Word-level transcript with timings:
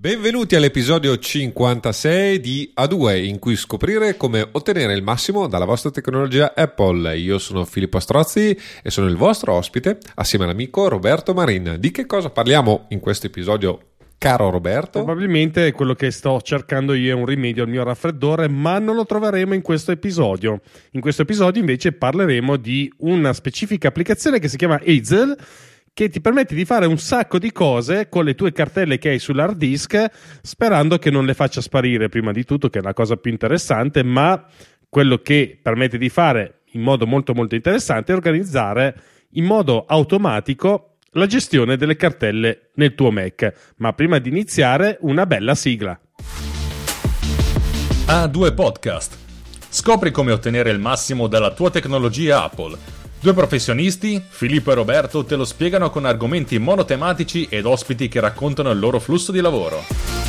Benvenuti 0.00 0.54
all'episodio 0.54 1.18
56 1.18 2.38
di 2.38 2.72
A2 2.78 3.24
in 3.24 3.40
cui 3.40 3.56
scoprire 3.56 4.16
come 4.16 4.46
ottenere 4.52 4.94
il 4.94 5.02
massimo 5.02 5.48
dalla 5.48 5.64
vostra 5.64 5.90
tecnologia 5.90 6.54
Apple. 6.54 7.18
Io 7.18 7.38
sono 7.38 7.64
Filippo 7.64 7.98
Strozzi 7.98 8.56
e 8.80 8.90
sono 8.90 9.08
il 9.08 9.16
vostro 9.16 9.54
ospite 9.54 9.98
assieme 10.14 10.44
all'amico 10.44 10.86
Roberto 10.86 11.34
Marin. 11.34 11.78
Di 11.80 11.90
che 11.90 12.06
cosa 12.06 12.30
parliamo 12.30 12.86
in 12.90 13.00
questo 13.00 13.26
episodio? 13.26 13.80
Caro 14.18 14.50
Roberto, 14.50 15.02
probabilmente 15.02 15.72
quello 15.72 15.94
che 15.94 16.12
sto 16.12 16.40
cercando 16.42 16.94
io 16.94 17.10
è 17.10 17.14
un 17.14 17.26
rimedio 17.26 17.64
al 17.64 17.68
mio 17.68 17.82
raffreddore, 17.82 18.48
ma 18.48 18.78
non 18.78 18.94
lo 18.94 19.04
troveremo 19.04 19.52
in 19.52 19.62
questo 19.62 19.90
episodio. 19.90 20.60
In 20.92 21.00
questo 21.00 21.22
episodio 21.22 21.60
invece 21.60 21.90
parleremo 21.90 22.54
di 22.54 22.92
una 22.98 23.32
specifica 23.32 23.88
applicazione 23.88 24.38
che 24.38 24.46
si 24.46 24.56
chiama 24.56 24.80
Hazel 24.86 25.36
che 25.98 26.08
ti 26.08 26.20
permette 26.20 26.54
di 26.54 26.64
fare 26.64 26.86
un 26.86 26.96
sacco 26.96 27.40
di 27.40 27.50
cose 27.50 28.08
con 28.08 28.24
le 28.24 28.36
tue 28.36 28.52
cartelle 28.52 28.98
che 28.98 29.08
hai 29.08 29.18
sull'hard 29.18 29.56
disk, 29.56 30.08
sperando 30.42 30.96
che 30.96 31.10
non 31.10 31.26
le 31.26 31.34
faccia 31.34 31.60
sparire 31.60 32.08
prima 32.08 32.30
di 32.30 32.44
tutto, 32.44 32.68
che 32.70 32.78
è 32.78 32.82
la 32.82 32.92
cosa 32.92 33.16
più 33.16 33.32
interessante, 33.32 34.04
ma 34.04 34.46
quello 34.88 35.18
che 35.18 35.58
permette 35.60 35.98
di 35.98 36.08
fare 36.08 36.60
in 36.74 36.82
modo 36.82 37.04
molto 37.04 37.34
molto 37.34 37.56
interessante 37.56 38.12
è 38.12 38.14
organizzare 38.14 38.94
in 39.30 39.44
modo 39.44 39.86
automatico 39.86 40.98
la 41.14 41.26
gestione 41.26 41.76
delle 41.76 41.96
cartelle 41.96 42.70
nel 42.74 42.94
tuo 42.94 43.10
Mac. 43.10 43.72
Ma 43.78 43.92
prima 43.92 44.20
di 44.20 44.28
iniziare, 44.28 44.98
una 45.00 45.26
bella 45.26 45.56
sigla. 45.56 45.98
A2 48.06 48.54
Podcast. 48.54 49.18
Scopri 49.68 50.12
come 50.12 50.30
ottenere 50.30 50.70
il 50.70 50.78
massimo 50.78 51.26
dalla 51.26 51.52
tua 51.52 51.70
tecnologia 51.70 52.44
Apple 52.44 52.97
Due 53.20 53.34
professionisti, 53.34 54.22
Filippo 54.28 54.70
e 54.70 54.74
Roberto, 54.74 55.24
te 55.24 55.34
lo 55.34 55.44
spiegano 55.44 55.90
con 55.90 56.04
argomenti 56.04 56.56
monotematici 56.60 57.48
ed 57.50 57.66
ospiti 57.66 58.06
che 58.06 58.20
raccontano 58.20 58.70
il 58.70 58.78
loro 58.78 59.00
flusso 59.00 59.32
di 59.32 59.40
lavoro. 59.40 60.27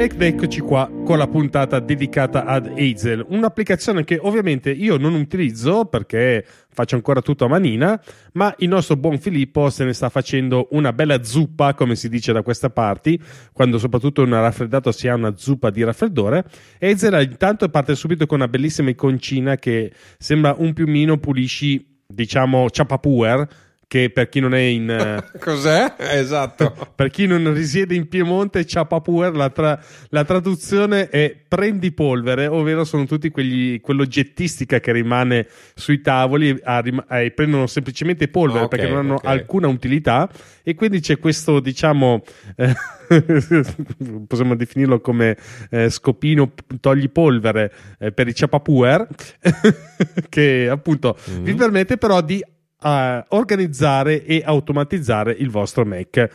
Ed 0.00 0.22
eccoci 0.22 0.60
qua 0.60 0.88
con 1.04 1.18
la 1.18 1.26
puntata 1.26 1.80
dedicata 1.80 2.44
ad 2.44 2.72
Hazel, 2.78 3.26
un'applicazione 3.30 4.04
che 4.04 4.16
ovviamente 4.22 4.70
io 4.70 4.96
non 4.96 5.14
utilizzo 5.14 5.86
perché 5.86 6.46
faccio 6.70 6.94
ancora 6.94 7.20
tutto 7.20 7.46
a 7.46 7.48
manina, 7.48 8.00
ma 8.34 8.54
il 8.58 8.68
nostro 8.68 8.94
buon 8.94 9.18
Filippo 9.18 9.70
se 9.70 9.84
ne 9.84 9.92
sta 9.92 10.08
facendo 10.08 10.68
una 10.70 10.92
bella 10.92 11.24
zuppa, 11.24 11.74
come 11.74 11.96
si 11.96 12.08
dice 12.08 12.32
da 12.32 12.42
queste 12.42 12.70
parti, 12.70 13.20
quando 13.52 13.76
soprattutto 13.78 14.22
una 14.22 14.40
raffreddata 14.40 14.92
si 14.92 15.08
ha 15.08 15.16
una 15.16 15.34
zuppa 15.36 15.70
di 15.70 15.82
raffreddore. 15.82 16.44
Hazel 16.80 17.20
intanto 17.28 17.68
parte 17.68 17.96
subito 17.96 18.24
con 18.26 18.38
una 18.38 18.46
bellissima 18.46 18.90
iconcina 18.90 19.56
che 19.56 19.92
sembra 20.16 20.54
un 20.56 20.74
piumino 20.74 21.16
pulisci, 21.18 22.04
diciamo, 22.06 22.70
ciapapuer, 22.70 23.48
che 23.88 24.10
per 24.10 24.28
chi 24.28 24.38
non 24.40 24.54
è 24.54 24.60
in... 24.60 24.86
Eh, 24.98 25.38
Cos'è? 25.38 25.94
Esatto. 25.96 26.74
per 26.94 27.08
chi 27.08 27.26
non 27.26 27.52
risiede 27.54 27.94
in 27.94 28.08
Piemonte, 28.08 28.66
Ciapapuer, 28.66 29.34
la, 29.34 29.48
tra- 29.48 29.80
la 30.10 30.24
traduzione 30.24 31.08
è 31.08 31.34
prendi 31.48 31.92
polvere, 31.92 32.46
ovvero 32.46 32.84
sono 32.84 33.06
tutti 33.06 33.30
quegli, 33.30 33.80
quell'oggettistica 33.80 34.80
che 34.80 34.92
rimane 34.92 35.46
sui 35.74 36.02
tavoli 36.02 36.50
e 36.50 37.30
prendono 37.30 37.66
semplicemente 37.66 38.28
polvere 38.28 38.64
okay, 38.64 38.78
perché 38.78 38.92
non 38.92 39.04
hanno 39.04 39.14
okay. 39.14 39.32
alcuna 39.32 39.68
utilità 39.68 40.28
e 40.62 40.74
quindi 40.74 41.00
c'è 41.00 41.18
questo, 41.18 41.60
diciamo... 41.60 42.22
Eh, 42.56 42.74
possiamo 44.28 44.54
definirlo 44.54 45.00
come 45.00 45.34
eh, 45.70 45.88
scopino 45.88 46.52
togli 46.78 47.08
polvere 47.08 47.72
eh, 47.98 48.12
per 48.12 48.28
i 48.28 48.34
ciapapuer 48.34 49.08
che 50.28 50.68
appunto 50.70 51.16
mm. 51.30 51.42
vi 51.42 51.54
permette 51.54 51.96
però 51.96 52.20
di 52.20 52.44
a 52.80 53.24
organizzare 53.30 54.24
e 54.24 54.42
automatizzare 54.44 55.32
il 55.32 55.50
vostro 55.50 55.84
Mac. 55.84 56.28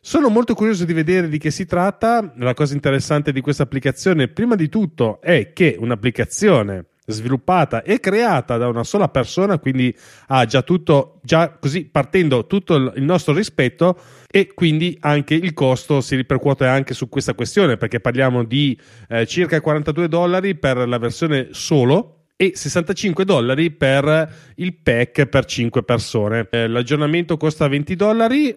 Sono 0.00 0.28
molto 0.28 0.54
curioso 0.54 0.84
di 0.84 0.92
vedere 0.92 1.28
di 1.28 1.38
che 1.38 1.50
si 1.50 1.66
tratta. 1.66 2.32
La 2.36 2.54
cosa 2.54 2.74
interessante 2.74 3.32
di 3.32 3.40
questa 3.40 3.64
applicazione, 3.64 4.28
prima 4.28 4.54
di 4.54 4.68
tutto, 4.68 5.20
è 5.20 5.52
che 5.52 5.76
un'applicazione 5.78 6.86
sviluppata 7.10 7.82
e 7.82 8.00
creata 8.00 8.56
da 8.56 8.68
una 8.68 8.84
sola 8.84 9.08
persona, 9.08 9.58
quindi 9.58 9.94
ha 10.28 10.44
già 10.46 10.62
tutto, 10.62 11.20
già 11.22 11.50
così 11.58 11.84
partendo 11.84 12.46
tutto 12.46 12.76
il 12.76 13.02
nostro 13.02 13.34
rispetto 13.34 13.98
e 14.30 14.54
quindi 14.54 14.96
anche 15.00 15.34
il 15.34 15.52
costo 15.52 16.00
si 16.00 16.16
ripercuote 16.16 16.66
anche 16.66 16.94
su 16.94 17.08
questa 17.08 17.34
questione 17.34 17.76
perché 17.76 18.00
parliamo 18.00 18.44
di 18.44 18.78
eh, 19.08 19.26
circa 19.26 19.60
42 19.60 20.08
dollari 20.08 20.54
per 20.54 20.88
la 20.88 20.98
versione 20.98 21.48
solo 21.50 22.19
e 22.40 22.52
65 22.54 23.26
dollari 23.26 23.70
per 23.70 24.34
il 24.54 24.74
pack 24.74 25.26
per 25.26 25.44
5 25.44 25.82
persone. 25.82 26.48
Eh, 26.50 26.68
l'aggiornamento 26.68 27.36
costa 27.36 27.68
20 27.68 27.94
dollari. 27.96 28.56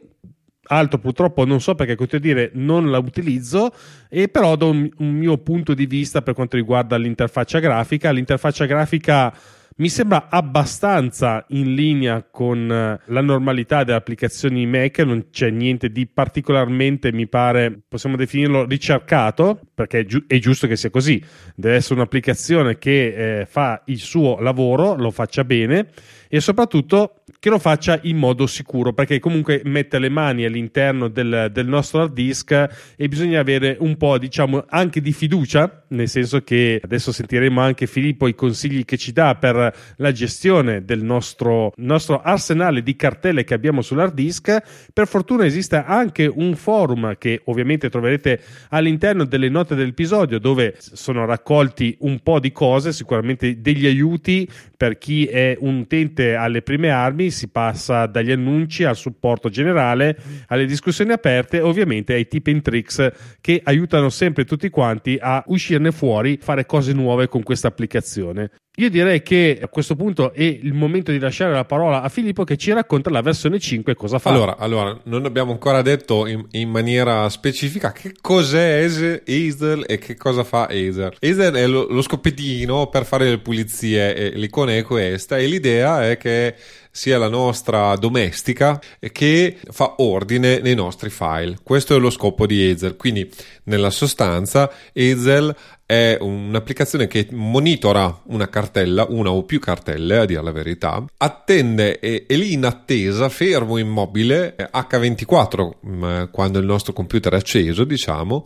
Altro 0.67 0.99
purtroppo 0.99 1.43
non 1.43 1.59
so 1.59 1.75
perché 1.75 1.95
continuo 1.95 2.23
a 2.23 2.33
dire 2.33 2.51
non 2.53 2.89
la 2.89 2.99
utilizzo 2.99 3.73
e 4.07 4.29
però 4.29 4.55
do 4.55 4.69
un, 4.69 4.89
un 4.99 5.11
mio 5.11 5.37
punto 5.39 5.73
di 5.73 5.85
vista 5.85 6.21
per 6.21 6.33
quanto 6.33 6.55
riguarda 6.55 6.95
l'interfaccia 6.95 7.59
grafica. 7.59 8.11
L'interfaccia 8.11 8.63
grafica 8.63 9.35
mi 9.77 9.89
sembra 9.89 10.27
abbastanza 10.29 11.45
in 11.49 11.73
linea 11.73 12.23
con 12.29 12.71
eh, 12.71 12.99
la 13.05 13.21
normalità 13.21 13.83
delle 13.83 13.97
applicazioni 13.97 14.65
Mac, 14.67 14.99
non 14.99 15.29
c'è 15.31 15.49
niente 15.49 15.89
di 15.89 16.07
particolarmente, 16.07 17.11
mi 17.11 17.27
pare, 17.27 17.81
possiamo 17.87 18.15
definirlo 18.15 18.65
ricercato, 18.65 19.59
perché 19.73 19.99
è, 19.99 20.05
gi- 20.05 20.25
è 20.27 20.37
giusto 20.39 20.67
che 20.67 20.75
sia 20.75 20.89
così, 20.89 21.23
deve 21.55 21.75
essere 21.75 21.95
un'applicazione 21.95 22.77
che 22.77 23.41
eh, 23.41 23.45
fa 23.45 23.81
il 23.85 23.99
suo 23.99 24.39
lavoro, 24.39 24.95
lo 24.95 25.11
faccia 25.11 25.43
bene 25.43 25.89
e 26.33 26.39
soprattutto 26.39 27.21
che 27.37 27.49
lo 27.49 27.59
faccia 27.59 27.99
in 28.01 28.17
modo 28.17 28.47
sicuro 28.47 28.91
perché 28.91 29.19
comunque 29.19 29.61
mette 29.65 29.99
le 29.99 30.09
mani 30.09 30.45
all'interno 30.45 31.07
del, 31.07 31.51
del, 31.53 31.67
nostro 31.67 32.01
hard 32.01 32.13
disk 32.13 32.51
e 32.95 33.07
bisogna 33.07 33.39
avere 33.39 33.77
un 33.79 33.97
po' 33.97 34.17
diciamo 34.17 34.65
anche 34.67 34.99
di 34.99 35.13
fiducia 35.13 35.83
nel 35.89 36.09
senso 36.09 36.41
che 36.41 36.81
adesso 36.83 37.11
sentiremo 37.11 37.61
anche 37.61 37.85
Filippo 37.85 38.27
i 38.27 38.33
consigli 38.33 38.83
che 38.83 38.97
ci 38.97 39.11
dà 39.11 39.35
per 39.35 39.75
la 39.97 40.11
gestione 40.11 40.83
del 40.83 41.03
nostro, 41.03 41.71
nostro 41.77 42.19
arsenale 42.19 42.81
di 42.81 42.95
cartelle 42.95 43.43
che 43.43 43.53
abbiamo 43.53 43.81
sull'hard 43.81 44.13
disk. 44.13 44.89
Per 44.91 45.07
fortuna 45.07 45.45
esiste 45.45 45.75
anche 45.75 46.25
un 46.25 46.55
forum 46.55 47.15
che 47.17 47.41
ovviamente 47.45 47.89
troverete 47.89 48.41
all'interno 48.69 49.25
delle 49.25 49.49
note 49.49 49.75
dell'episodio 49.75 50.39
dove 50.39 50.75
sono 50.79 51.25
raccolti 51.25 51.95
un 51.99 52.19
po' 52.21 52.39
di 52.39 52.51
cose 52.51 52.91
sicuramente 52.91 53.61
degli 53.61 53.85
aiuti 53.85 54.49
per 54.83 54.97
chi 54.97 55.25
è 55.27 55.55
un 55.61 55.77
utente 55.77 56.35
alle 56.35 56.61
prime 56.61 56.89
armi 56.89 57.31
si 57.31 57.47
passa 57.47 58.05
dagli 58.05 58.31
annunci 58.31 58.83
al 58.83 58.97
supporto 58.97 59.47
generale, 59.47 60.17
alle 60.47 60.65
discussioni 60.65 61.13
aperte 61.13 61.59
e 61.59 61.61
ovviamente 61.61 62.11
ai 62.11 62.27
tip 62.27 62.47
and 62.47 62.61
tricks 62.61 63.09
che 63.39 63.61
aiutano 63.63 64.09
sempre 64.09 64.43
tutti 64.43 64.69
quanti 64.69 65.17
a 65.21 65.41
uscirne 65.47 65.93
fuori, 65.93 66.37
fare 66.41 66.65
cose 66.65 66.91
nuove 66.91 67.29
con 67.29 67.43
questa 67.43 67.69
applicazione. 67.69 68.51
Io 68.77 68.89
direi 68.89 69.21
che 69.21 69.59
a 69.61 69.67
questo 69.67 69.95
punto 69.95 70.33
è 70.33 70.41
il 70.41 70.73
momento 70.73 71.11
di 71.11 71.19
lasciare 71.19 71.53
la 71.53 71.63
parola 71.63 72.01
a 72.01 72.09
Filippo 72.09 72.43
che 72.43 72.57
ci 72.57 72.71
racconta 72.71 73.11
la 73.11 73.21
versione 73.21 73.59
5 73.59 73.93
cosa 73.93 74.17
fa. 74.17 74.31
Allora, 74.31 74.57
allora 74.57 74.99
non 75.03 75.25
abbiamo 75.25 75.51
ancora 75.51 75.83
detto 75.83 76.25
in, 76.25 76.43
in 76.53 76.71
maniera 76.71 77.29
specifica 77.29 77.91
che 77.91 78.15
cos'è 78.19 78.83
Hazel 79.27 79.83
e 79.85 79.99
che 79.99 80.15
cosa 80.15 80.43
fa 80.43 80.65
Hazel. 80.65 81.15
Hazel 81.19 81.53
è 81.53 81.67
lo, 81.67 81.85
lo 81.87 82.01
scoppettino 82.01 82.87
per 82.87 83.05
fare 83.05 83.29
le 83.29 83.37
pulizie, 83.37 84.31
l'icona 84.31 84.75
è 84.75 84.81
questa 84.81 85.37
e 85.37 85.45
l'idea 85.45 86.09
è 86.09 86.17
che 86.17 86.55
sia 86.95 87.17
la 87.17 87.27
nostra 87.27 87.95
domestica 87.95 88.79
che 89.11 89.57
fa 89.71 89.95
ordine 89.97 90.59
nei 90.61 90.75
nostri 90.75 91.09
file. 91.09 91.57
Questo 91.63 91.95
è 91.95 91.99
lo 91.99 92.11
scopo 92.11 92.45
di 92.45 92.69
Hazel. 92.69 92.95
Quindi, 92.95 93.29
nella 93.63 93.89
sostanza, 93.89 94.71
Hazel 94.95 95.55
è 95.93 96.17
un'applicazione 96.19 97.05
che 97.05 97.27
monitora 97.31 98.21
una 98.25 98.49
cartella, 98.49 99.05
una 99.09 99.31
o 99.31 99.43
più 99.43 99.59
cartelle, 99.59 100.17
a 100.17 100.25
dire 100.25 100.41
la 100.41 100.51
verità, 100.51 101.05
attende 101.17 101.99
e 101.99 102.25
è 102.27 102.33
lì 102.33 102.53
in 102.53 102.65
attesa, 102.65 103.29
fermo 103.29 103.77
immobile, 103.77 104.55
H24 104.57 105.69
mm, 105.85 106.23
quando 106.31 106.57
il 106.57 106.65
nostro 106.65 106.93
computer 106.93 107.33
è 107.33 107.37
acceso, 107.37 107.83
diciamo, 107.83 108.45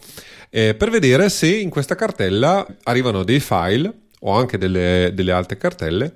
eh, 0.49 0.75
per 0.75 0.89
vedere 0.89 1.29
se 1.29 1.55
in 1.55 1.69
questa 1.69 1.95
cartella 1.95 2.65
arrivano 2.83 3.23
dei 3.23 3.39
file 3.39 3.93
o 4.19 4.33
anche 4.33 4.57
delle, 4.57 5.11
delle 5.13 5.31
altre 5.31 5.57
cartelle 5.57 6.15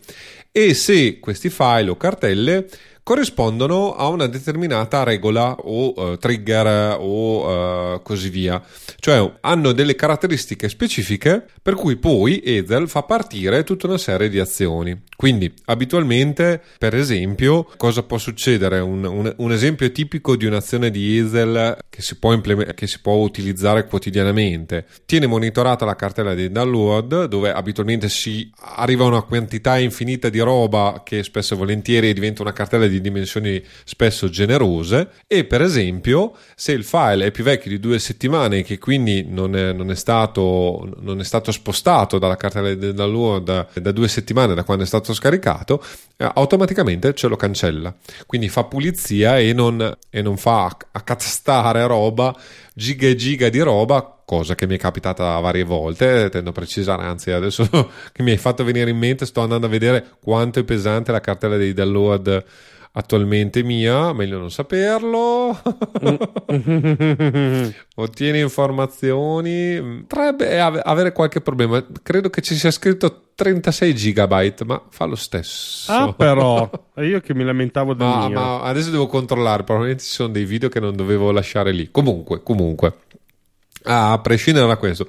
e 0.51 0.73
se 0.73 1.19
questi 1.19 1.49
file 1.49 1.89
o 1.89 1.95
cartelle 1.95 2.67
corrispondono 3.03 3.95
a 3.95 4.07
una 4.07 4.27
determinata 4.27 5.03
regola 5.03 5.55
o 5.55 5.93
uh, 5.95 6.17
trigger 6.17 6.97
o 6.99 7.93
uh, 7.95 8.01
così 8.01 8.29
via. 8.29 8.61
Cioè 8.99 9.37
hanno 9.41 9.71
delle 9.71 9.95
caratteristiche 9.95 10.69
specifiche 10.69 11.45
per 11.61 11.75
cui 11.75 11.97
poi 11.97 12.41
Ezel 12.43 12.87
fa 12.87 13.03
partire 13.03 13.63
tutta 13.63 13.87
una 13.87 13.97
serie 13.97 14.29
di 14.29 14.39
azioni. 14.39 14.99
Quindi 15.15 15.53
abitualmente, 15.65 16.61
per 16.77 16.95
esempio, 16.95 17.67
cosa 17.77 18.03
può 18.03 18.17
succedere? 18.17 18.79
Un, 18.79 19.03
un, 19.03 19.33
un 19.35 19.51
esempio 19.51 19.91
tipico 19.91 20.35
di 20.35 20.45
un'azione 20.45 20.89
di 20.89 21.17
Ezel 21.17 21.77
che 21.89 22.01
si, 22.01 22.17
può 22.17 22.33
implement- 22.33 22.73
che 22.73 22.87
si 22.87 22.99
può 23.01 23.13
utilizzare 23.15 23.85
quotidianamente. 23.85 24.85
Tiene 25.05 25.27
monitorata 25.27 25.85
la 25.85 25.95
cartella 25.95 26.33
di 26.33 26.51
download 26.51 27.25
dove 27.25 27.51
abitualmente 27.51 28.09
si 28.09 28.49
arriva 28.59 29.03
a 29.03 29.07
una 29.07 29.21
quantità 29.21 29.77
infinita 29.77 30.29
di 30.29 30.39
roba 30.39 31.01
che 31.05 31.23
spesso 31.23 31.53
e 31.53 31.57
volentieri 31.57 32.13
diventa 32.13 32.41
una 32.41 32.53
cartella 32.53 32.87
di 32.87 32.90
di 32.91 33.01
dimensioni 33.01 33.63
spesso 33.83 34.29
generose 34.29 35.09
e 35.27 35.45
per 35.45 35.61
esempio 35.61 36.33
se 36.55 36.71
il 36.71 36.83
file 36.83 37.25
è 37.25 37.31
più 37.31 37.43
vecchio 37.43 37.71
di 37.71 37.79
due 37.79 37.99
settimane 37.99 38.59
e 38.59 38.63
che 38.63 38.77
quindi 38.77 39.25
non 39.27 39.55
è, 39.55 39.73
non 39.73 39.89
è, 39.91 39.95
stato, 39.95 40.95
non 40.99 41.19
è 41.19 41.23
stato 41.23 41.51
spostato 41.51 42.19
dalla 42.19 42.35
cartella 42.35 42.73
di 42.73 42.93
download 42.93 43.79
da, 43.79 43.91
due 43.91 44.07
settimane 44.07 44.53
da 44.53 44.63
quando 44.63 44.83
è 44.83 44.87
stato 44.87 45.13
scaricato, 45.13 45.83
eh, 46.17 46.29
automaticamente 46.33 47.13
ce 47.13 47.27
lo 47.27 47.35
cancella. 47.35 47.95
Quindi 48.25 48.49
fa 48.49 48.63
pulizia 48.65 49.39
e 49.39 49.53
non, 49.53 49.97
e 50.09 50.21
non 50.21 50.37
fa 50.37 50.77
accatastare 50.91 51.85
roba, 51.87 52.35
giga 52.73 53.07
e 53.07 53.15
giga 53.15 53.49
di 53.49 53.59
roba 53.59 54.21
cosa 54.25 54.55
che 54.55 54.65
mi 54.65 54.75
è 54.75 54.77
capitata 54.77 55.37
varie 55.39 55.63
volte, 55.63 56.29
tendo 56.29 56.51
a 56.51 56.53
precisare, 56.53 57.03
anzi 57.03 57.31
adesso 57.31 57.67
che 58.13 58.23
mi 58.23 58.31
hai 58.31 58.37
fatto 58.37 58.63
venire 58.63 58.89
in 58.89 58.97
mente 58.97 59.25
sto 59.25 59.41
andando 59.41 59.65
a 59.65 59.69
vedere 59.69 60.15
quanto 60.21 60.59
è 60.59 60.63
pesante 60.63 61.11
la 61.11 61.19
cartella 61.19 61.57
dei 61.57 61.73
download 61.73 62.45
attualmente 62.93 63.63
mia, 63.63 64.13
meglio 64.13 64.37
non 64.37 64.51
saperlo. 64.51 65.57
Ottieni 67.95 68.39
informazioni, 68.39 70.03
potrebbe 70.07 70.59
avere 70.59 71.11
qualche 71.11 71.41
problema. 71.41 71.85
Credo 72.01 72.29
che 72.29 72.41
ci 72.41 72.55
sia 72.55 72.71
scritto 72.71 73.29
36 73.35 73.95
gigabyte, 73.95 74.65
ma 74.65 74.81
fa 74.89 75.05
lo 75.05 75.15
stesso. 75.15 75.91
Ah, 75.91 76.13
però, 76.13 76.69
io 76.97 77.19
che 77.21 77.33
mi 77.33 77.43
lamentavo 77.43 77.93
del 77.93 78.07
ma, 78.07 78.27
mio. 78.27 78.39
Ma 78.39 78.61
adesso 78.61 78.89
devo 78.89 79.07
controllare, 79.07 79.63
probabilmente 79.63 80.03
ci 80.03 80.11
sono 80.11 80.29
dei 80.29 80.45
video 80.45 80.69
che 80.69 80.79
non 80.79 80.95
dovevo 80.95 81.31
lasciare 81.31 81.71
lì. 81.71 81.89
Comunque, 81.91 82.43
comunque. 82.43 82.93
A 83.83 84.19
prescindere 84.19 84.67
da 84.67 84.77
questo, 84.77 85.07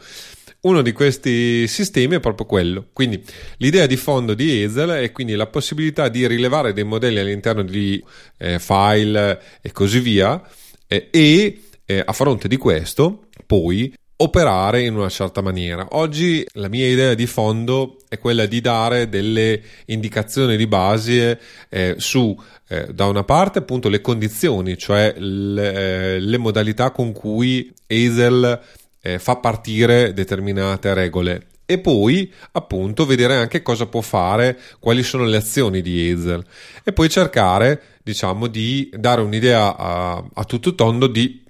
uno 0.62 0.82
di 0.82 0.92
questi 0.92 1.66
sistemi 1.66 2.16
è 2.16 2.20
proprio 2.20 2.46
quello. 2.46 2.86
Quindi 2.92 3.22
l'idea 3.58 3.86
di 3.86 3.96
fondo 3.96 4.34
di 4.34 4.62
Hazel 4.62 4.90
è 4.90 5.12
quindi 5.12 5.34
la 5.34 5.46
possibilità 5.46 6.08
di 6.08 6.26
rilevare 6.26 6.72
dei 6.72 6.84
modelli 6.84 7.18
all'interno 7.18 7.62
di 7.62 8.02
eh, 8.38 8.58
file 8.58 9.40
e 9.60 9.72
così 9.72 10.00
via 10.00 10.40
eh, 10.86 11.08
e 11.10 11.62
eh, 11.84 12.02
a 12.04 12.12
fronte 12.12 12.48
di 12.48 12.56
questo 12.56 13.26
poi 13.46 13.92
operare 14.16 14.82
in 14.82 14.96
una 14.96 15.08
certa 15.08 15.40
maniera. 15.40 15.88
Oggi 15.90 16.46
la 16.52 16.68
mia 16.68 16.86
idea 16.86 17.14
di 17.14 17.26
fondo 17.26 17.96
è 18.08 18.18
quella 18.18 18.46
di 18.46 18.60
dare 18.60 19.08
delle 19.08 19.60
indicazioni 19.86 20.56
di 20.56 20.68
base 20.68 21.40
eh, 21.68 21.96
su 21.98 22.40
eh, 22.68 22.86
da 22.94 23.06
una 23.06 23.24
parte 23.24 23.58
appunto 23.58 23.88
le 23.88 24.00
condizioni, 24.00 24.78
cioè 24.78 25.12
le, 25.18 25.74
eh, 25.74 26.20
le 26.20 26.38
modalità 26.38 26.92
con 26.92 27.10
cui 27.10 27.72
Hazel 27.88 28.60
eh, 29.02 29.18
fa 29.18 29.36
partire 29.36 30.14
determinate 30.14 30.94
regole. 30.94 31.46
E 31.66 31.78
poi 31.78 32.32
appunto 32.52 33.06
vedere 33.06 33.36
anche 33.36 33.62
cosa 33.62 33.86
può 33.86 34.00
fare, 34.00 34.58
quali 34.78 35.02
sono 35.02 35.24
le 35.24 35.36
azioni 35.36 35.80
di 35.80 36.10
Hazel 36.10 36.44
e 36.82 36.92
poi 36.92 37.08
cercare 37.08 37.82
diciamo 38.02 38.46
di 38.46 38.90
dare 38.92 39.20
un'idea 39.20 39.76
a, 39.76 40.24
a 40.34 40.44
tutto 40.44 40.74
tondo 40.74 41.06
di 41.06 41.41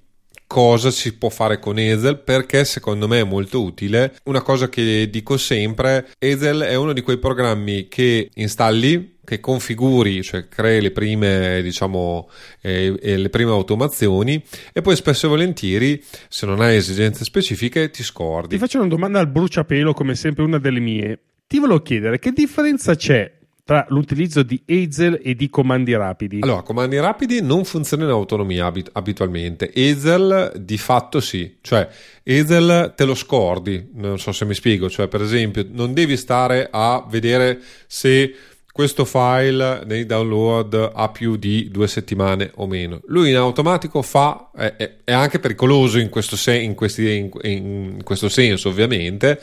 cosa 0.47 0.91
si 0.91 1.15
può 1.17 1.29
fare 1.29 1.59
con 1.59 1.77
Hazel 1.77 2.19
perché 2.19 2.65
secondo 2.65 3.07
me 3.07 3.21
è 3.21 3.23
molto 3.23 3.61
utile. 3.61 4.15
Una 4.25 4.41
cosa 4.41 4.69
che 4.69 5.09
dico 5.09 5.37
sempre, 5.37 6.09
Hazel 6.19 6.61
è 6.61 6.75
uno 6.75 6.93
di 6.93 7.01
quei 7.01 7.17
programmi 7.17 7.87
che 7.87 8.29
installi 8.35 9.11
che 9.25 9.39
configuri, 9.39 10.21
cioè 10.21 10.47
crei 10.49 10.81
le 10.81 10.91
prime, 10.91 11.61
diciamo, 11.61 12.29
eh, 12.61 12.93
eh, 13.01 13.17
le 13.17 13.29
prime 13.29 13.51
automazioni 13.51 14.43
e 14.73 14.81
poi 14.81 14.95
spesso 14.95 15.27
e 15.27 15.29
volentieri, 15.29 16.03
se 16.27 16.45
non 16.45 16.59
hai 16.59 16.75
esigenze 16.75 17.23
specifiche, 17.23 17.89
ti 17.89 18.03
scordi. 18.03 18.55
Ti 18.55 18.57
faccio 18.57 18.79
una 18.79 18.87
domanda 18.87 19.19
al 19.19 19.29
bruciapelo, 19.29 19.93
come 19.93 20.15
sempre 20.15 20.43
una 20.43 20.59
delle 20.59 20.79
mie. 20.79 21.19
Ti 21.47 21.59
volevo 21.59 21.81
chiedere 21.81 22.19
che 22.19 22.31
differenza 22.31 22.95
c'è 22.95 23.31
tra 23.65 23.85
l'utilizzo 23.89 24.43
di 24.43 24.61
Hazel 24.67 25.19
e 25.23 25.35
di 25.35 25.49
comandi 25.49 25.95
rapidi? 25.95 26.39
Allora, 26.41 26.61
comandi 26.61 26.99
rapidi 26.99 27.41
non 27.41 27.63
funzionano 27.63 28.09
in 28.09 28.15
autonomia 28.15 28.65
abit- 28.65 28.89
abitualmente. 28.91 29.71
Hazel 29.73 30.53
di 30.59 30.77
fatto 30.77 31.21
sì, 31.21 31.57
cioè 31.61 31.87
Hazel 32.25 32.93
te 32.95 33.05
lo 33.05 33.15
scordi, 33.15 33.89
non 33.93 34.19
so 34.19 34.31
se 34.31 34.45
mi 34.45 34.53
spiego, 34.53 34.89
cioè 34.89 35.07
per 35.07 35.21
esempio 35.21 35.65
non 35.69 35.93
devi 35.93 36.17
stare 36.17 36.67
a 36.69 37.05
vedere 37.07 37.61
se 37.87 38.35
questo 38.73 39.05
file 39.05 39.83
nei 39.85 40.07
download 40.07 40.93
ha 40.95 41.07
più 41.09 41.35
di 41.35 41.69
due 41.69 41.87
settimane 41.87 42.51
o 42.55 42.65
meno. 42.65 43.01
Lui 43.05 43.29
in 43.29 43.35
automatico 43.35 44.01
fa, 44.01 44.49
è, 44.51 44.95
è, 45.03 45.13
anche 45.13 45.37
pericoloso 45.37 45.99
in 45.99 46.09
questo, 46.09 46.35
sen- 46.35 46.63
in, 46.63 46.73
questi, 46.73 47.15
in, 47.15 47.29
in 47.43 48.03
questo, 48.03 48.29
senso 48.29 48.69
ovviamente, 48.69 49.39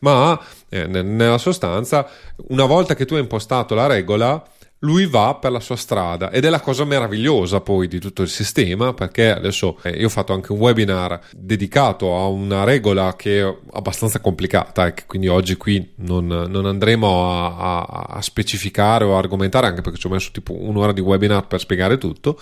ma 0.00 0.38
eh, 0.74 0.86
nella 0.86 1.38
sostanza 1.38 2.08
una 2.48 2.64
volta 2.64 2.94
che 2.94 3.04
tu 3.04 3.14
hai 3.14 3.20
impostato 3.20 3.76
la 3.76 3.86
regola 3.86 4.42
lui 4.84 5.06
va 5.06 5.34
per 5.34 5.50
la 5.50 5.60
sua 5.60 5.76
strada 5.76 6.30
ed 6.30 6.44
è 6.44 6.50
la 6.50 6.60
cosa 6.60 6.84
meravigliosa 6.84 7.60
poi 7.60 7.88
di 7.88 7.98
tutto 7.98 8.22
il 8.22 8.28
sistema 8.28 8.92
perché 8.92 9.30
adesso 9.30 9.78
eh, 9.82 9.90
io 9.90 10.06
ho 10.06 10.10
fatto 10.10 10.32
anche 10.32 10.52
un 10.52 10.58
webinar 10.58 11.20
dedicato 11.32 12.14
a 12.16 12.26
una 12.26 12.64
regola 12.64 13.14
che 13.16 13.40
è 13.40 13.56
abbastanza 13.72 14.20
complicata 14.20 14.86
e 14.86 14.94
che 14.94 15.04
quindi 15.06 15.28
oggi 15.28 15.56
qui 15.56 15.92
non, 15.96 16.26
non 16.26 16.66
andremo 16.66 17.30
a, 17.30 17.56
a, 17.56 18.06
a 18.10 18.22
specificare 18.22 19.04
o 19.04 19.14
a 19.14 19.18
argomentare 19.18 19.66
anche 19.66 19.80
perché 19.80 19.98
ci 19.98 20.06
ho 20.06 20.10
messo 20.10 20.30
tipo 20.32 20.52
un'ora 20.52 20.92
di 20.92 21.00
webinar 21.00 21.46
per 21.46 21.60
spiegare 21.60 21.98
tutto 21.98 22.38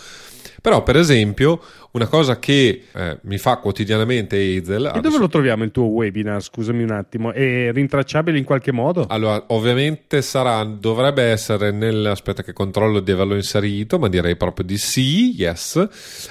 però 0.62 0.84
per 0.84 0.96
esempio 0.96 1.60
una 1.92 2.06
cosa 2.06 2.38
che 2.38 2.84
eh, 2.90 3.18
mi 3.22 3.36
fa 3.36 3.56
quotidianamente 3.56 4.36
Hazel. 4.36 4.84
E 4.84 4.88
adesso... 4.88 5.00
dove 5.00 5.18
lo 5.18 5.28
troviamo 5.28 5.64
il 5.64 5.72
tuo 5.72 5.86
webinar? 5.86 6.40
Scusami 6.40 6.84
un 6.84 6.92
attimo, 6.92 7.32
è 7.32 7.70
rintracciabile 7.72 8.38
in 8.38 8.44
qualche 8.44 8.72
modo? 8.72 9.06
Allora, 9.08 9.42
ovviamente 9.48 10.22
sarà, 10.22 10.62
dovrebbe 10.64 11.24
essere 11.24 11.72
nel. 11.72 12.06
Aspetta, 12.06 12.31
che 12.40 12.55
controllo 12.55 13.00
di 13.00 13.11
averlo 13.11 13.34
inserito, 13.34 13.99
ma 13.99 14.08
direi 14.08 14.37
proprio 14.37 14.64
di 14.64 14.79
sì, 14.79 15.34
yes. 15.37 15.87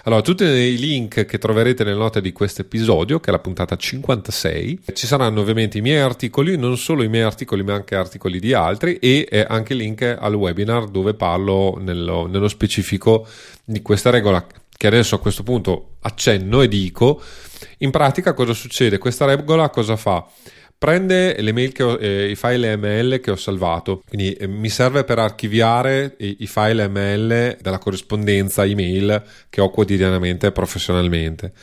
Allora, 0.06 0.24
tutti 0.24 0.44
i 0.44 0.78
link 0.80 1.26
che 1.26 1.38
troverete 1.38 1.84
nelle 1.84 1.98
note 1.98 2.22
di 2.22 2.32
questo 2.32 2.62
episodio, 2.62 3.20
che 3.20 3.30
è 3.30 3.32
la 3.32 3.40
puntata 3.40 3.76
56, 3.76 4.80
ci 4.94 5.06
saranno 5.06 5.42
ovviamente 5.42 5.78
i 5.78 5.82
miei 5.82 6.00
articoli, 6.00 6.58
non 6.58 6.78
solo 6.78 7.04
i 7.04 7.08
miei 7.08 7.24
articoli, 7.24 7.62
ma 7.62 7.76
anche 7.76 7.94
articoli 7.94 8.40
di 8.40 8.54
altri, 8.54 8.96
e 8.96 9.46
anche 9.48 9.76
link 9.76 10.02
al 10.20 10.34
webinar 10.34 10.88
dove 10.88 11.14
parlo 11.14 11.78
nello, 11.80 12.26
nello 12.26 12.48
specifico 12.48 13.28
di 13.64 13.84
questa 13.84 14.10
regola 14.10 14.44
che 14.82 14.88
adesso 14.88 15.14
a 15.14 15.20
questo 15.20 15.44
punto 15.44 15.98
accenno 16.02 16.64
e 16.64 16.68
dico, 16.68 17.22
in 17.80 17.92
pratica 17.92 18.34
cosa 18.34 18.54
succede? 18.54 18.98
Questa 18.98 19.26
regola 19.26 19.70
cosa 19.70 19.96
fa? 19.96 20.26
Prende 20.82 21.40
le 21.40 21.52
mail 21.54 21.74
ho, 21.84 22.00
eh, 22.02 22.32
i 22.32 22.36
file 22.36 22.76
ML 22.76 23.20
che 23.20 23.30
ho 23.30 23.36
salvato, 23.36 24.02
quindi 24.08 24.34
eh, 24.34 24.48
mi 24.48 24.68
serve 24.68 25.04
per 25.04 25.20
archiviare 25.20 26.16
i, 26.18 26.38
i, 26.40 26.48
file 26.48 26.88
ML 26.88 27.58
della 27.62 27.78
corrispondenza 27.78 28.66
email 28.66 29.24
che 29.48 29.62
ho 29.62 29.70
quotidianamente 29.70 30.48
e 30.48 30.52
professionalmente. 30.52 31.54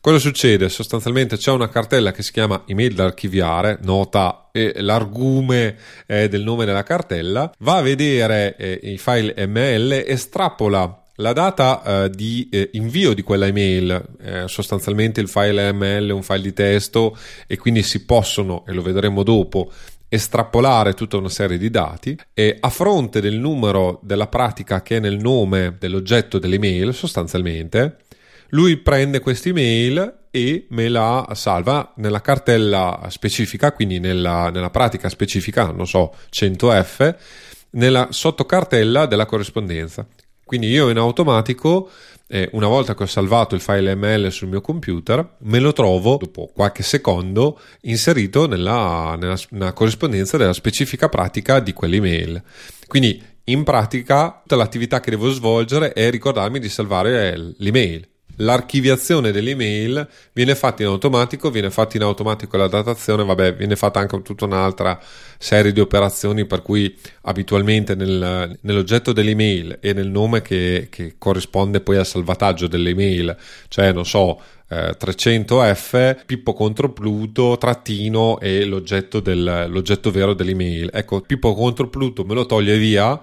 Cosa 0.00 0.20
succede? 0.20 0.68
Sostanzialmente 0.68 1.36
c'è 1.36 1.50
una 1.50 1.68
cartella 1.68 2.12
che 2.12 2.22
si 2.22 2.30
chiama 2.30 2.62
email 2.68 2.94
da 2.94 3.06
archiviare, 3.06 3.80
nota 3.82 4.50
eh, 4.52 4.74
l'argume 4.76 5.76
del 6.06 6.42
nome 6.44 6.64
della 6.64 6.84
cartella, 6.84 7.52
va 7.58 7.78
a 7.78 7.82
vedere 7.82 8.54
eh, 8.56 8.78
i 8.84 8.98
file 8.98 9.34
ML, 9.48 10.04
estrapola 10.06 10.99
la 11.20 11.32
data 11.32 11.82
eh, 12.04 12.10
di 12.10 12.48
eh, 12.50 12.70
invio 12.72 13.14
di 13.14 13.22
quella 13.22 13.46
email, 13.46 14.04
eh, 14.20 14.48
sostanzialmente 14.48 15.20
il 15.20 15.28
file 15.28 15.72
ML 15.72 16.08
è 16.08 16.12
un 16.12 16.22
file 16.22 16.40
di 16.40 16.52
testo 16.52 17.16
e 17.46 17.56
quindi 17.56 17.82
si 17.82 18.04
possono, 18.04 18.64
e 18.66 18.72
lo 18.72 18.82
vedremo 18.82 19.22
dopo, 19.22 19.70
estrapolare 20.08 20.94
tutta 20.94 21.18
una 21.18 21.28
serie 21.28 21.56
di 21.56 21.70
dati 21.70 22.18
e 22.34 22.56
a 22.58 22.68
fronte 22.68 23.20
del 23.20 23.38
numero 23.38 24.00
della 24.02 24.26
pratica 24.26 24.82
che 24.82 24.96
è 24.96 25.00
nel 25.00 25.18
nome 25.18 25.76
dell'oggetto 25.78 26.40
dell'email 26.40 26.92
sostanzialmente 26.92 27.98
lui 28.48 28.76
prende 28.78 29.20
questa 29.20 29.50
email 29.50 30.22
e 30.32 30.66
me 30.70 30.88
la 30.88 31.28
salva 31.34 31.92
nella 31.98 32.20
cartella 32.20 33.06
specifica 33.08 33.70
quindi 33.70 34.00
nella, 34.00 34.50
nella 34.50 34.70
pratica 34.70 35.08
specifica 35.08 35.70
non 35.70 35.86
so 35.86 36.12
100f 36.32 37.14
nella 37.70 38.08
sottocartella 38.10 39.06
della 39.06 39.26
corrispondenza 39.26 40.04
quindi 40.50 40.66
io 40.66 40.88
in 40.88 40.96
automatico, 40.96 41.88
eh, 42.26 42.48
una 42.54 42.66
volta 42.66 42.96
che 42.96 43.04
ho 43.04 43.06
salvato 43.06 43.54
il 43.54 43.60
file 43.60 43.94
ML 43.94 44.32
sul 44.32 44.48
mio 44.48 44.60
computer, 44.60 45.36
me 45.42 45.60
lo 45.60 45.72
trovo 45.72 46.16
dopo 46.16 46.50
qualche 46.52 46.82
secondo 46.82 47.60
inserito 47.82 48.48
nella, 48.48 49.16
nella, 49.16 49.38
nella 49.50 49.72
corrispondenza 49.72 50.36
della 50.36 50.52
specifica 50.52 51.08
pratica 51.08 51.60
di 51.60 51.72
quell'email. 51.72 52.42
Quindi 52.88 53.22
in 53.44 53.62
pratica 53.62 54.40
tutta 54.40 54.56
l'attività 54.56 54.98
che 54.98 55.10
devo 55.10 55.30
svolgere 55.30 55.92
è 55.92 56.10
ricordarmi 56.10 56.58
di 56.58 56.68
salvare 56.68 57.54
l'email 57.58 58.09
l'archiviazione 58.40 59.30
dell'email 59.32 60.06
viene 60.32 60.54
fatta 60.54 60.82
in 60.82 60.88
automatico, 60.88 61.50
viene 61.50 61.70
fatta 61.70 61.96
in 61.96 62.02
automatico 62.02 62.56
la 62.56 62.68
datazione, 62.68 63.24
vabbè, 63.24 63.54
viene 63.54 63.76
fatta 63.76 64.00
anche 64.00 64.20
tutta 64.22 64.44
un'altra 64.44 64.98
serie 65.38 65.72
di 65.72 65.80
operazioni 65.80 66.44
per 66.46 66.62
cui 66.62 66.96
abitualmente 67.22 67.94
nel, 67.94 68.58
nell'oggetto 68.60 69.12
dell'email 69.12 69.78
e 69.80 69.92
nel 69.92 70.08
nome 70.08 70.42
che, 70.42 70.88
che, 70.90 71.14
corrisponde 71.18 71.80
poi 71.80 71.96
al 71.96 72.06
salvataggio 72.06 72.66
dell'email, 72.66 73.36
cioè 73.68 73.92
non 73.92 74.04
so, 74.04 74.40
eh, 74.68 74.96
300F, 74.98 76.24
Pippo 76.24 76.52
contro 76.52 76.92
Pluto, 76.92 77.56
trattino 77.58 78.38
e 78.40 78.64
l'oggetto, 78.64 79.20
del, 79.20 79.66
l'oggetto 79.68 80.10
vero 80.10 80.34
dell'email. 80.34 80.90
Ecco, 80.92 81.20
Pippo 81.20 81.54
contro 81.54 81.88
Pluto 81.88 82.24
me 82.24 82.34
lo 82.34 82.46
toglie 82.46 82.78
via 82.78 83.20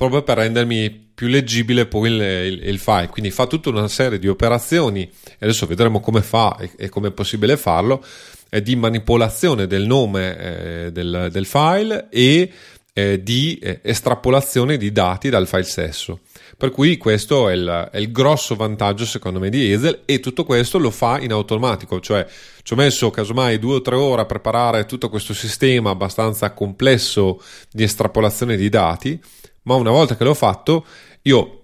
proprio 0.00 0.22
per 0.22 0.38
rendermi 0.38 1.10
più 1.14 1.26
leggibile 1.26 1.84
poi 1.84 2.08
il, 2.08 2.20
il, 2.22 2.68
il, 2.68 2.78
file. 2.78 3.08
Quindi 3.08 3.30
fa 3.30 3.46
tutta 3.46 3.68
una 3.68 3.86
serie 3.86 4.18
di 4.18 4.28
operazioni, 4.28 5.02
e 5.02 5.36
adesso 5.40 5.66
vedremo 5.66 6.00
come 6.00 6.22
fa 6.22 6.56
e, 6.58 6.70
e 6.78 6.88
come 6.88 7.08
è 7.08 7.10
possibile 7.10 7.58
farlo, 7.58 8.02
eh, 8.48 8.62
di 8.62 8.76
manipolazione 8.76 9.66
del 9.66 9.84
nome 9.84 10.38
eh, 10.38 10.90
del, 10.90 11.28
del, 11.30 11.44
file 11.44 12.06
e 12.08 12.50
eh, 12.94 13.22
di 13.22 13.58
eh, 13.60 13.80
estrapolazione 13.82 14.78
di 14.78 14.90
dati 14.90 15.28
dal 15.28 15.46
file 15.46 15.64
stesso. 15.64 16.20
Per 16.56 16.70
cui 16.70 16.96
questo 16.96 17.50
è 17.50 17.52
il, 17.52 17.90
è 17.92 17.98
il, 17.98 18.10
grosso 18.10 18.56
vantaggio 18.56 19.04
secondo 19.04 19.38
me 19.38 19.50
di 19.50 19.70
Hazel 19.70 20.00
e 20.06 20.20
tutto 20.20 20.44
questo 20.44 20.78
lo 20.78 20.90
fa 20.90 21.20
in 21.20 21.32
automatico, 21.32 22.00
cioè 22.00 22.26
ci 22.62 22.72
ho 22.72 22.76
messo 22.76 23.10
casomai 23.10 23.58
due 23.58 23.74
o 23.74 23.82
tre 23.82 23.96
ore 23.96 24.22
a 24.22 24.26
preparare 24.26 24.86
tutto 24.86 25.10
questo 25.10 25.34
sistema 25.34 25.90
abbastanza 25.90 26.52
complesso 26.52 27.42
di 27.70 27.82
estrapolazione 27.82 28.56
di 28.56 28.70
dati, 28.70 29.20
ma 29.62 29.74
una 29.74 29.90
volta 29.90 30.16
che 30.16 30.24
l'ho 30.24 30.34
fatto 30.34 30.84
io 31.22 31.56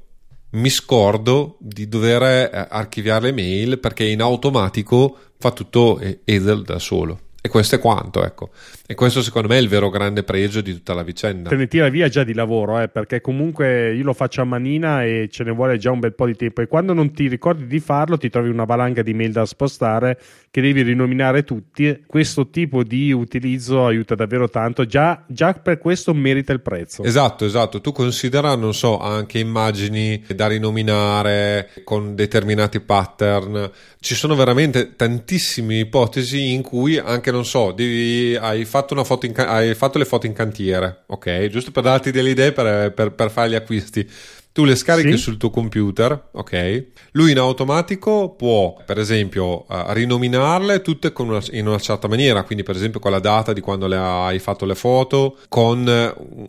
mi 0.50 0.70
scordo 0.70 1.56
di 1.60 1.88
dover 1.88 2.22
eh, 2.22 2.66
archiviare 2.70 3.26
le 3.26 3.32
mail 3.32 3.78
perché 3.78 4.04
in 4.04 4.20
automatico 4.20 5.16
fa 5.38 5.50
tutto 5.50 6.00
Hazel 6.24 6.62
da 6.62 6.78
solo. 6.78 7.20
E 7.40 7.48
questo 7.48 7.76
è 7.76 7.78
quanto, 7.78 8.24
ecco. 8.24 8.50
E 8.88 8.94
questo 8.94 9.20
secondo 9.20 9.48
me 9.48 9.58
è 9.58 9.60
il 9.60 9.68
vero 9.68 9.90
grande 9.90 10.22
pregio 10.22 10.60
di 10.60 10.72
tutta 10.72 10.94
la 10.94 11.02
vicenda. 11.02 11.48
Te 11.48 11.56
ne 11.56 11.66
tira 11.66 11.88
via 11.88 12.08
già 12.08 12.22
di 12.22 12.34
lavoro, 12.34 12.80
eh, 12.80 12.88
perché 12.88 13.20
comunque 13.20 13.92
io 13.92 14.04
lo 14.04 14.12
faccio 14.12 14.42
a 14.42 14.44
manina 14.44 15.02
e 15.02 15.28
ce 15.28 15.42
ne 15.42 15.50
vuole 15.50 15.76
già 15.76 15.90
un 15.90 15.98
bel 15.98 16.14
po' 16.14 16.26
di 16.26 16.36
tempo. 16.36 16.60
E 16.60 16.68
quando 16.68 16.92
non 16.92 17.12
ti 17.12 17.26
ricordi 17.26 17.66
di 17.66 17.80
farlo, 17.80 18.16
ti 18.16 18.30
trovi 18.30 18.48
una 18.48 18.64
valanga 18.64 19.02
di 19.02 19.12
mail 19.12 19.32
da 19.32 19.44
spostare 19.44 20.20
che 20.52 20.60
devi 20.60 20.82
rinominare 20.82 21.42
tutti. 21.42 22.04
Questo 22.06 22.48
tipo 22.48 22.84
di 22.84 23.12
utilizzo 23.12 23.86
aiuta 23.86 24.14
davvero 24.14 24.48
tanto. 24.48 24.86
Già, 24.86 25.24
già 25.26 25.52
per 25.52 25.78
questo 25.78 26.14
merita 26.14 26.52
il 26.52 26.60
prezzo. 26.60 27.02
Esatto, 27.02 27.44
esatto. 27.44 27.80
Tu 27.80 27.90
considera, 27.90 28.54
non 28.54 28.72
so, 28.72 29.00
anche 29.00 29.40
immagini 29.40 30.22
da 30.32 30.46
rinominare 30.46 31.70
con 31.82 32.14
determinati 32.14 32.78
pattern. 32.78 33.68
Ci 33.98 34.14
sono 34.14 34.36
veramente 34.36 34.94
tantissime 34.94 35.80
ipotesi 35.80 36.52
in 36.52 36.62
cui 36.62 36.96
anche, 36.98 37.32
non 37.32 37.44
so, 37.44 37.72
devi, 37.72 38.36
hai 38.36 38.64
fatto 38.64 38.74
fatto, 39.04 39.26
in, 39.26 39.32
hai 39.36 39.74
fatto 39.74 39.98
le 39.98 40.04
foto 40.04 40.26
in 40.26 40.32
cantiere, 40.32 41.04
ok? 41.06 41.46
Giusto 41.46 41.70
per 41.70 41.82
darti 41.82 42.10
delle 42.10 42.30
idee 42.30 42.52
per, 42.52 42.92
per, 42.92 43.12
per 43.12 43.30
fare 43.30 43.50
gli 43.50 43.54
acquisti. 43.54 44.08
Tu 44.52 44.64
le 44.64 44.74
scarichi 44.74 45.12
sì. 45.12 45.18
sul 45.18 45.36
tuo 45.36 45.50
computer, 45.50 46.28
ok? 46.32 46.84
Lui 47.12 47.32
in 47.32 47.38
automatico 47.38 48.30
può, 48.30 48.74
per 48.86 48.98
esempio, 48.98 49.66
uh, 49.68 49.92
rinominarle 49.92 50.80
tutte 50.80 51.12
una, 51.18 51.42
in 51.50 51.66
una 51.66 51.78
certa 51.78 52.08
maniera, 52.08 52.42
quindi 52.42 52.64
per 52.64 52.74
esempio 52.74 52.98
con 52.98 53.10
la 53.10 53.18
data 53.18 53.52
di 53.52 53.60
quando 53.60 53.86
le 53.86 53.96
hai 53.96 54.38
fatto 54.38 54.64
le 54.64 54.74
foto, 54.74 55.36
con 55.50 55.86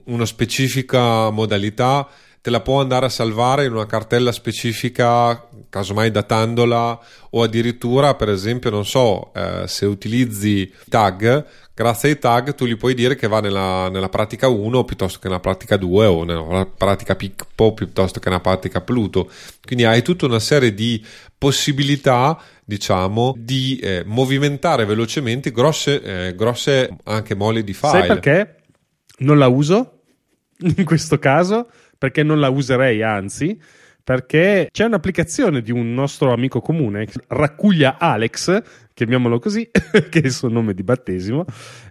una 0.06 0.26
specifica 0.26 1.30
modalità 1.32 2.08
te 2.48 2.54
la 2.54 2.62
può 2.62 2.80
andare 2.80 3.08
a 3.08 3.10
salvare 3.10 3.66
in 3.66 3.74
una 3.74 3.86
cartella 3.86 4.32
specifica, 4.32 5.50
casomai 5.68 6.12
datandola, 6.12 6.98
o 7.32 7.44
addirittura, 7.44 8.16
per 8.16 8.30
esempio, 8.30 8.70
non 8.70 8.86
so, 8.86 9.34
eh, 9.34 9.64
se 9.68 9.86
utilizzi 9.86 10.72
tag, 10.88 11.46
grazie 11.74 12.08
ai 12.08 12.20
tag 12.20 12.56
tu 12.56 12.66
gli 12.66 12.78
puoi 12.78 12.94
dire 12.94 13.18
che 13.18 13.28
va 13.28 13.42
nella, 13.42 13.90
nella 13.90 14.08
pratica 14.08 14.48
1 14.48 14.86
piuttosto 14.86 15.20
che 15.20 15.28
nella 15.28 15.42
pratica 15.42 15.76
2 15.76 16.06
o 16.06 16.24
nella 16.24 16.66
pratica 16.66 17.18
Picpo 17.18 17.74
piuttosto 17.74 18.22
che 18.22 18.30
nella 18.30 18.40
pratica 18.40 18.80
Pluto. 18.80 19.30
Quindi 19.66 19.84
hai 19.84 20.02
tutta 20.02 20.26
una 20.26 20.40
serie 20.40 20.74
di 20.74 21.06
possibilità 21.38 22.42
diciamo 22.64 23.36
di 23.38 23.78
eh, 23.80 24.04
movimentare 24.06 24.86
velocemente 24.86 25.52
grosse, 25.52 26.02
eh, 26.02 26.34
grosse 26.34 26.96
anche 27.04 27.36
mole 27.36 27.62
di 27.66 27.74
file. 27.74 27.92
Sai 27.92 28.08
perché 28.08 28.56
non 29.18 29.38
la 29.38 29.48
uso 29.48 30.04
in 30.78 30.86
questo 30.86 31.20
caso? 31.20 31.68
Perché 31.98 32.24
non 32.24 32.40
la 32.40 32.50
userei, 32.50 33.02
anzi, 33.02 33.60
perché 34.08 34.70
c'è 34.72 34.86
un'applicazione 34.86 35.62
di 35.62 35.72
un 35.72 35.94
nostro 35.94 36.32
amico 36.32 36.62
comune, 36.62 37.08
Raccuglia 37.28 37.98
Alex, 38.00 38.62
chiamiamolo 38.94 39.38
così, 39.38 39.68
che 39.70 40.22
è 40.22 40.26
il 40.26 40.32
suo 40.32 40.48
nome 40.48 40.74
di 40.74 40.82
battesimo, 40.82 41.44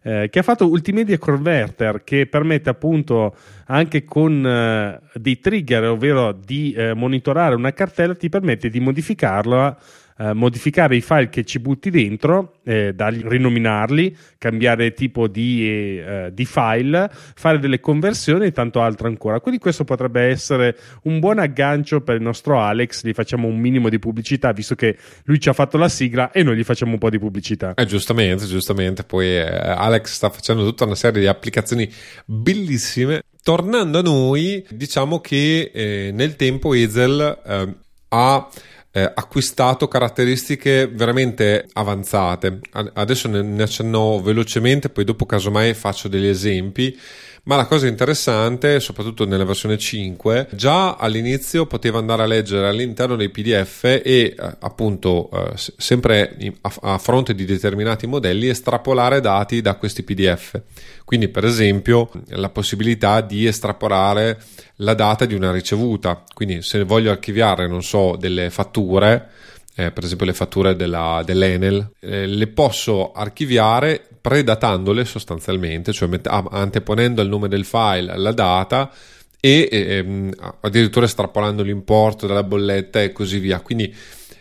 eh, 0.03 0.29
che 0.31 0.39
ha 0.39 0.43
fatto 0.43 0.67
Ultimedia 0.67 1.19
Converter, 1.19 2.03
che 2.05 2.27
permette 2.27 2.71
appunto 2.71 3.37
anche 3.67 4.05
con 4.05 4.47
eh, 4.47 4.99
dei 5.13 5.39
trigger, 5.39 5.85
ovvero 5.85 6.33
di 6.33 6.73
eh, 6.73 6.95
monitorare 6.95 7.55
una 7.55 7.75
cartella, 7.75 8.15
ti 8.15 8.31
permette 8.31 8.71
di 8.71 8.81
modificarla 8.81 9.79
eh, 10.19 10.33
modificare 10.33 10.97
i 10.97 11.01
file 11.01 11.29
che 11.29 11.45
ci 11.45 11.59
butti 11.59 11.91
dentro, 11.91 12.55
eh, 12.65 12.93
dargli, 12.95 13.23
rinominarli, 13.23 14.17
cambiare 14.39 14.93
tipo 14.93 15.29
di, 15.29 15.69
eh, 15.69 16.31
di, 16.33 16.45
file, 16.45 17.11
fare 17.13 17.59
delle 17.59 17.81
conversioni 17.81 18.47
e 18.47 18.53
tanto 18.53 18.81
altro 18.81 19.09
ancora. 19.09 19.41
Quindi 19.41 19.61
questo 19.61 19.85
potrebbe 19.85 20.23
essere 20.23 20.77
un 21.03 21.21
buon 21.21 21.39
aggancio 21.39 22.01
per 22.01 22.17
il 22.17 22.23
nostro 22.23 22.61
Alex, 22.61 23.05
gli 23.05 23.13
facciamo 23.13 23.47
un 23.47 23.59
minimo 23.59 23.89
di 23.89 23.99
pubblicità, 23.99 24.53
visto 24.53 24.75
che 24.75 24.97
lui 25.25 25.39
ci 25.39 25.49
ha 25.49 25.53
fatto 25.53 25.77
la 25.77 25.89
sigla 25.89 26.31
e 26.31 26.43
noi 26.43 26.57
gli 26.57 26.65
facciamo 26.65 26.93
un 26.93 26.99
po' 26.99 27.11
di 27.11 27.19
pubblicità. 27.19 27.75
Eh, 27.75 27.87
giustamente, 27.87 28.47
giustamente. 28.47 29.05
Poi 29.05 29.27
eh, 29.27 29.43
Alex 29.43 30.13
sta 30.13 30.31
facendo 30.31 30.65
tutta 30.65 30.85
una 30.85 30.95
serie 30.95 31.21
di 31.21 31.27
applicazioni 31.27 31.91
bellissime. 32.25 33.23
Tornando 33.43 33.99
a 33.99 34.03
noi, 34.03 34.67
diciamo 34.71 35.21
che 35.21 35.71
eh, 35.73 36.11
nel 36.13 36.35
tempo 36.35 36.75
Ezel 36.75 37.39
eh, 37.47 37.75
ha 38.09 38.49
eh, 38.97 39.13
acquistato 39.15 39.89
caratteristiche 39.89 40.87
veramente 40.87 41.69
avanzate. 41.75 42.61
Adesso 42.95 43.29
ne, 43.29 43.43
ne 43.43 43.63
accenno 43.63 44.23
velocemente, 44.23 44.89
poi 44.89 45.05
dopo 45.05 45.27
casomai 45.27 45.75
faccio 45.75 46.09
degli 46.09 46.25
esempi. 46.25 46.99
Ma 47.47 47.55
la 47.55 47.67
cosa 47.67 47.87
interessante, 47.87 48.81
soprattutto 48.81 49.25
nella 49.25 49.45
versione 49.45 49.79
5, 49.79 50.49
già 50.51 50.97
all'inizio 50.97 51.67
poteva 51.67 51.99
andare 51.99 52.25
a 52.25 52.27
leggere 52.27 52.67
all'interno 52.67 53.15
dei 53.15 53.29
PDF 53.29 53.85
e 53.85 54.01
eh, 54.03 54.35
appunto 54.37 55.31
eh, 55.31 55.53
sempre 55.55 56.37
a, 56.63 56.75
a, 56.81 56.99
fronte 56.99 57.37
di 57.37 57.45
determinati 57.45 58.09
modelli 58.09 58.49
estrapolare 58.49 59.21
dati 59.21 59.61
da 59.61 59.77
questi 59.77 60.03
PDF. 60.03 60.61
Quindi, 61.05 61.29
per 61.29 61.45
esempio, 61.45 62.11
la 62.31 62.49
possibilità 62.49 63.21
di 63.21 63.47
estrapolare 63.47 64.43
la 64.79 64.95
data 64.95 65.25
di 65.25 65.35
una 65.35 65.53
ricevuta. 65.53 66.25
Quindi, 66.35 66.63
se 66.63 66.83
voglio 66.83 67.13
archiviare, 67.13 67.69
non 67.69 67.85
so, 67.85 68.17
delle 68.19 68.51
fatture, 68.51 69.31
eh, 69.77 69.91
per 69.91 70.05
esempio 70.05 70.27
le 70.27 70.33
fatture 70.33 70.75
della, 70.75 71.23
dell'Enel, 71.25 71.91
eh, 72.01 72.27
le 72.27 72.47
posso 72.49 73.13
archiviare 73.13 74.03
predatandole 74.21 75.05
sostanzialmente, 75.05 75.93
cioè 75.93 76.09
met- 76.09 76.27
anteponendo 76.27 77.21
il 77.21 77.29
nome 77.29 77.49
del 77.49 77.65
file 77.65 78.17
la 78.17 78.33
data 78.33 78.91
e 79.39 79.69
ehm, 79.71 80.33
addirittura 80.63 81.05
estrapolando 81.05 81.63
l'importo 81.63 82.27
dalla 82.27 82.43
bolletta 82.43 83.03
e 83.03 83.13
così 83.13 83.39
via. 83.39 83.61
Quindi 83.61 83.95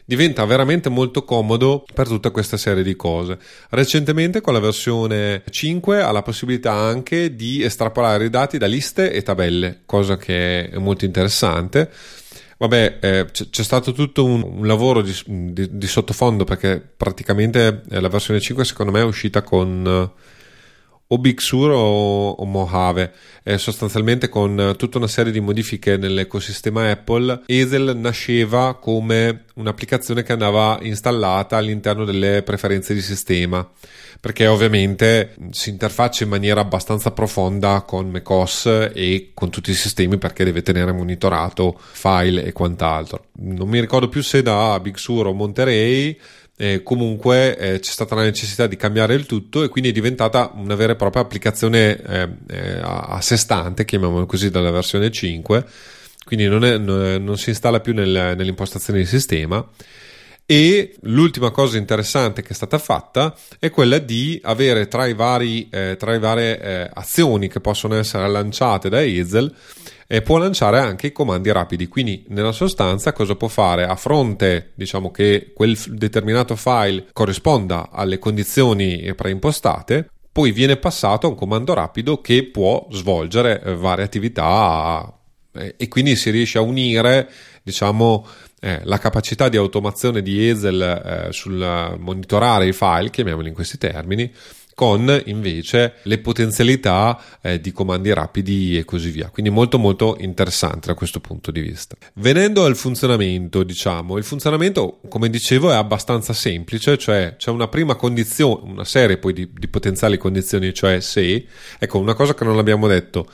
diventa 0.06 0.46
veramente 0.46 0.88
molto 0.88 1.26
comodo 1.26 1.84
per 1.94 2.08
tutta 2.08 2.30
questa 2.30 2.58
serie 2.58 2.84
di 2.84 2.96
cose. 2.96 3.38
Recentemente 3.72 4.40
con 4.40 4.54
la 4.54 4.60
versione 4.60 5.44
5 5.50 6.02
ha 6.02 6.12
la 6.12 6.22
possibilità 6.22 6.72
anche 6.72 7.36
di 7.36 7.62
estrapolare 7.62 8.26
i 8.26 8.30
dati 8.30 8.58
da 8.58 8.68
liste 8.68 9.12
e 9.12 9.22
tabelle, 9.22 9.82
cosa 9.86 10.16
che 10.16 10.70
è 10.70 10.78
molto 10.78 11.06
interessante. 11.06 11.92
Vabbè, 12.58 13.00
eh, 13.02 13.26
c'è 13.32 13.64
stato 13.64 13.92
tutto 13.92 14.24
un, 14.24 14.42
un 14.42 14.66
lavoro 14.66 15.02
di, 15.02 15.14
di, 15.26 15.78
di, 15.78 15.88
sottofondo 15.88 16.46
perché 16.46 16.80
praticamente 16.80 17.82
eh, 17.90 18.00
la 18.00 18.08
versione 18.08 18.40
5 18.40 18.64
secondo 18.64 18.94
me 18.94 19.02
è 19.02 19.04
uscita 19.04 19.42
con 19.42 19.84
eh, 19.86 20.22
o 21.08 21.18
Big 21.18 21.40
Sur 21.40 21.72
o, 21.72 22.30
o 22.30 22.46
Mojave, 22.46 23.14
eh, 23.44 23.58
sostanzialmente 23.58 24.30
con 24.30 24.76
tutta 24.78 24.98
una 24.98 25.08
serie 25.08 25.32
di 25.32 25.40
modifiche 25.40 25.98
nell'ecosistema 25.98 26.90
Apple. 26.90 27.44
Hazel 27.48 27.96
nasceva 27.96 28.76
come 28.76 29.46
un'applicazione 29.56 30.24
che 30.24 30.32
andava 30.32 30.80
installata 30.82 31.58
all'interno 31.58 32.06
delle 32.06 32.42
preferenze 32.44 32.94
di 32.94 33.02
sistema 33.02 33.68
perché 34.20 34.48
ovviamente 34.48 35.36
si 35.52 35.70
interfaccia 35.70 36.24
in 36.24 36.32
maniera 36.32 36.60
abbastanza 36.60 37.12
profonda 37.12 37.84
con 37.86 38.10
macOS 38.10 38.90
e 38.92 39.32
con 39.36 39.52
tutti 39.52 39.70
i 39.70 39.76
sistemi 39.76 40.18
perché 40.18 40.44
deve 40.44 40.64
tenere 40.64 40.92
monitorato 40.92 41.80
file 41.80 42.44
e 42.44 42.52
quant'altro. 42.52 43.26
Non 43.34 43.70
mi 43.70 43.80
ricordo 43.80 44.10
più 44.10 44.24
se 44.24 44.42
da 44.42 44.80
Big 44.80 44.96
Sur 44.96 45.28
o 45.28 45.34
Monterey. 45.34 46.20
Eh, 46.58 46.84
comunque 46.84 47.58
eh, 47.58 47.80
c'è 47.80 47.92
stata 47.92 48.16
la 48.16 48.24
necessità 48.24 48.66
di 48.66 48.78
cambiare 48.78 49.14
il 49.14 49.26
tutto 49.26 49.64
e 49.64 49.68
quindi 49.68 49.90
è 49.90 49.94
diventata 49.94 50.52
una 50.56 50.76
vera 50.76 50.94
e 50.94 50.96
propria 50.96 51.22
applicazione 51.22 52.02
eh, 52.02 52.30
eh 52.48 52.80
a 52.82 53.20
sé 53.22 53.36
stante, 53.36 53.84
chiamiamola 53.84 54.26
così, 54.26 54.50
dalla 54.50 54.72
versione 54.72 55.12
5. 55.12 55.66
Quindi 56.26 56.48
non, 56.48 56.66
è, 56.66 56.78
non 56.78 57.38
si 57.38 57.50
installa 57.50 57.82
più 57.82 57.94
nel, 57.94 58.36
nell'impostazione 58.36 59.00
di 59.00 59.06
sistema 59.06 59.68
e 60.48 60.96
l'ultima 61.02 61.50
cosa 61.50 61.78
interessante 61.78 62.44
che 62.44 62.50
è 62.50 62.54
stata 62.54 62.78
fatta 62.78 63.36
è 63.58 63.72
quella 63.72 63.98
di 63.98 64.40
avere 64.44 64.88
tra, 64.88 65.12
vari, 65.16 65.68
eh, 65.72 65.96
tra 65.98 66.12
le 66.12 66.20
varie 66.20 66.62
eh, 66.62 66.90
azioni 66.94 67.48
che 67.48 67.60
possono 67.60 67.96
essere 67.96 68.28
lanciate 68.28 68.88
da 68.88 69.00
Hazel 69.00 69.52
e 70.08 70.22
può 70.22 70.38
lanciare 70.38 70.80
anche 70.80 71.08
i 71.08 71.12
comandi 71.12 71.52
rapidi. 71.52 71.88
Quindi, 71.88 72.26
nella 72.30 72.52
sostanza, 72.52 73.14
cosa 73.14 73.36
può 73.36 73.48
fare? 73.48 73.86
A 73.86 73.96
fronte, 73.96 74.72
diciamo 74.76 75.12
che 75.12 75.52
quel 75.54 75.78
determinato 75.88 76.56
file 76.56 77.08
corrisponda 77.12 77.90
alle 77.92 78.20
condizioni 78.20 79.14
preimpostate, 79.16 80.10
poi 80.32 80.52
viene 80.52 80.76
passato 80.76 81.28
a 81.28 81.30
un 81.30 81.36
comando 81.36 81.74
rapido 81.74 82.20
che 82.20 82.44
può 82.44 82.88
svolgere 82.92 83.62
eh, 83.64 83.74
varie 83.74 84.04
attività 84.04 85.18
eh, 85.54 85.76
e 85.78 85.88
quindi 85.88 86.18
si 86.18 86.30
riesce 86.30 86.58
a 86.58 86.62
unire, 86.62 87.30
diciamo, 87.64 88.28
eh, 88.60 88.82
la 88.84 88.98
capacità 88.98 89.48
di 89.48 89.56
automazione 89.56 90.22
di 90.22 90.50
Ezel 90.50 90.82
eh, 90.82 91.32
sul 91.32 91.96
monitorare 92.00 92.68
i 92.68 92.74
file, 92.74 93.10
chiamiamoli 93.12 93.48
in 93.48 93.54
questi 93.54 93.78
termini, 93.78 94.30
con 94.76 95.22
invece 95.26 95.96
le 96.04 96.20
potenzialità 96.20 97.20
eh, 97.42 97.60
di 97.62 97.72
comandi 97.72 98.14
rapidi 98.14 98.78
e 98.78 98.84
così 98.84 99.10
via. 99.10 99.30
Quindi 99.30 99.50
molto 99.50 99.80
molto 99.80 100.18
interessante 100.20 100.88
da 100.88 100.94
questo 100.94 101.22
punto 101.22 101.50
di 101.50 101.62
vista. 101.62 101.96
Venendo 102.16 102.66
al 102.66 102.76
funzionamento, 102.76 103.64
diciamo, 103.64 104.18
il 104.18 104.26
funzionamento, 104.26 105.00
come 105.08 105.30
dicevo, 105.30 105.72
è 105.72 105.76
abbastanza 105.76 106.34
semplice, 106.34 106.98
cioè 106.98 107.36
c'è 107.38 107.50
una 107.50 107.70
prima 107.70 107.96
condizione, 107.96 108.70
una 108.70 108.84
serie 108.84 109.18
poi 109.18 109.32
di, 109.32 109.50
di 109.52 109.68
potenziali 109.70 110.18
condizioni, 110.18 110.74
cioè 110.74 111.00
se, 111.00 111.48
ecco, 111.80 111.98
una 111.98 112.14
cosa 112.14 112.34
che 112.34 112.44
non 112.44 112.58
abbiamo 112.58 112.88
detto, 112.88 113.32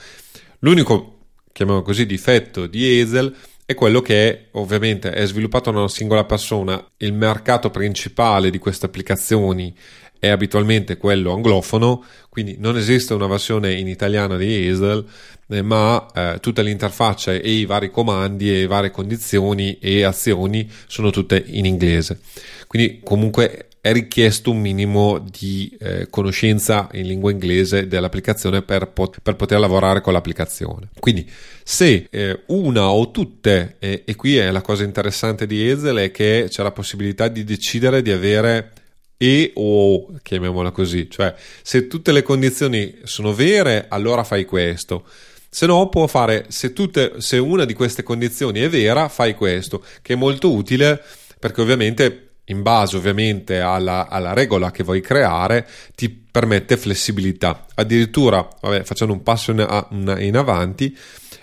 l'unico, 0.60 1.18
chiamiamolo 1.52 1.84
così, 1.84 2.06
difetto 2.06 2.68
di 2.68 3.02
Hazel 3.02 3.36
è 3.66 3.74
quello 3.74 4.02
che 4.02 4.50
ovviamente 4.52 5.12
è 5.12 5.26
sviluppato 5.26 5.72
da 5.72 5.80
una 5.80 5.88
singola 5.88 6.26
persona. 6.26 6.86
Il 6.98 7.14
mercato 7.14 7.70
principale 7.70 8.50
di 8.50 8.60
queste 8.60 8.86
applicazioni 8.86 9.74
è 10.22 10.28
abitualmente 10.28 10.98
quello 10.98 11.34
anglofono, 11.34 12.06
quindi 12.30 12.56
non 12.60 12.78
esiste 12.78 13.16
una 13.16 13.26
versione 13.26 13.74
in 13.74 13.88
italiano 13.88 14.38
di 14.38 14.68
Hazel, 14.68 15.04
eh, 15.48 15.64
ma 15.64 16.06
eh, 16.14 16.38
tutta 16.40 16.62
l'interfaccia 16.62 17.34
e 17.34 17.50
i 17.50 17.66
vari 17.66 17.90
comandi 17.90 18.62
e 18.62 18.68
varie 18.68 18.92
condizioni 18.92 19.80
e 19.80 20.04
azioni 20.04 20.70
sono 20.86 21.10
tutte 21.10 21.44
in 21.44 21.66
inglese. 21.66 22.20
Quindi 22.68 23.02
comunque 23.04 23.70
è 23.82 23.92
richiesto 23.94 24.52
un 24.52 24.62
minimo 24.62 25.18
di 25.18 25.76
eh, 25.80 26.06
conoscenza 26.12 26.88
in 26.92 27.08
lingua 27.08 27.32
inglese 27.32 27.88
dell'applicazione 27.88 28.62
per, 28.62 28.90
pot- 28.90 29.22
per, 29.24 29.36
poter 29.36 29.58
lavorare 29.58 30.02
con 30.02 30.14
l'applicazione. 30.14 30.90
Quindi 31.00 31.28
se 31.64 32.06
eh, 32.12 32.42
una 32.50 32.92
o 32.92 33.10
tutte, 33.10 33.78
e 33.80 34.16
qui 34.16 34.38
è 34.38 34.52
la 34.52 34.62
cosa 34.62 34.84
interessante 34.84 35.48
di 35.48 35.68
Hazel, 35.68 35.98
è 35.98 36.12
che 36.12 36.46
c'è 36.48 36.62
la 36.62 36.72
possibilità 36.72 37.28
di 37.28 37.44
decidere 37.44 38.04
di 38.04 38.12
avere 38.12 38.74
e 39.22 39.52
o 39.54 40.08
chiamiamola 40.24 40.72
così, 40.72 41.08
cioè 41.08 41.36
se 41.62 41.86
tutte 41.86 42.12
le 42.12 42.24
condizioni 42.24 43.02
sono 43.04 43.36
vere, 43.36 43.86
allora 43.88 44.24
fai 44.24 44.46
questo. 44.46 45.06
Se 45.48 45.68
no, 45.68 45.90
può 45.90 46.08
fare 46.08 46.46
se, 46.48 46.74
tutte, 46.74 47.22
se 47.22 47.38
una 47.38 47.66
di 47.66 47.76
queste 47.76 48.02
condizioni 48.02 48.62
è 48.62 48.70
vera, 48.70 49.10
fai 49.10 49.36
questo, 49.36 49.84
che 50.02 50.14
è 50.14 50.16
molto 50.16 50.52
utile 50.52 51.04
perché 51.38 51.62
ovviamente 51.62 52.30
in 52.46 52.64
base 52.64 52.98
ovviamente 52.98 53.60
alla, 53.60 54.10
alla, 54.10 54.34
regola 54.34 54.72
che 54.72 54.84
vuoi 54.84 55.02
creare, 55.02 55.68
ti 55.94 56.10
permette 56.10 56.76
flessibilità. 56.76 57.68
Addirittura, 57.76 58.48
vabbè, 58.60 58.82
facendo 58.82 59.14
un 59.14 59.22
passo 59.22 59.52
in, 59.52 60.16
in 60.20 60.36
avanti, 60.36 60.98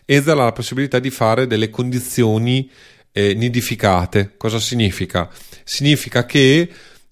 Ether 0.04 0.36
ha 0.36 0.44
la 0.44 0.52
possibilità 0.52 0.98
di 0.98 1.10
fare 1.10 1.46
delle 1.46 1.70
condizioni 1.70 2.68
eh, 3.12 3.34
nidificate. 3.34 4.34
Cosa 4.36 4.58
significa? 4.58 5.30
Significa 5.62 6.26
che 6.26 6.68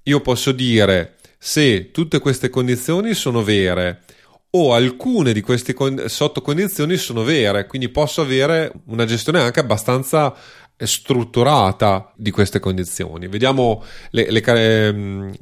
io 0.06 0.20
posso 0.20 0.52
dire 0.52 1.16
se 1.38 1.90
tutte 1.90 2.18
queste 2.18 2.48
condizioni 2.48 3.14
sono 3.14 3.42
vere 3.42 4.02
o 4.50 4.75
alcune 4.75 5.32
di 5.32 5.40
queste 5.40 5.75
con- 5.75 6.04
sottocondizioni 6.06 6.96
sono 6.96 7.22
vere, 7.22 7.66
quindi 7.66 7.88
posso 7.88 8.22
avere 8.22 8.72
una 8.86 9.04
gestione 9.04 9.40
anche 9.40 9.60
abbastanza 9.60 10.34
strutturata 10.78 12.12
di 12.16 12.30
queste 12.30 12.58
condizioni. 12.58 13.28
Vediamo 13.28 13.84
le, 14.10 14.30
le, 14.30 14.42
ehm, 14.42 15.32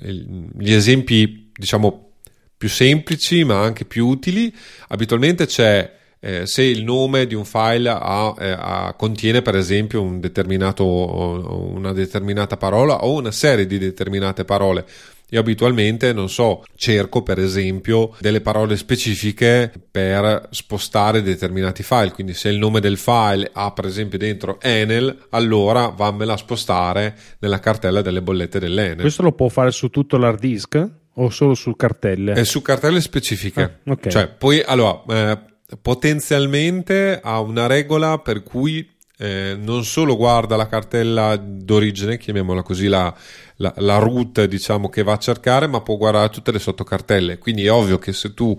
gli 0.59 0.73
esempi, 0.73 1.51
diciamo, 1.55 2.13
più 2.57 2.69
semplici 2.69 3.45
ma 3.45 3.61
anche 3.61 3.85
più 3.85 4.07
utili. 4.07 4.55
Abitualmente 4.89 5.47
c'è 5.47 5.93
eh, 6.25 6.47
se 6.47 6.63
il 6.63 6.85
nome 6.85 7.27
di 7.27 7.35
un 7.35 7.45
file 7.45 7.91
ha, 7.91 8.35
eh, 8.39 8.57
ha, 8.59 8.95
contiene 8.97 9.43
per 9.43 9.57
esempio 9.57 10.01
un 10.01 10.23
una 10.25 11.93
determinata 11.93 12.57
parola 12.57 13.05
o 13.05 13.13
una 13.13 13.31
serie 13.31 13.67
di 13.67 13.77
determinate 13.77 14.47
parole. 14.47 14.87
Io 15.31 15.41
abitualmente, 15.41 16.15
non 16.15 16.31
so, 16.31 16.65
cerco 16.77 17.23
per 17.23 17.39
esempio 17.39 18.15
delle 18.21 18.41
parole 18.41 18.77
specifiche 18.77 19.71
per 19.91 20.49
spostare 20.51 21.23
determinati 21.23 21.83
file, 21.83 22.13
quindi 22.13 22.33
se 22.33 22.49
il 22.49 22.57
nome 22.57 22.81
del 22.81 22.97
file 22.97 23.51
ha 23.53 23.73
per 23.73 23.85
esempio 23.85 24.17
dentro 24.17 24.59
Enel, 24.63 25.27
allora 25.31 25.89
vammela 25.89 26.35
a 26.35 26.39
spostare 26.39 27.17
nella 27.41 27.59
cartella 27.59 28.01
delle 28.01 28.23
bollette 28.23 28.59
dell'Enel. 28.59 29.01
Questo 29.01 29.23
lo 29.23 29.33
può 29.33 29.49
fare 29.49 29.73
su 29.73 29.89
tutto 29.89 30.17
l'hard 30.17 30.39
disk 30.39 30.89
o 31.17 31.31
solo 31.31 31.55
su 31.55 31.77
cartelle? 31.77 32.33
È 32.33 32.45
su 32.45 32.63
cartelle 32.63 33.01
specifiche. 33.01 33.63
Ah, 33.63 33.93
okay. 33.93 34.11
Cioè, 34.11 34.29
poi 34.29 34.63
allora... 34.63 35.03
Eh, 35.09 35.53
potenzialmente 35.81 37.21
ha 37.23 37.41
una 37.41 37.67
regola 37.67 38.19
per 38.19 38.43
cui 38.43 38.89
eh, 39.17 39.57
non 39.59 39.85
solo 39.85 40.17
guarda 40.17 40.57
la 40.57 40.67
cartella 40.67 41.37
d'origine, 41.37 42.19
chiamiamola 42.19 42.63
così, 42.63 42.89
la, 42.89 43.15
la, 43.57 43.73
la, 43.77 43.99
root 43.99 44.45
diciamo 44.45 44.89
che 44.89 45.03
va 45.03 45.13
a 45.13 45.19
cercare, 45.19 45.67
ma 45.67 45.81
può 45.81 45.97
guardare 45.97 46.31
tutte 46.31 46.53
le 46.53 46.59
sottocartelle. 46.59 47.39
Quindi 47.39 47.65
è 47.65 47.73
ovvio 47.73 47.99
che 47.99 48.13
se 48.13 48.35
tu 48.35 48.57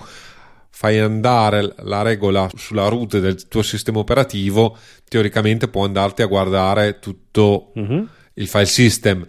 fai 0.70 1.00
andare 1.00 1.74
la 1.80 2.02
regola 2.02 2.50
sulla 2.56 2.88
root 2.88 3.20
del 3.20 3.48
tuo 3.48 3.62
sistema 3.64 4.00
operativo, 4.00 4.78
teoricamente 5.08 5.68
può 5.68 5.86
andarti 5.86 6.22
a 6.22 6.26
guardare 6.26 7.00
tutto 7.00 7.72
uh-huh. 7.76 8.08
il 8.34 8.48
file 8.48 8.66
system 8.66 9.26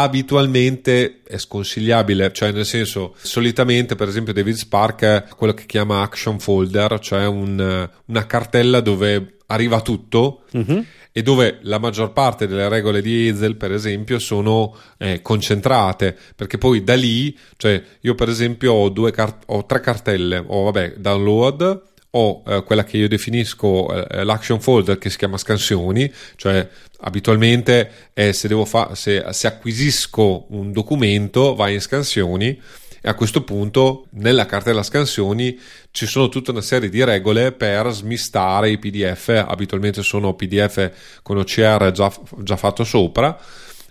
abitualmente 0.00 1.20
è 1.26 1.38
sconsigliabile, 1.38 2.32
cioè 2.32 2.52
nel 2.52 2.66
senso, 2.66 3.14
solitamente 3.20 3.94
per 3.94 4.08
esempio 4.08 4.32
David 4.32 4.54
Spark 4.54 5.02
ha 5.02 5.22
quello 5.34 5.54
che 5.54 5.66
chiama 5.66 6.02
action 6.02 6.38
folder, 6.38 6.98
cioè 7.00 7.26
un, 7.26 7.88
una 8.06 8.26
cartella 8.26 8.80
dove 8.80 9.36
arriva 9.46 9.80
tutto 9.80 10.42
uh-huh. 10.50 10.84
e 11.12 11.22
dove 11.22 11.58
la 11.62 11.78
maggior 11.78 12.12
parte 12.12 12.46
delle 12.46 12.68
regole 12.68 13.00
di 13.00 13.28
Hazel, 13.28 13.56
per 13.56 13.72
esempio, 13.72 14.18
sono 14.18 14.74
eh, 14.98 15.22
concentrate, 15.22 16.16
perché 16.34 16.58
poi 16.58 16.82
da 16.82 16.94
lì, 16.94 17.36
cioè 17.56 17.82
io 18.00 18.14
per 18.14 18.28
esempio 18.28 18.72
ho, 18.72 18.88
due 18.88 19.12
car- 19.12 19.44
ho 19.46 19.64
tre 19.66 19.80
cartelle, 19.80 20.42
ho 20.44 20.64
vabbè, 20.64 20.94
download, 20.98 21.82
ho 22.16 22.42
eh, 22.46 22.62
quella 22.64 22.84
che 22.84 22.96
io 22.96 23.08
definisco 23.08 24.08
eh, 24.08 24.24
l'action 24.24 24.60
folder 24.60 24.98
che 24.98 25.10
si 25.10 25.18
chiama 25.18 25.36
scansioni, 25.36 26.10
cioè 26.36 26.66
abitualmente 27.00 28.10
è 28.14 28.32
se, 28.32 28.48
fa- 28.64 28.94
se, 28.94 29.24
se 29.30 29.46
acquisisco 29.46 30.46
un 30.50 30.72
documento 30.72 31.54
vai 31.54 31.74
in 31.74 31.80
scansioni 31.80 32.60
e 33.02 33.08
a 33.08 33.14
questo 33.14 33.44
punto 33.44 34.06
nella 34.12 34.46
cartella 34.46 34.82
scansioni 34.82 35.58
ci 35.90 36.06
sono 36.06 36.28
tutta 36.28 36.50
una 36.52 36.62
serie 36.62 36.88
di 36.88 37.04
regole 37.04 37.52
per 37.52 37.92
smistare 37.92 38.70
i 38.70 38.78
pdf 38.78 39.44
abitualmente 39.46 40.02
sono 40.02 40.34
pdf 40.34 41.20
con 41.22 41.36
OCR 41.36 41.90
già, 41.92 42.12
già 42.38 42.56
fatto 42.56 42.82
sopra 42.82 43.38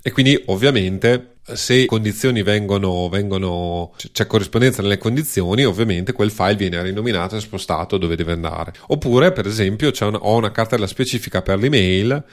e 0.01 0.11
quindi 0.11 0.41
ovviamente 0.47 1.34
se 1.53 1.85
condizioni 1.85 2.41
vengono, 2.41 3.07
vengono, 3.07 3.93
c'è 4.11 4.25
corrispondenza 4.25 4.81
nelle 4.81 4.97
condizioni, 4.97 5.63
ovviamente 5.63 6.11
quel 6.11 6.31
file 6.31 6.55
viene 6.55 6.81
rinominato 6.81 7.35
e 7.35 7.39
spostato 7.39 7.97
dove 7.97 8.15
deve 8.15 8.31
andare. 8.31 8.73
Oppure, 8.87 9.31
per 9.31 9.45
esempio, 9.45 9.91
una, 10.01 10.17
ho 10.17 10.35
una 10.35 10.51
cartella 10.51 10.87
specifica 10.87 11.43
per 11.43 11.59
l'email 11.59 12.23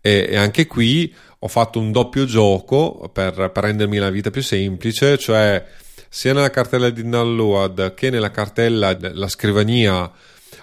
e, 0.00 0.28
e, 0.30 0.36
anche 0.36 0.66
qui 0.66 1.14
ho 1.38 1.48
fatto 1.48 1.78
un 1.78 1.92
doppio 1.92 2.26
gioco 2.26 3.10
per, 3.12 3.50
per 3.50 3.64
rendermi 3.64 3.96
la 3.96 4.10
vita 4.10 4.30
più 4.30 4.42
semplice, 4.42 5.16
cioè 5.16 5.64
sia 6.10 6.34
nella 6.34 6.50
cartella 6.50 6.90
di 6.90 7.08
download 7.08 7.94
che 7.94 8.10
nella 8.10 8.30
cartella 8.30 8.92
della 8.92 9.28
scrivania 9.28 10.10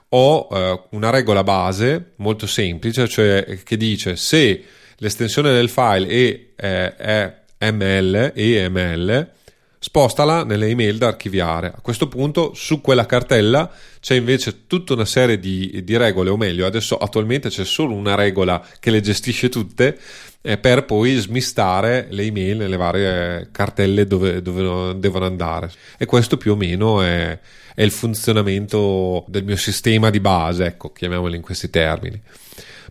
ho 0.09 0.47
eh, 0.51 0.81
una 0.91 1.09
regola 1.09 1.43
base 1.43 2.13
molto 2.17 2.45
semplice, 2.45 3.07
cioè 3.07 3.59
che 3.63 3.77
dice 3.77 4.15
se 4.15 4.63
l'estensione 4.97 5.51
del 5.51 5.69
file 5.69 6.07
è, 6.07 6.55
è, 6.55 6.95
è 6.95 7.43
ML 7.59 8.31
e 8.35 8.53
EML, 8.53 9.31
spostala 9.79 10.43
nelle 10.43 10.67
email 10.67 10.97
da 10.97 11.07
archiviare. 11.07 11.67
A 11.67 11.81
questo 11.81 12.07
punto 12.07 12.53
su 12.55 12.81
quella 12.81 13.05
cartella 13.05 13.71
c'è 13.99 14.15
invece 14.15 14.65
tutta 14.65 14.93
una 14.93 15.05
serie 15.05 15.39
di, 15.39 15.83
di 15.83 15.97
regole, 15.97 16.29
o 16.31 16.37
meglio, 16.37 16.65
adesso 16.65 16.97
attualmente 16.97 17.49
c'è 17.49 17.65
solo 17.65 17.93
una 17.93 18.15
regola 18.15 18.65
che 18.79 18.89
le 18.89 19.01
gestisce 19.01 19.49
tutte 19.49 19.97
eh, 20.45 20.59
per 20.59 20.85
poi 20.85 21.15
smistare 21.15 22.05
le 22.11 22.21
email 22.21 22.57
nelle 22.57 22.77
varie 22.77 23.49
cartelle 23.51 24.05
dove, 24.05 24.43
dove 24.43 24.93
devono 24.99 25.25
andare. 25.25 25.71
E 25.97 26.05
questo 26.05 26.37
più 26.37 26.51
o 26.51 26.55
meno 26.55 27.01
è, 27.01 27.39
è 27.73 27.81
il 27.81 27.89
funzionamento 27.89 29.25
del 29.27 29.43
mio 29.43 29.55
sistema 29.55 30.11
di 30.11 30.19
base, 30.19 30.65
ecco, 30.65 30.91
chiamiamolo 30.91 31.33
in 31.33 31.41
questi 31.41 31.71
termini. 31.71 32.21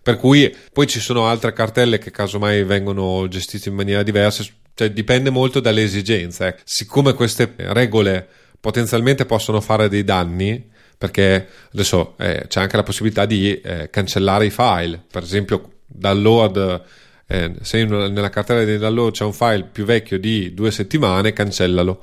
Per 0.02 0.16
cui 0.16 0.54
poi 0.72 0.88
ci 0.88 0.98
sono 0.98 1.28
altre 1.28 1.52
cartelle 1.52 1.98
che 1.98 2.10
casomai 2.10 2.64
vengono 2.64 3.28
gestite 3.28 3.68
in 3.68 3.76
maniera 3.76 4.02
diversa, 4.02 4.44
cioè 4.74 4.90
dipende 4.90 5.30
molto 5.30 5.60
dalle 5.60 5.84
esigenze. 5.84 6.48
Eh. 6.48 6.54
Siccome 6.64 7.14
queste 7.14 7.54
regole 7.56 8.26
potenzialmente 8.58 9.26
possono 9.26 9.60
fare 9.60 9.88
dei 9.88 10.02
danni, 10.02 10.70
perché 10.98 11.48
adesso 11.72 12.16
eh, 12.18 12.46
c'è 12.48 12.60
anche 12.60 12.76
la 12.76 12.82
possibilità 12.82 13.26
di 13.26 13.60
eh, 13.60 13.90
cancellare 13.90 14.46
i 14.46 14.50
file, 14.50 15.00
per 15.08 15.22
esempio 15.22 15.70
download, 15.86 16.82
eh, 17.26 17.52
se 17.62 17.84
nella 17.84 18.30
cartella 18.30 18.64
di 18.64 18.76
download 18.76 19.12
c'è 19.12 19.24
un 19.24 19.32
file 19.32 19.68
più 19.70 19.84
vecchio 19.84 20.18
di 20.18 20.52
due 20.52 20.70
settimane, 20.70 21.32
cancellalo. 21.32 22.02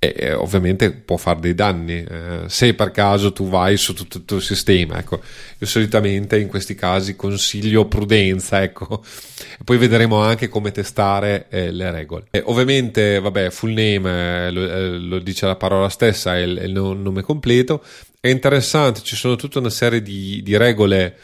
e 0.00 0.32
ovviamente 0.32 0.92
può 0.92 1.16
fare 1.16 1.40
dei 1.40 1.54
danni 1.54 2.04
eh, 2.04 2.42
se 2.46 2.72
per 2.74 2.92
caso 2.92 3.32
tu 3.32 3.48
vai 3.48 3.76
su 3.76 3.94
tutto 3.94 4.18
il 4.18 4.24
tuo 4.24 4.40
sistema 4.40 4.98
ecco. 4.98 5.20
Io 5.58 5.66
solitamente 5.66 6.38
in 6.38 6.46
questi 6.46 6.74
casi 6.76 7.16
consiglio 7.16 7.86
prudenza 7.86 8.62
ecco. 8.62 9.02
E 9.58 9.62
poi 9.64 9.76
vedremo 9.76 10.18
anche 10.18 10.48
come 10.48 10.70
testare 10.70 11.46
eh, 11.50 11.70
le 11.72 11.90
regole. 11.90 12.26
Ovviamente 12.44 13.18
vabbè 13.18 13.50
full 13.50 13.72
name 13.72 14.46
eh, 14.46 14.50
lo, 14.52 14.70
eh, 14.70 14.98
lo, 14.98 15.18
dice 15.18 15.46
la 15.46 15.56
parola 15.56 15.88
stessa 15.88 16.36
è 16.36 16.40
il, 16.40 16.58
è 16.58 16.64
il, 16.64 16.72
nome 16.72 17.22
completo. 17.22 17.82
È 18.20 18.28
interessante 18.28 19.00
ci 19.02 19.16
sono 19.16 19.34
tutta 19.34 19.58
una 19.58 19.70
serie 19.70 20.00
di, 20.02 20.42
di 20.44 20.56
regole 20.56 21.16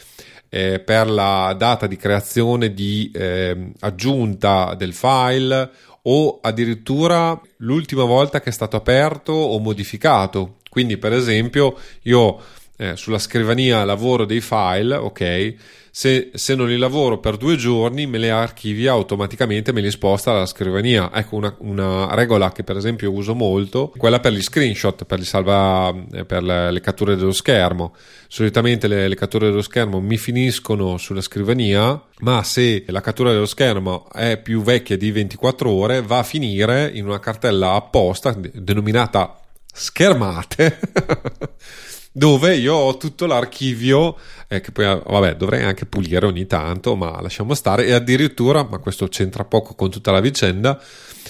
eh, 0.54 0.78
per 0.78 1.10
la 1.10 1.52
data 1.58 1.88
di 1.88 1.96
creazione 1.96 2.72
di 2.72 3.10
ehm, 3.12 3.72
aggiunta 3.80 4.76
del 4.76 4.92
file 4.92 5.68
o 6.02 6.38
addirittura 6.40 7.40
l'ultima 7.56 8.04
volta 8.04 8.40
che 8.40 8.50
è 8.50 8.52
stato 8.52 8.76
aperto 8.76 9.32
o 9.32 9.58
modificato. 9.58 10.58
Quindi, 10.70 10.96
per 10.96 11.12
esempio, 11.12 11.76
io 12.02 12.40
eh, 12.76 12.96
sulla 12.96 13.18
scrivania 13.18 13.84
lavoro 13.84 14.24
dei 14.24 14.40
file, 14.40 14.96
ok? 14.96 15.54
Se, 15.96 16.30
se, 16.34 16.56
non 16.56 16.66
li 16.66 16.76
lavoro 16.76 17.18
per 17.20 17.36
due 17.36 17.54
giorni, 17.54 18.04
me 18.08 18.18
le 18.18 18.30
archivia 18.30 18.90
automaticamente, 18.90 19.72
me 19.72 19.80
li 19.80 19.92
sposta 19.92 20.32
alla 20.32 20.44
scrivania. 20.44 21.12
Ecco 21.14 21.36
una, 21.36 21.54
una 21.58 22.12
regola 22.16 22.50
che, 22.50 22.64
per 22.64 22.76
esempio, 22.76 23.12
uso 23.12 23.36
molto, 23.36 23.92
quella 23.96 24.18
per 24.18 24.32
gli 24.32 24.42
screenshot, 24.42 25.04
per, 25.04 25.22
salva, 25.22 25.94
eh, 26.12 26.24
per 26.24 26.42
le, 26.42 26.72
le, 26.72 26.80
catture 26.80 27.14
dello 27.14 27.30
schermo. 27.30 27.94
Solitamente 28.26 28.88
le, 28.88 29.06
le 29.06 29.14
catture 29.14 29.46
dello 29.46 29.62
schermo 29.62 30.00
mi 30.00 30.16
finiscono 30.16 30.98
sulla 30.98 31.20
scrivania, 31.20 32.02
ma 32.22 32.42
se 32.42 32.84
la 32.88 33.00
cattura 33.00 33.30
dello 33.30 33.46
schermo 33.46 34.10
è 34.10 34.36
più 34.36 34.62
vecchia 34.62 34.96
di 34.96 35.12
24 35.12 35.70
ore, 35.70 36.02
va 36.02 36.18
a 36.18 36.24
finire 36.24 36.90
in 36.92 37.06
una 37.06 37.20
cartella 37.20 37.74
apposta 37.74 38.36
denominata 38.36 39.38
schermate. 39.72 40.78
dove 42.16 42.54
io 42.54 42.74
ho 42.74 42.96
tutto 42.96 43.26
l'archivio 43.26 44.16
eh, 44.46 44.60
che 44.60 44.70
poi 44.70 44.84
vabbè 44.84 45.34
dovrei 45.34 45.64
anche 45.64 45.84
pulire 45.84 46.26
ogni 46.26 46.46
tanto 46.46 46.94
ma 46.94 47.20
lasciamo 47.20 47.54
stare. 47.54 47.86
E 47.86 47.92
addirittura 47.92 48.62
ma 48.62 48.78
questo 48.78 49.08
c'entra 49.08 49.44
poco 49.44 49.74
con 49.74 49.90
tutta 49.90 50.12
la 50.12 50.20
vicenda 50.20 50.80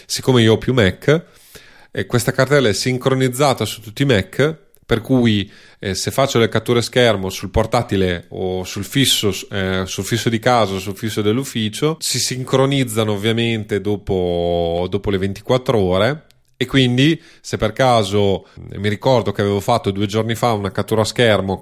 siccome 0.07 0.43
io 0.43 0.53
ho 0.53 0.59
più 0.59 0.75
Mac 0.75 1.23
eh, 1.91 2.07
questa 2.07 2.33
cartella 2.33 2.69
è 2.69 2.73
sincronizzata 2.73 3.65
su 3.65 3.81
tutti 3.81 4.03
i 4.03 4.07
Mac 4.07 4.63
per 4.85 5.01
cui 5.01 5.51
eh, 5.79 5.95
se 5.95 6.11
faccio 6.11 6.39
le 6.39 6.49
catture 6.49 6.83
schermo 6.83 7.31
sul 7.31 7.49
portatile 7.51 8.27
o 8.31 8.65
sul 8.65 8.85
fisso, 8.85 9.33
eh, 9.51 9.85
sul 9.87 10.05
fisso 10.05 10.29
di 10.29 10.39
casa 10.39 10.75
o 10.75 10.79
sul 10.79 10.97
fisso 10.97 11.23
dell'ufficio 11.23 11.97
si 12.01 12.19
sincronizzano 12.19 13.13
ovviamente 13.13 13.81
dopo, 13.81 14.87
dopo 14.91 15.11
le 15.11 15.19
24 15.19 15.79
ore 15.79 16.25
e 16.57 16.67
quindi, 16.67 17.21
se 17.41 17.57
per 17.57 17.73
caso 17.73 18.47
mi 18.77 18.89
ricordo 18.89 19.33
che 19.33 19.41
avevo 19.41 19.61
fatto 19.61 19.91
due 19.91 20.07
giorni 20.07 20.35
fa 20.35 20.53
una 20.53 20.71
cattura 20.71 21.03
a 21.03 21.05
schermo, 21.05 21.59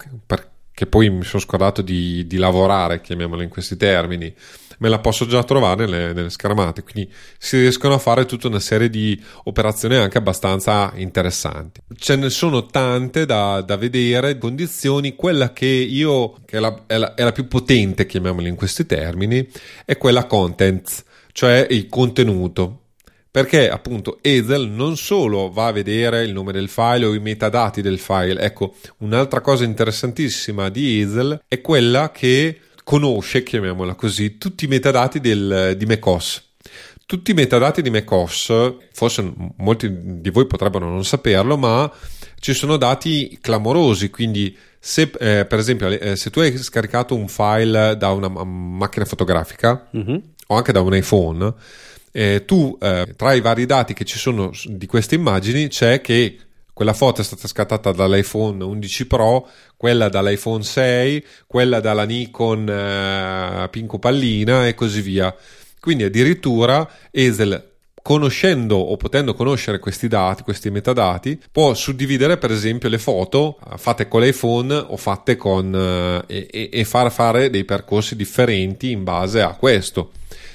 che 0.74 0.86
poi 0.86 1.10
mi 1.10 1.24
sono 1.24 1.42
scordato 1.42 1.82
di, 1.82 2.26
di 2.26 2.36
lavorare, 2.36 3.00
chiamiamolo 3.00 3.42
in 3.42 3.48
questi 3.48 3.76
termini, 3.76 4.34
me 4.78 4.88
la 4.88 4.98
posso 4.98 5.26
già 5.26 5.44
trovare 5.44 5.86
nelle, 5.86 6.12
nelle, 6.12 6.30
schermate. 6.30 6.82
Quindi 6.82 7.10
si 7.38 7.58
riescono 7.58 7.94
a 7.94 7.98
fare 7.98 8.24
tutta 8.26 8.48
una 8.48 8.58
serie 8.58 8.90
di 8.90 9.20
operazioni 9.44 9.94
anche 9.94 10.18
abbastanza 10.18 10.92
interessanti. 10.96 11.80
Ce 11.96 12.16
ne 12.16 12.30
sono 12.30 12.66
tante 12.66 13.24
da, 13.24 13.60
da 13.60 13.76
vedere, 13.76 14.38
condizioni. 14.38 15.14
Quella 15.14 15.52
che 15.52 15.66
io, 15.66 16.34
che 16.44 16.56
è 16.56 16.60
la, 16.60 16.82
è, 16.86 16.96
la, 16.96 17.14
è 17.14 17.22
la 17.22 17.32
più 17.32 17.46
potente, 17.46 18.06
chiamiamola 18.06 18.48
in 18.48 18.56
questi 18.56 18.84
termini, 18.84 19.48
è 19.84 19.96
quella 19.96 20.26
content, 20.26 21.04
cioè 21.32 21.66
il 21.70 21.86
contenuto 21.88 22.81
perché 23.32 23.70
appunto 23.70 24.18
Ezel 24.20 24.68
non 24.68 24.98
solo 24.98 25.50
va 25.50 25.68
a 25.68 25.72
vedere 25.72 26.22
il 26.22 26.34
nome 26.34 26.52
del 26.52 26.68
file 26.68 27.06
o 27.06 27.14
i 27.14 27.18
metadati 27.18 27.80
del 27.80 27.98
file, 27.98 28.38
ecco, 28.38 28.74
un'altra 28.98 29.40
cosa 29.40 29.64
interessantissima 29.64 30.68
di 30.68 31.00
Ezel 31.00 31.40
è 31.48 31.62
quella 31.62 32.10
che 32.10 32.60
conosce, 32.84 33.42
chiamiamola 33.42 33.94
così, 33.94 34.36
tutti 34.36 34.66
i 34.66 34.68
metadati 34.68 35.18
del, 35.18 35.74
di 35.78 35.86
macOS. 35.86 36.50
Tutti 37.06 37.30
i 37.30 37.34
metadati 37.34 37.80
di 37.80 37.88
macOS, 37.88 38.74
forse 38.92 39.32
molti 39.56 40.20
di 40.20 40.28
voi 40.28 40.46
potrebbero 40.46 40.90
non 40.90 41.04
saperlo, 41.04 41.56
ma 41.56 41.90
ci 42.38 42.52
sono 42.52 42.76
dati 42.76 43.38
clamorosi, 43.40 44.10
quindi 44.10 44.54
se 44.78 45.10
eh, 45.18 45.46
per 45.46 45.58
esempio 45.58 45.88
eh, 45.88 46.16
se 46.16 46.28
tu 46.28 46.40
hai 46.40 46.54
scaricato 46.58 47.14
un 47.14 47.28
file 47.28 47.96
da 47.96 48.10
una 48.10 48.28
macchina 48.28 49.06
fotografica 49.06 49.88
mm-hmm. 49.96 50.16
o 50.48 50.56
anche 50.56 50.72
da 50.72 50.80
un 50.82 50.94
iPhone, 50.94 51.54
eh, 52.12 52.44
tu 52.44 52.76
eh, 52.80 53.14
tra 53.16 53.32
i 53.32 53.40
vari 53.40 53.66
dati 53.66 53.94
che 53.94 54.04
ci 54.04 54.18
sono 54.18 54.50
di 54.64 54.86
queste 54.86 55.14
immagini 55.14 55.68
c'è 55.68 56.00
che 56.00 56.36
quella 56.74 56.92
foto 56.94 57.20
è 57.20 57.24
stata 57.24 57.48
scattata 57.48 57.92
dall'iPhone 57.92 58.62
11 58.62 59.06
Pro, 59.06 59.48
quella 59.76 60.08
dall'iPhone 60.08 60.62
6, 60.62 61.24
quella 61.46 61.80
dalla 61.80 62.04
Nikon 62.04 62.68
eh, 62.68 63.68
Pinco 63.70 63.98
Pallina 63.98 64.66
e 64.66 64.74
così 64.74 65.00
via. 65.00 65.34
Quindi 65.78 66.04
addirittura 66.04 66.88
Esel 67.10 67.70
conoscendo 68.02 68.76
o 68.76 68.96
potendo 68.96 69.32
conoscere 69.32 69.78
questi 69.78 70.08
dati, 70.08 70.42
questi 70.42 70.70
metadati, 70.70 71.40
può 71.52 71.72
suddividere 71.72 72.36
per 72.36 72.50
esempio 72.50 72.88
le 72.88 72.98
foto 72.98 73.58
fatte 73.76 74.08
con 74.08 74.22
l'iPhone 74.22 74.74
o 74.74 74.96
fatte 74.96 75.36
con 75.36 76.24
eh, 76.26 76.48
e, 76.50 76.68
e 76.72 76.84
far 76.84 77.12
fare 77.12 77.48
dei 77.48 77.64
percorsi 77.64 78.16
differenti 78.16 78.90
in 78.90 79.04
base 79.04 79.40
a 79.40 79.54
questo 79.54 80.10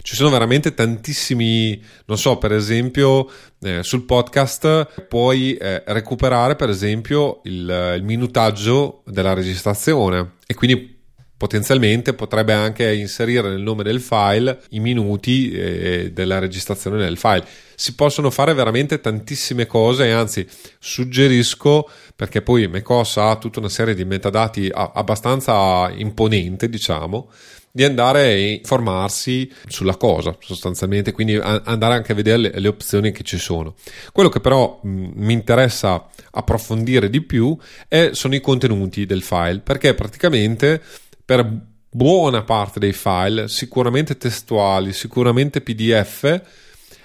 ci 0.08 0.16
sono 0.16 0.30
veramente 0.30 0.74
tantissimi, 0.74 1.84
non 2.06 2.18
so, 2.18 2.38
per 2.38 2.54
esempio 2.54 3.30
eh, 3.60 3.84
sul 3.84 4.06
podcast 4.06 5.06
puoi 5.10 5.56
eh, 5.56 5.84
recuperare 5.88 6.56
per 6.56 6.70
esempio 6.70 7.42
il, 7.44 7.94
il 7.98 8.04
minutaggio 8.04 9.02
della 9.06 9.34
registrazione 9.34 10.36
e 10.48 10.54
quindi 10.54 10.96
potenzialmente 11.36 12.14
potrebbe 12.14 12.54
anche 12.54 12.96
inserire 12.96 13.50
nel 13.50 13.60
nome 13.60 13.84
del 13.84 14.00
file 14.00 14.62
i 14.70 14.80
minuti 14.80 15.52
eh, 15.52 16.12
della 16.14 16.40
registrazione 16.40 17.00
del 17.00 17.18
file. 17.18 17.46
Si 17.76 17.94
possono 17.94 18.32
fare 18.32 18.54
veramente 18.54 19.02
tantissime 19.02 19.66
cose 19.66 20.10
anzi 20.10 20.48
suggerisco 20.80 21.86
perché 22.16 22.42
poi 22.42 22.66
macOS 22.70 23.18
ha 23.18 23.36
tutta 23.36 23.60
una 23.60 23.68
serie 23.68 23.94
di 23.94 24.06
metadati 24.06 24.72
abbastanza 24.74 25.92
imponente, 25.94 26.70
diciamo, 26.70 27.30
di 27.78 27.84
andare 27.84 28.24
a 28.24 28.36
informarsi 28.36 29.54
sulla 29.68 29.98
cosa 29.98 30.36
sostanzialmente, 30.40 31.12
quindi 31.12 31.36
andare 31.36 31.94
anche 31.94 32.14
a 32.14 32.16
vedere 32.16 32.38
le, 32.38 32.52
le 32.56 32.68
opzioni 32.68 33.12
che 33.12 33.22
ci 33.22 33.38
sono. 33.38 33.76
Quello 34.12 34.30
che 34.30 34.40
però 34.40 34.80
mh, 34.82 35.12
mi 35.14 35.34
interessa 35.34 36.08
approfondire 36.32 37.08
di 37.12 37.22
più 37.22 37.56
è, 37.88 38.10
sono 38.14 38.34
i 38.34 38.42
contenuti 38.42 39.06
del 39.06 39.22
file, 39.22 39.60
perché 39.60 39.94
praticamente 39.94 40.82
per 41.24 41.48
buona 41.88 42.42
parte 42.42 42.80
dei 42.80 42.94
file, 42.94 43.48
sicuramente 43.48 44.18
testuali, 44.18 44.92
sicuramente 44.92 45.62
PDF, 45.62 46.42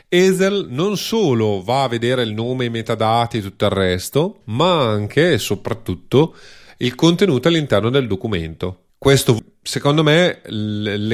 Ezel 0.09 0.69
non 0.71 0.97
solo 0.97 1.63
va 1.63 1.83
a 1.83 1.89
vedere 1.89 2.23
il 2.23 2.33
nome, 2.33 2.65
i 2.65 2.71
metadati 2.71 3.39
e 3.39 3.43
tutto 3.43 3.67
il 3.67 3.73
resto, 3.73 4.41
ma 4.45 4.89
anche 4.89 5.33
e 5.33 5.39
soprattutto 5.39 6.35
il 6.79 6.95
contenuto 6.95 7.49
all'interno 7.49 7.91
del 7.91 8.07
documento. 8.07 8.82
Questo, 9.03 9.37
secondo 9.61 10.05
me, 10.05 10.43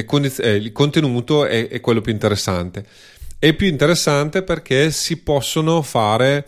condiz- 0.05 0.41
eh, 0.41 0.57
il 0.57 0.71
contenuto 0.71 1.47
è, 1.47 1.69
è, 1.69 1.79
quello 1.79 2.01
più 2.01 2.11
interessante. 2.11 2.85
È 3.39 3.51
più 3.55 3.65
interessante 3.65 4.43
perché 4.43 4.91
si 4.91 5.23
possono 5.23 5.81
fare 5.81 6.47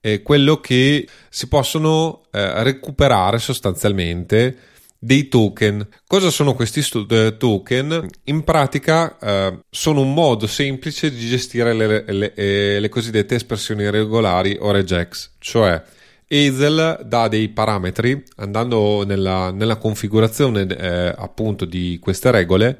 eh, 0.00 0.22
quello 0.22 0.62
che 0.62 1.06
si 1.28 1.46
possono 1.46 2.22
eh, 2.32 2.62
recuperare 2.62 3.38
sostanzialmente 3.38 4.56
dei 4.98 5.28
token. 5.28 5.86
Cosa 6.06 6.30
sono 6.30 6.54
questi 6.54 6.80
stu- 6.80 7.12
eh, 7.12 7.36
token? 7.36 8.08
In 8.24 8.42
pratica 8.42 9.18
eh, 9.18 9.58
sono 9.68 10.00
un 10.00 10.14
modo 10.14 10.46
semplice 10.46 11.10
di 11.10 11.28
gestire 11.28 11.74
le, 11.74 12.02
le, 12.06 12.32
le, 12.34 12.80
le 12.80 12.88
cosiddette 12.88 13.34
espressioni 13.34 13.90
regolari 13.90 14.56
o 14.58 14.70
regex, 14.70 15.32
cioè 15.38 15.82
Hazel 16.28 17.04
dà 17.06 17.28
dei 17.28 17.48
parametri 17.48 18.22
andando 18.36 19.04
nella, 19.04 19.50
nella 19.50 19.76
configurazione 19.76 20.66
eh, 20.66 21.14
appunto 21.16 21.64
di 21.64 21.98
queste 22.00 22.30
regole. 22.30 22.78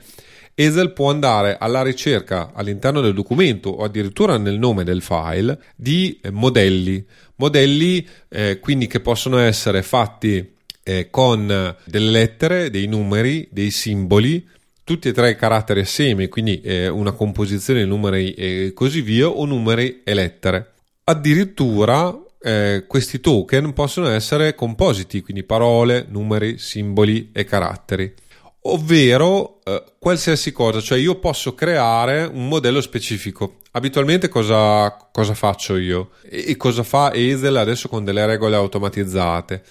Hazel 0.55 0.93
può 0.93 1.09
andare 1.09 1.57
alla 1.59 1.83
ricerca 1.83 2.51
all'interno 2.53 3.01
del 3.01 3.15
documento 3.15 3.71
o 3.71 3.85
addirittura 3.85 4.39
nel 4.39 4.59
nome 4.59 4.85
del 4.85 5.03
file 5.03 5.59
di 5.77 6.21
modelli, 6.33 7.05
modelli 7.37 8.07
eh, 8.29 8.59
quindi 8.59 8.89
che 8.89 9.01
possono 9.01 9.39
essere 9.39 9.83
fatti 9.83 10.57
eh, 10.83 11.11
con 11.11 11.77
delle 11.85 12.11
lettere, 12.11 12.71
dei 12.71 12.87
numeri, 12.87 13.47
dei 13.53 13.71
simboli, 13.71 14.45
tutti 14.83 15.09
e 15.09 15.13
tre 15.13 15.31
i 15.31 15.37
caratteri 15.37 15.81
assieme, 15.81 16.29
quindi 16.29 16.61
eh, 16.61 16.89
una 16.89 17.13
composizione 17.13 17.83
di 17.83 17.89
numeri 17.89 18.33
e 18.33 18.73
così 18.75 19.01
via, 19.01 19.29
o 19.29 19.45
numeri 19.45 20.01
e 20.03 20.15
lettere. 20.15 20.73
Addirittura 21.05 22.19
eh, 22.41 22.85
questi 22.87 23.21
token 23.21 23.73
possono 23.73 24.09
essere 24.09 24.55
compositi, 24.55 25.23
quindi 25.23 25.43
parole, 25.43 26.07
numeri, 26.09 26.59
simboli 26.59 27.31
e 27.33 27.45
caratteri. 27.45 28.15
ovvero 28.63 29.61
eh, 29.65 29.83
qualsiasi 29.99 30.53
cosa, 30.53 30.81
cioè 30.81 30.99
io 30.99 31.19
posso 31.19 31.55
creare 31.55 32.25
un 32.25 32.49
modello 32.49 32.81
specifico. 32.81 33.59
Abitualmente 33.73 34.29
cosa, 34.29 35.09
cosa 35.13 35.35
faccio 35.35 35.77
io 35.77 36.11
e, 36.23 36.45
e 36.49 36.57
cosa 36.57 36.83
fa 36.83 37.13
Ezel 37.15 37.57
adesso 37.57 37.89
con 37.89 38.05
delle 38.05 38.27
regole 38.27 38.57
automatizzate? 38.57 39.63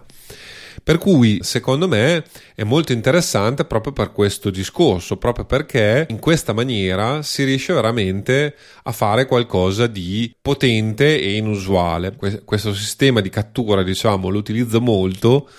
Per 0.83 0.99
cui 0.99 1.39
secondo 1.41 1.88
me 1.88 2.23
è 2.53 2.63
molto 2.63 2.91
interessante 2.91 3.65
proprio 3.65 3.93
per 3.93 4.11
questo 4.11 4.51
discorso, 4.51 5.17
proprio 5.17 5.45
perché 5.45 6.05
in 6.09 6.19
questa 6.19 6.53
maniera 6.53 7.23
si 7.23 7.43
riesce 7.43 7.73
veramente 7.73 8.55
a 8.83 8.91
fare 8.91 9.25
qualcosa 9.25 9.88
di 9.88 10.31
potente 10.39 11.19
e 11.19 11.35
inusuale. 11.35 12.15
Questo 12.45 12.75
sistema 12.75 13.21
di 13.21 13.29
cattura, 13.29 13.81
diciamo, 13.81 14.29
lo 14.29 14.38
utilizzo 14.38 14.79
molto, 14.81 15.49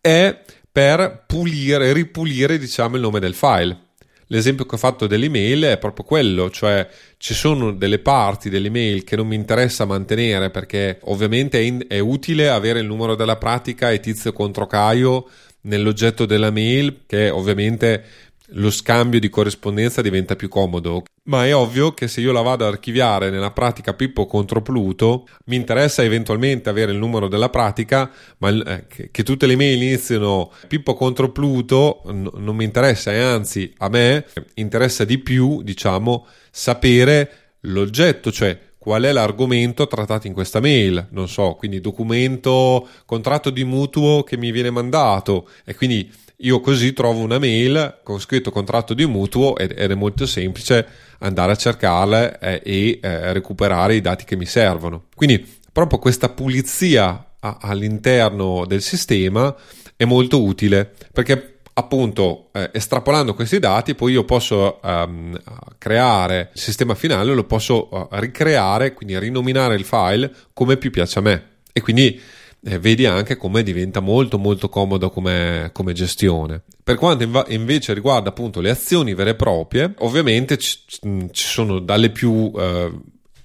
è 0.00 0.40
per 0.70 1.24
pulire, 1.26 1.92
ripulire, 1.92 2.58
diciamo, 2.58 2.94
il 2.94 3.02
nome 3.02 3.18
del 3.18 3.34
file 3.34 3.90
l'esempio 4.26 4.64
che 4.64 4.74
ho 4.74 4.78
fatto 4.78 5.06
dell'email 5.06 5.62
è 5.64 5.78
proprio 5.78 6.04
quello, 6.04 6.50
cioè 6.50 6.88
ci 7.18 7.34
sono 7.34 7.72
delle 7.72 7.98
parti 7.98 8.48
dell'email 8.48 9.04
che 9.04 9.16
non 9.16 9.26
mi 9.26 9.34
interessa 9.34 9.84
mantenere 9.84 10.50
perché 10.50 10.98
ovviamente 11.04 11.58
è, 11.58 11.62
in, 11.62 11.84
è 11.88 11.98
utile 11.98 12.48
avere 12.48 12.80
il 12.80 12.86
numero 12.86 13.14
della 13.14 13.36
pratica 13.36 13.90
e 13.90 14.00
tizio 14.00 14.32
contro 14.32 14.66
Caio 14.66 15.28
nell'oggetto 15.62 16.26
della 16.26 16.50
mail 16.50 17.02
che 17.06 17.30
ovviamente 17.30 18.04
lo 18.52 18.70
scambio 18.70 19.20
di 19.20 19.28
corrispondenza 19.28 20.02
diventa 20.02 20.36
più 20.36 20.48
comodo. 20.48 21.04
Ma 21.24 21.46
è 21.46 21.54
ovvio 21.54 21.92
che 21.92 22.08
se 22.08 22.20
io 22.20 22.32
la 22.32 22.42
vado 22.42 22.66
ad 22.66 22.72
archiviare 22.72 23.30
nella 23.30 23.52
pratica 23.52 23.94
Pippo 23.94 24.26
contro 24.26 24.60
Pluto, 24.60 25.28
mi 25.46 25.56
interessa 25.56 26.02
eventualmente 26.02 26.68
avere 26.68 26.92
il 26.92 26.98
numero 26.98 27.28
della 27.28 27.48
pratica, 27.48 28.10
ma 28.38 28.48
eh, 28.50 28.86
che, 28.88 29.10
che, 29.10 29.22
tutte 29.22 29.46
le 29.46 29.56
mail 29.56 29.80
iniziano 29.80 30.50
Pippo 30.66 30.94
contro 30.94 31.30
Pluto 31.30 32.02
n- 32.06 32.30
non 32.34 32.56
mi 32.56 32.64
interessa, 32.64 33.12
e 33.12 33.20
anzi 33.20 33.72
a 33.78 33.88
me 33.88 34.26
interessa 34.54 35.04
di 35.04 35.18
più, 35.18 35.62
diciamo, 35.62 36.26
sapere 36.50 37.54
l'oggetto, 37.60 38.32
cioè 38.32 38.58
qual 38.82 39.04
è 39.04 39.12
l'argomento 39.12 39.86
trattato 39.86 40.26
in 40.26 40.32
questa 40.32 40.58
mail, 40.58 41.06
non 41.10 41.28
so, 41.28 41.54
quindi 41.54 41.80
documento, 41.80 42.88
contratto 43.06 43.50
di 43.50 43.62
mutuo 43.62 44.24
che 44.24 44.36
mi 44.36 44.50
viene 44.50 44.70
mandato 44.70 45.48
e 45.64 45.76
quindi 45.76 46.10
io 46.42 46.60
così 46.60 46.92
trovo 46.92 47.20
una 47.20 47.38
mail 47.38 48.00
con 48.02 48.20
scritto 48.20 48.50
contratto 48.50 48.94
di 48.94 49.06
mutuo 49.06 49.56
ed, 49.56 49.74
ed 49.76 49.90
è 49.90 49.94
molto 49.94 50.26
semplice 50.26 50.86
andare 51.18 51.52
a 51.52 51.56
cercarla 51.56 52.38
eh, 52.38 52.62
e 52.64 52.98
eh, 53.00 53.32
recuperare 53.32 53.94
i 53.94 54.00
dati 54.00 54.24
che 54.24 54.36
mi 54.36 54.46
servono. 54.46 55.04
Quindi 55.14 55.44
proprio 55.72 55.98
questa 55.98 56.28
pulizia 56.28 57.34
a, 57.38 57.58
all'interno 57.60 58.64
del 58.66 58.82
sistema 58.82 59.54
è 59.96 60.04
molto 60.04 60.42
utile 60.42 60.92
perché 61.12 61.58
appunto 61.74 62.50
eh, 62.52 62.70
estrapolando 62.72 63.34
questi 63.34 63.58
dati 63.58 63.94
poi 63.94 64.12
io 64.12 64.24
posso 64.24 64.78
um, 64.82 65.40
creare 65.78 66.50
il 66.52 66.60
sistema 66.60 66.94
finale 66.94 67.32
lo 67.32 67.44
posso 67.44 67.88
uh, 67.90 68.08
ricreare 68.10 68.92
quindi 68.92 69.18
rinominare 69.18 69.74
il 69.74 69.84
file 69.84 70.30
come 70.52 70.76
più 70.76 70.90
piace 70.90 71.18
a 71.18 71.22
me 71.22 71.46
e 71.72 71.80
quindi 71.80 72.20
eh, 72.64 72.78
vedi 72.78 73.06
anche 73.06 73.36
come 73.36 73.62
diventa 73.62 74.00
molto 74.00 74.38
molto 74.38 74.68
comodo 74.68 75.10
come, 75.10 75.70
come 75.72 75.92
gestione. 75.92 76.62
Per 76.82 76.96
quanto 76.96 77.24
inv- 77.24 77.50
invece 77.50 77.92
riguarda 77.92 78.28
appunto 78.28 78.60
le 78.60 78.70
azioni 78.70 79.14
vere 79.14 79.30
e 79.30 79.34
proprie, 79.34 79.94
ovviamente 79.98 80.56
ci, 80.58 80.78
ci 80.88 81.28
sono 81.32 81.80
dalle 81.80 82.10
più 82.10 82.52
eh, 82.56 82.90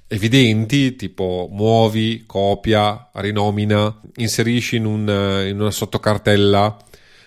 evidenti, 0.07 0.95
tipo 0.95 1.47
muovi, 1.51 2.23
copia, 2.27 3.09
rinomina, 3.13 3.99
inserisci 4.17 4.75
in, 4.75 4.85
un, 4.85 5.45
in 5.47 5.59
una 5.59 5.71
sottocartella. 5.71 6.77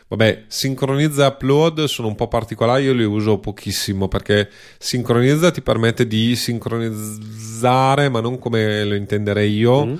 Vabbè, 0.08 0.44
sincronizza 0.48 1.24
e 1.24 1.28
upload 1.28 1.84
sono 1.84 2.08
un 2.08 2.16
po' 2.16 2.26
particolari, 2.26 2.84
io 2.84 2.92
li 2.92 3.04
uso 3.04 3.38
pochissimo 3.38 4.08
perché 4.08 4.48
sincronizza 4.76 5.52
ti 5.52 5.60
permette 5.60 6.08
di 6.08 6.34
sincronizzare, 6.34 8.08
ma 8.08 8.20
non 8.20 8.40
come 8.40 8.84
lo 8.84 8.94
intenderei 8.94 9.52
io. 9.52 9.86
Mm 9.86 9.94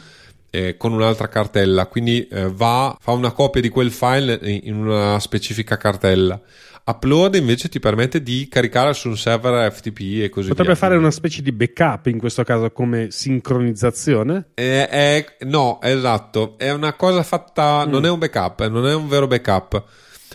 eh, 0.50 0.76
con 0.76 0.92
un'altra 0.92 1.28
cartella, 1.28 1.86
quindi 1.86 2.26
eh, 2.28 2.50
va, 2.50 2.96
fa 3.00 3.12
una 3.12 3.32
copia 3.32 3.60
di 3.60 3.68
quel 3.68 3.90
file 3.90 4.38
in 4.42 4.74
una 4.74 5.18
specifica 5.20 5.76
cartella. 5.76 6.40
Upload 6.82 7.36
invece 7.36 7.68
ti 7.68 7.78
permette 7.78 8.22
di 8.22 8.48
caricare 8.48 8.94
su 8.94 9.08
un 9.08 9.16
server 9.16 9.70
FTP 9.70 10.22
e 10.22 10.28
così 10.28 10.48
Potrebbe 10.48 10.70
via. 10.70 10.78
fare 10.78 10.96
una 10.96 11.10
specie 11.10 11.40
di 11.42 11.52
backup 11.52 12.06
in 12.06 12.18
questo 12.18 12.42
caso 12.42 12.70
come 12.72 13.08
sincronizzazione? 13.10 14.48
Eh, 14.54 14.88
è, 14.88 15.24
no, 15.40 15.80
esatto. 15.82 16.56
È 16.58 16.70
una 16.70 16.94
cosa 16.94 17.22
fatta. 17.22 17.84
Mm. 17.86 17.90
Non 17.90 18.06
è 18.06 18.10
un 18.10 18.18
backup, 18.18 18.66
non 18.66 18.88
è 18.88 18.94
un 18.94 19.08
vero 19.08 19.26
backup. 19.26 19.84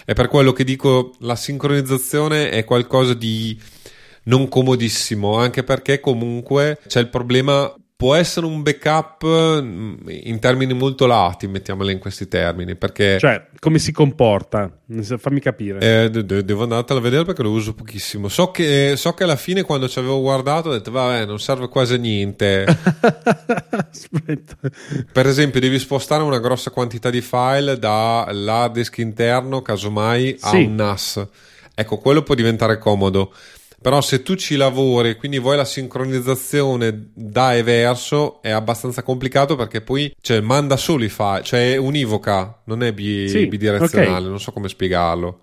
È 0.05 0.13
per 0.13 0.27
quello 0.27 0.53
che 0.53 0.63
dico 0.63 1.15
la 1.19 1.35
sincronizzazione 1.35 2.51
è 2.51 2.63
qualcosa 2.63 3.13
di 3.13 3.59
non 4.23 4.47
comodissimo, 4.47 5.37
anche 5.37 5.63
perché 5.63 5.99
comunque 5.99 6.79
c'è 6.87 6.99
il 6.99 7.09
problema 7.09 7.73
può 7.97 8.13
essere 8.13 8.45
un 8.45 8.61
backup 8.61 9.25
mm, 9.25 9.95
in 10.07 10.39
termini 10.39 10.73
molto 10.73 11.05
lati, 11.05 11.47
mettiamole 11.47 11.93
in 11.93 11.99
questi 11.99 12.27
termini, 12.27 12.75
perché... 12.75 13.17
Cioè, 13.19 13.47
come 13.59 13.79
si 13.79 13.91
comporta? 13.93 14.69
Fammi 15.17 15.39
capire. 15.39 16.03
Eh, 16.03 16.09
de- 16.09 16.43
devo 16.43 16.63
andartela 16.63 16.99
a 16.99 17.01
vedere 17.01 17.23
perché 17.23 17.41
lo 17.41 17.51
uso 17.51 17.73
pochissimo. 17.73 18.27
So 18.27 18.51
che, 18.51 18.95
so 18.97 19.13
che 19.13 19.23
alla 19.23 19.37
fine 19.37 19.63
quando 19.63 19.87
ci 19.87 19.97
avevo 19.99 20.19
guardato 20.19 20.69
ho 20.69 20.73
detto, 20.73 20.91
vabbè, 20.91 21.25
non 21.25 21.39
serve 21.39 21.69
quasi 21.69 21.93
a 21.93 21.97
niente. 21.97 22.65
Aspetta. 23.89 24.57
Per 25.11 25.25
esempio, 25.25 25.61
devi 25.61 25.79
spostare 25.79 26.23
una 26.23 26.39
grossa 26.39 26.71
quantità 26.71 27.09
di 27.09 27.21
file 27.21 27.79
dall'hard 27.79 28.73
disk 28.73 28.97
interno, 28.97 29.61
casomai, 29.61 30.35
a 30.41 30.49
sì. 30.49 30.63
un 30.63 30.75
NAS. 30.75 31.27
Ecco, 31.73 31.97
quello 31.97 32.23
può 32.23 32.35
diventare 32.35 32.77
comodo 32.77 33.33
però 33.85 34.01
se 34.01 34.23
tu 34.23 34.33
ci 34.33 34.55
lavori, 34.55 35.15
quindi 35.15 35.37
vuoi 35.37 35.57
la 35.57 35.63
sincronizzazione 35.63 37.11
da 37.13 37.53
e 37.53 37.61
verso, 37.61 38.41
è 38.41 38.49
abbastanza 38.49 39.03
complicato 39.03 39.55
perché 39.55 39.81
poi 39.81 40.11
cioè, 40.21 40.41
manda 40.41 40.75
solo 40.75 41.03
i 41.03 41.09
file, 41.09 41.43
cioè 41.43 41.73
è 41.73 41.77
univoca, 41.77 42.61
non 42.63 42.81
è 42.81 42.91
bi- 42.93 43.29
sì, 43.29 43.45
bidirezionale, 43.45 44.11
okay. 44.11 44.27
non 44.27 44.39
so 44.39 44.51
come 44.51 44.69
spiegarlo. 44.69 45.41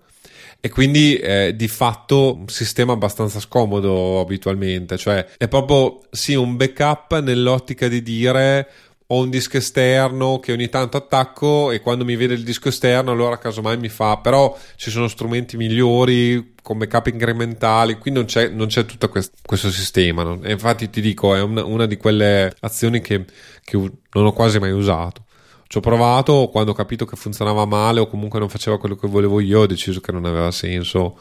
E 0.59 0.67
quindi 0.67 1.15
eh, 1.15 1.53
di 1.55 1.69
fatto 1.69 2.35
un 2.35 2.49
sistema 2.49 2.91
abbastanza 2.91 3.39
scomodo 3.39 4.19
abitualmente, 4.19 4.97
cioè 4.97 5.25
è 5.37 5.47
proprio 5.47 6.01
sì 6.11 6.33
un 6.35 6.57
backup 6.57 7.21
nell'ottica 7.21 7.87
di 7.87 8.03
dire 8.03 8.67
ho 9.07 9.21
un 9.21 9.29
disco 9.29 9.57
esterno 9.57 10.39
che 10.39 10.51
ogni 10.51 10.69
tanto 10.69 10.97
attacco 10.97 11.71
e 11.71 11.81
quando 11.81 12.05
mi 12.05 12.15
vede 12.15 12.33
il 12.33 12.43
disco 12.43 12.69
esterno 12.69 13.11
allora 13.11 13.37
casomai 13.37 13.77
mi 13.77 13.89
fa 13.89 14.17
però 14.17 14.57
ci 14.75 14.89
sono 14.89 15.07
strumenti 15.07 15.57
migliori 15.57 16.53
con 16.61 16.77
backup 16.77 17.07
incrementali 17.07 17.97
qui 17.97 18.11
non 18.11 18.25
c'è, 18.25 18.49
non 18.49 18.67
c'è 18.67 18.85
tutto 18.85 19.09
quest- 19.09 19.35
questo 19.45 19.69
sistema 19.69 20.23
no? 20.23 20.39
infatti 20.43 20.89
ti 20.89 21.01
dico 21.01 21.35
è 21.35 21.41
una, 21.41 21.63
una 21.65 21.85
di 21.85 21.97
quelle 21.97 22.53
azioni 22.61 23.01
che, 23.01 23.25
che, 23.63 23.77
non 23.77 24.25
ho 24.25 24.31
quasi 24.31 24.59
mai 24.59 24.71
usato 24.71 25.25
ci 25.67 25.77
ho 25.77 25.81
provato 25.81 26.49
quando 26.51 26.71
ho 26.71 26.75
capito 26.75 27.05
che 27.05 27.15
funzionava 27.15 27.65
male 27.65 27.99
o 27.99 28.07
comunque 28.07 28.39
non 28.39 28.49
faceva 28.49 28.77
quello 28.77 28.95
che 28.95 29.07
volevo 29.07 29.39
io 29.39 29.61
ho 29.61 29.65
deciso 29.67 29.99
che 29.99 30.11
non 30.11 30.25
aveva 30.25 30.51
senso 30.51 31.17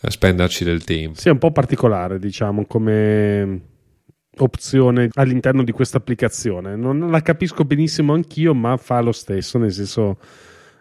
eh, 0.00 0.10
spenderci 0.10 0.64
del 0.64 0.84
tempo. 0.84 1.18
Sì, 1.18 1.28
è 1.28 1.32
un 1.32 1.38
po' 1.38 1.52
particolare, 1.52 2.18
diciamo, 2.18 2.66
come 2.66 3.60
opzione 4.38 5.08
all'interno 5.14 5.62
di 5.62 5.72
questa 5.72 5.98
applicazione. 5.98 6.76
Non 6.76 7.10
la 7.10 7.22
capisco 7.22 7.64
benissimo 7.64 8.12
anch'io, 8.12 8.54
ma 8.54 8.76
fa 8.76 9.00
lo 9.00 9.12
stesso, 9.12 9.58
nel 9.58 9.72
senso 9.72 10.18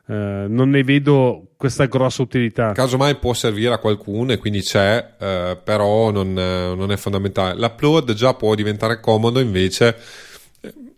eh, 0.07 0.45
non 0.47 0.69
ne 0.69 0.83
vedo 0.83 1.47
questa 1.57 1.85
grossa 1.85 2.21
utilità. 2.21 2.73
Casomai 2.73 3.15
può 3.15 3.33
servire 3.33 3.73
a 3.73 3.79
qualcuno 3.79 4.33
e 4.33 4.37
quindi 4.37 4.61
c'è, 4.61 5.13
eh, 5.19 5.57
però 5.63 6.11
non, 6.11 6.33
non, 6.33 6.91
è 6.91 6.97
fondamentale. 6.97 7.59
L'upload 7.59 8.13
già 8.13 8.33
può 8.33 8.53
diventare 8.55 8.99
comodo 8.99 9.39
invece 9.39 9.97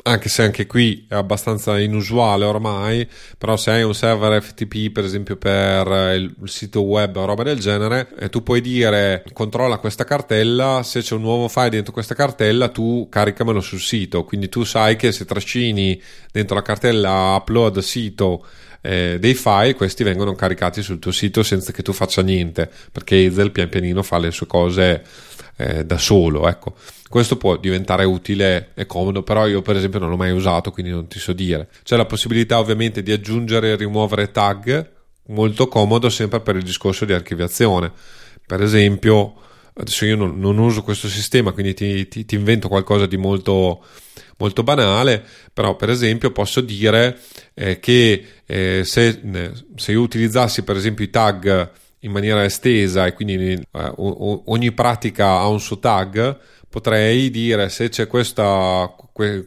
anche 0.08 0.30
se 0.30 0.44
anche 0.44 0.66
qui 0.66 1.06
è 1.08 1.16
abbastanza 1.16 1.80
inusuale 1.80 2.46
ormai, 2.46 3.08
però 3.38 3.58
se 3.58 3.72
hai 3.72 3.84
un 3.84 3.94
server 3.94 4.42
FTP 4.42 4.92
per 4.92 5.04
esempio 5.04 5.36
per 5.36 5.88
il, 6.16 6.34
sito 6.46 6.82
web 6.82 7.16
o 7.16 7.26
roba 7.26 7.44
del 7.44 7.60
genere, 7.60 8.10
eh, 8.18 8.30
tu 8.30 8.44
puoi 8.44 8.62
dire 8.62 9.24
controlla 9.34 9.78
questa 9.78 10.04
cartella, 10.04 10.82
se 10.84 11.02
c'è 11.02 11.16
un 11.16 11.22
nuovo 11.22 11.48
file 11.48 11.70
dentro 11.70 11.94
questa 11.94 12.16
cartella 12.16 12.70
tu 12.70 13.08
caricamelo 13.10 13.60
sul 13.60 13.80
sito, 13.80 14.24
quindi 14.24 14.50
tu 14.50 14.64
sai 14.64 14.96
che 14.96 15.12
se 15.12 15.26
trascini 15.26 16.02
dentro 16.32 16.56
la 16.56 16.62
cartella 16.62 17.36
upload 17.36 17.80
sito 17.80 18.46
eh, 18.82 19.18
dei 19.20 19.34
file, 19.34 19.76
questi 19.76 20.04
vengono 20.04 20.34
caricati 20.34 20.82
sul 20.82 21.00
tuo 21.00 21.12
sito 21.12 21.44
senza 21.44 21.72
che 21.72 21.84
tu 21.84 21.92
faccia 21.92 22.22
niente, 22.22 22.70
perché 22.92 23.26
Hazel 23.26 23.52
pian 23.52 23.70
pianino 23.70 24.04
fa 24.04 24.18
le 24.18 24.32
sue 24.32 24.48
cose 24.48 25.04
eh, 25.58 25.86
da 25.86 25.98
solo, 25.98 26.48
ecco. 26.48 26.76
Questo 27.10 27.38
può 27.38 27.56
diventare 27.58 28.04
utile 28.04 28.72
e 28.74 28.86
comodo, 28.86 29.24
però 29.24 29.48
io 29.48 29.62
per 29.62 29.78
esempio 29.78 30.00
non 30.00 30.10
l'ho 30.10 30.18
mai 30.18 30.32
usato, 30.32 30.72
quindi 30.72 30.92
non 30.92 31.08
ti 31.08 31.20
so 31.20 31.32
dire. 31.34 31.70
C'è 31.84 31.96
la 31.96 32.06
possibilità 32.06 32.60
ovviamente 32.60 33.02
di 33.02 33.12
aggiungere 33.12 33.72
e 33.72 33.76
rimuovere 33.76 34.32
tag, 34.32 34.92
molto 35.28 35.68
comodo 35.68 36.10
sempre 36.10 36.42
per 36.42 36.58
il 36.58 36.64
discorso 36.64 37.06
di 37.06 37.14
archiviazione. 37.14 37.92
Per 38.46 38.62
esempio, 38.62 39.36
adesso 39.74 40.06
io 40.06 40.16
non, 40.16 40.40
non 40.40 40.58
uso 40.58 40.84
questo 40.84 41.08
sistema, 41.08 41.52
quindi 41.52 41.74
ti, 41.74 42.08
ti, 42.08 42.26
ti 42.26 42.36
invento 42.36 42.68
qualcosa 42.68 43.06
di 43.06 43.18
molto, 43.18 43.84
molto, 44.38 44.64
banale, 44.64 45.24
però 45.54 45.76
per 45.76 45.90
esempio 45.90 46.32
posso 46.32 46.62
dire 46.62 47.20
eh, 47.54 47.80
che 47.80 48.26
eh, 48.46 48.82
se, 48.84 49.22
se 49.76 49.92
io 49.92 50.02
utilizzassi 50.02 50.64
per 50.64 50.76
esempio 50.76 51.06
i 51.06 51.10
tag 51.10 51.72
in 52.02 52.12
maniera 52.12 52.44
estesa 52.44 53.06
e 53.06 53.14
quindi 53.14 53.54
eh, 53.54 53.94
ogni 53.96 54.72
pratica 54.72 55.40
ha 55.40 55.48
un 55.48 55.60
suo 55.60 55.80
tag, 55.80 56.38
potrei 56.70 57.30
dire 57.30 57.70
se 57.70 57.90
c'è 57.90 58.08
questa, 58.08 58.94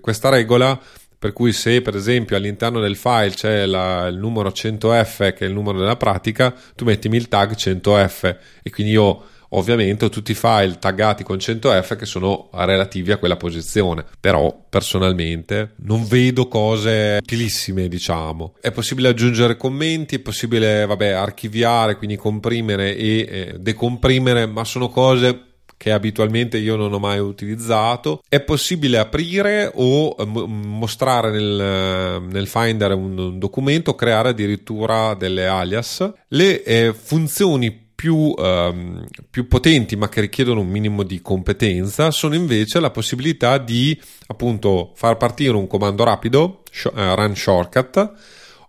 questa 0.01 0.29
regola 0.29 0.81
per 1.21 1.35
cui 1.35 1.53
se 1.53 1.83
per 1.83 1.95
esempio 1.95 2.35
all'interno 2.35 2.81
del 2.81 2.97
file 2.97 3.33
c'è 3.35 3.67
la, 3.67 4.07
il 4.07 4.17
numero 4.17 4.49
100f 4.49 5.35
che 5.35 5.45
è 5.45 5.49
il 5.49 5.53
numero 5.53 5.79
della 5.79 5.97
pratica, 5.97 6.55
tu 6.75 6.87
mettimi 6.87 7.19
il 7.19 7.29
tag 7.29 7.55
100f 7.55 8.37
e 8.63 8.71
quindi 8.71 8.93
io 8.95 9.25
ovviamente 9.51 10.07
ho 10.07 10.09
tutti 10.09 10.33
i 10.33 10.35
file 10.35 10.79
taggati 10.79 11.23
con 11.23 11.37
100f 11.37 11.97
che 11.97 12.07
sono 12.07 12.49
relativi 12.53 13.13
a 13.13 13.19
quella 13.19 13.37
posizione. 13.37 14.05
Però 14.19 14.65
personalmente 14.71 15.75
non 15.83 16.07
vedo 16.07 16.49
cose 16.49 17.19
utilissime 17.21 17.89
diciamo. 17.89 18.55
È 18.59 18.71
possibile 18.71 19.09
aggiungere 19.09 19.59
commenti 19.59 20.17
è 20.17 20.21
possibile 20.21 20.87
vabbè 20.87 21.09
archiviare 21.09 21.97
quindi 21.97 22.17
comprimere 22.17 22.97
e 22.97 23.19
eh, 23.29 23.55
decomprimere 23.59 24.47
ma 24.47 24.65
sono 24.65 24.89
cose 24.89 25.49
che 25.81 25.93
abitualmente 25.93 26.59
io 26.59 26.77
non 26.77 26.93
ho 26.93 26.99
mai 26.99 27.21
utilizzato. 27.21 28.23
È 28.29 28.39
possibile 28.41 28.99
aprire 28.99 29.73
o 29.75 30.15
eh, 30.19 30.27
mostrare 30.27 31.31
nel, 31.31 31.59
eh, 31.59 32.19
nel 32.31 32.47
Finder 32.47 32.93
un, 32.93 33.39
documento, 33.39 33.95
creare 33.95 34.29
addirittura 34.29 35.15
delle 35.15 35.47
alias. 35.47 36.07
Le 36.29 36.63
eh, 36.65 36.93
funzioni 36.93 37.73
più, 37.95 38.15
um, 38.15 39.07
più, 39.31 39.49
potenti 39.49 39.97
ma 39.97 40.11
che 40.11 40.21
richiedono 40.21 40.61
un 40.61 40.69
minimo 40.69 41.03
di 41.03 41.23
competenza 41.23 42.11
sono 42.11 42.35
invece 42.35 42.79
la 42.79 42.91
possibilità 42.91 43.57
di 43.57 43.99
appunto 44.27 44.93
far 44.95 45.17
partire 45.17 45.57
un 45.57 45.67
comando 45.67 46.05
rapido, 46.05 46.63
sh- 46.71 46.91
uh, 46.93 47.15
run 47.15 47.35
shortcut, 47.35 48.13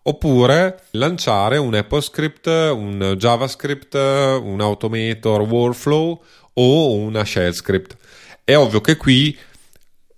oppure 0.04 0.84
lanciare 0.92 1.58
un 1.58 1.76
AppleScript, 1.76 2.48
un 2.48 3.16
JavaScript, 3.18 3.96
un 3.96 4.60
Automator 4.62 5.42
Workflow 5.42 6.22
o 6.54 6.94
una 6.96 7.24
shell 7.26 7.52
script. 7.52 7.96
È 8.44 8.56
ovvio 8.56 8.82
che 8.82 8.98
qui 8.98 9.38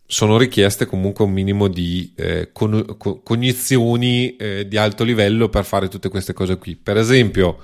sono 0.05 0.37
richieste 0.37 0.85
comunque 0.85 1.25
un 1.25 1.31
minimo 1.31 1.67
di 1.67 2.13
eh, 2.15 2.49
con- 2.51 2.97
cognizioni 2.97 4.35
eh, 4.35 4.67
di 4.67 4.77
alto 4.77 5.03
livello 5.03 5.49
per 5.49 5.65
fare 5.65 5.87
tutte 5.87 6.09
queste 6.09 6.33
cose 6.33 6.57
qui. 6.57 6.75
Per 6.75 6.97
esempio, 6.97 7.59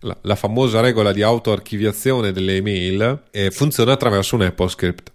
la, 0.00 0.16
la 0.22 0.34
famosa 0.34 0.80
regola 0.80 1.12
di 1.12 1.22
autoarchiviazione 1.22 2.32
delle 2.32 2.56
email 2.56 3.24
eh, 3.30 3.50
funziona 3.50 3.92
attraverso 3.92 4.34
un 4.36 4.42
AppleScript. 4.42 5.12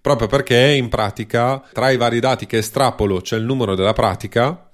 Proprio 0.00 0.28
perché 0.28 0.56
in 0.56 0.88
pratica 0.88 1.62
tra 1.72 1.90
i 1.90 1.96
vari 1.96 2.20
dati 2.20 2.46
che 2.46 2.58
estrapolo 2.58 3.20
c'è 3.20 3.36
il 3.36 3.44
numero 3.44 3.74
della 3.74 3.92
pratica 3.92 4.69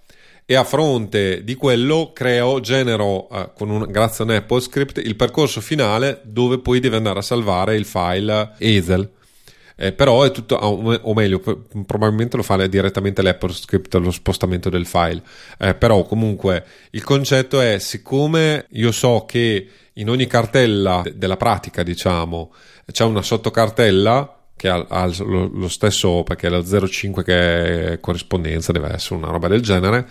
e 0.49 0.55
a 0.55 0.63
fronte 0.63 1.43
di 1.43 1.57
quello 1.57 2.13
creo, 2.15 2.61
genero 2.61 3.29
eh, 3.31 3.51
un, 3.59 3.85
grazie 3.91 4.23
a 4.23 4.29
un 4.29 4.35
AppleScript 4.35 4.99
il 4.99 5.17
percorso 5.17 5.61
finale 5.61 6.21
dove 6.23 6.61
poi 6.61 6.79
deve 6.79 6.97
andare 6.97 7.19
a 7.19 7.23
salvare 7.23 7.75
il 7.75 7.85
file 7.85 8.53
Hazel. 8.61 9.11
Eh, 9.79 9.93
però 9.93 10.23
è 10.23 10.31
tutto, 10.31 10.55
o 10.55 11.13
meglio, 11.13 11.41
probabilmente 11.85 12.39
lo 12.39 12.43
fa 12.43 12.65
direttamente 12.67 13.21
l'AppleScript 13.21 13.95
lo 13.97 14.11
spostamento 14.11 14.71
del 14.71 14.87
file. 14.87 15.21
Eh, 15.59 15.75
però 15.75 16.05
comunque 16.05 16.65
il 16.93 17.03
concetto 17.03 17.61
è: 17.61 17.79
siccome 17.79 18.67
io 18.71 18.91
so 18.91 19.27
che 19.27 19.69
in 19.95 20.09
ogni 20.09 20.27
cartella 20.27 21.03
della 21.13 21.37
pratica, 21.37 21.83
diciamo, 21.83 22.55
c'è 22.91 23.05
una 23.05 23.21
sottocartella 23.21 24.37
che 24.57 24.69
ha, 24.71 25.11
lo, 25.19 25.69
stesso 25.69 26.23
perché 26.23 26.49
la 26.49 26.63
05 26.65 27.23
che 27.23 27.93
è 27.93 28.01
corrispondenza 28.01 28.73
deve 28.73 28.95
essere 28.95 29.17
una 29.17 29.29
roba 29.29 29.49
del 29.49 29.61
genere 29.61 30.09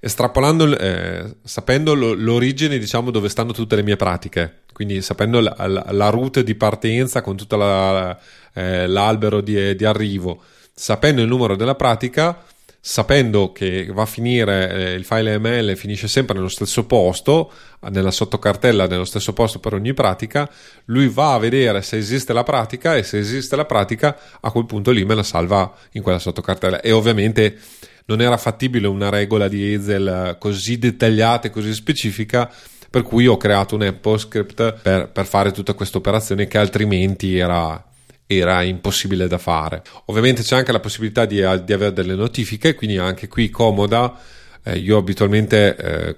estrapolando, 0.00 0.76
eh, 0.78 1.36
sapendo 1.44 1.94
l'origine, 1.94 2.78
diciamo, 2.78 3.10
dove 3.10 3.28
stanno 3.28 3.52
tutte 3.52 3.76
le 3.76 3.82
mie 3.82 3.96
pratiche, 3.96 4.62
quindi 4.72 5.02
sapendo 5.02 5.40
la, 5.40 5.54
la, 5.66 5.86
la 5.90 6.10
route 6.10 6.44
di 6.44 6.54
partenza 6.54 7.22
con 7.22 7.36
tutto 7.36 7.56
la, 7.56 8.18
eh, 8.54 8.86
l'albero 8.86 9.40
di, 9.40 9.74
di, 9.74 9.84
arrivo, 9.84 10.42
sapendo 10.74 11.22
il 11.22 11.28
numero 11.28 11.56
della 11.56 11.74
pratica, 11.74 12.42
sapendo 12.78 13.50
che 13.50 13.86
va 13.92 14.02
a 14.02 14.06
finire 14.06 14.70
eh, 14.70 14.92
il 14.94 15.04
file 15.04 15.38
ML 15.38 15.76
finisce 15.76 16.06
sempre 16.06 16.36
nello 16.36 16.48
stesso 16.48 16.86
posto, 16.86 17.50
nella 17.90 18.12
sottocartella 18.12 18.86
nello 18.86 19.04
stesso 19.04 19.32
posto 19.32 19.58
per 19.58 19.74
ogni 19.74 19.92
pratica, 19.92 20.48
lui 20.84 21.08
va 21.08 21.34
a 21.34 21.38
vedere 21.38 21.82
se 21.82 21.96
esiste 21.96 22.32
la 22.32 22.44
pratica 22.44 22.96
e 22.96 23.02
se 23.02 23.18
esiste 23.18 23.56
la 23.56 23.64
pratica 23.64 24.16
a 24.40 24.50
quel 24.52 24.66
punto 24.66 24.92
lì 24.92 25.04
me 25.04 25.16
la 25.16 25.24
salva 25.24 25.74
in 25.92 26.02
quella 26.02 26.20
sottocartella. 26.20 26.80
E 26.80 26.92
ovviamente 26.92 27.58
non 28.06 28.20
era 28.20 28.36
fattibile 28.36 28.86
una 28.86 29.08
regola 29.08 29.48
di 29.48 29.74
Hazel 29.74 30.36
così 30.38 30.78
dettagliata 30.78 31.48
e 31.48 31.50
così 31.50 31.72
specifica 31.74 32.50
per 32.88 33.02
cui 33.02 33.26
ho 33.26 33.36
creato 33.36 33.74
un 33.74 33.82
AppleScript 33.82 34.80
per, 34.80 35.10
per 35.10 35.26
fare 35.26 35.52
tutta 35.52 35.74
questa 35.74 35.98
operazione 35.98 36.46
che 36.46 36.56
altrimenti 36.56 37.36
era, 37.36 37.84
era 38.26 38.62
impossibile 38.62 39.28
da 39.28 39.38
fare. 39.38 39.82
Ovviamente 40.06 40.42
c'è 40.42 40.56
anche 40.56 40.72
la 40.72 40.80
possibilità 40.80 41.26
di, 41.26 41.36
di 41.36 41.72
avere 41.72 41.92
delle 41.92 42.14
notifiche, 42.14 42.74
quindi 42.74 42.96
anche 42.96 43.28
qui 43.28 43.50
comoda. 43.50 44.18
Eh, 44.62 44.78
io 44.78 44.96
abitualmente 44.96 45.76
eh, 45.76 46.16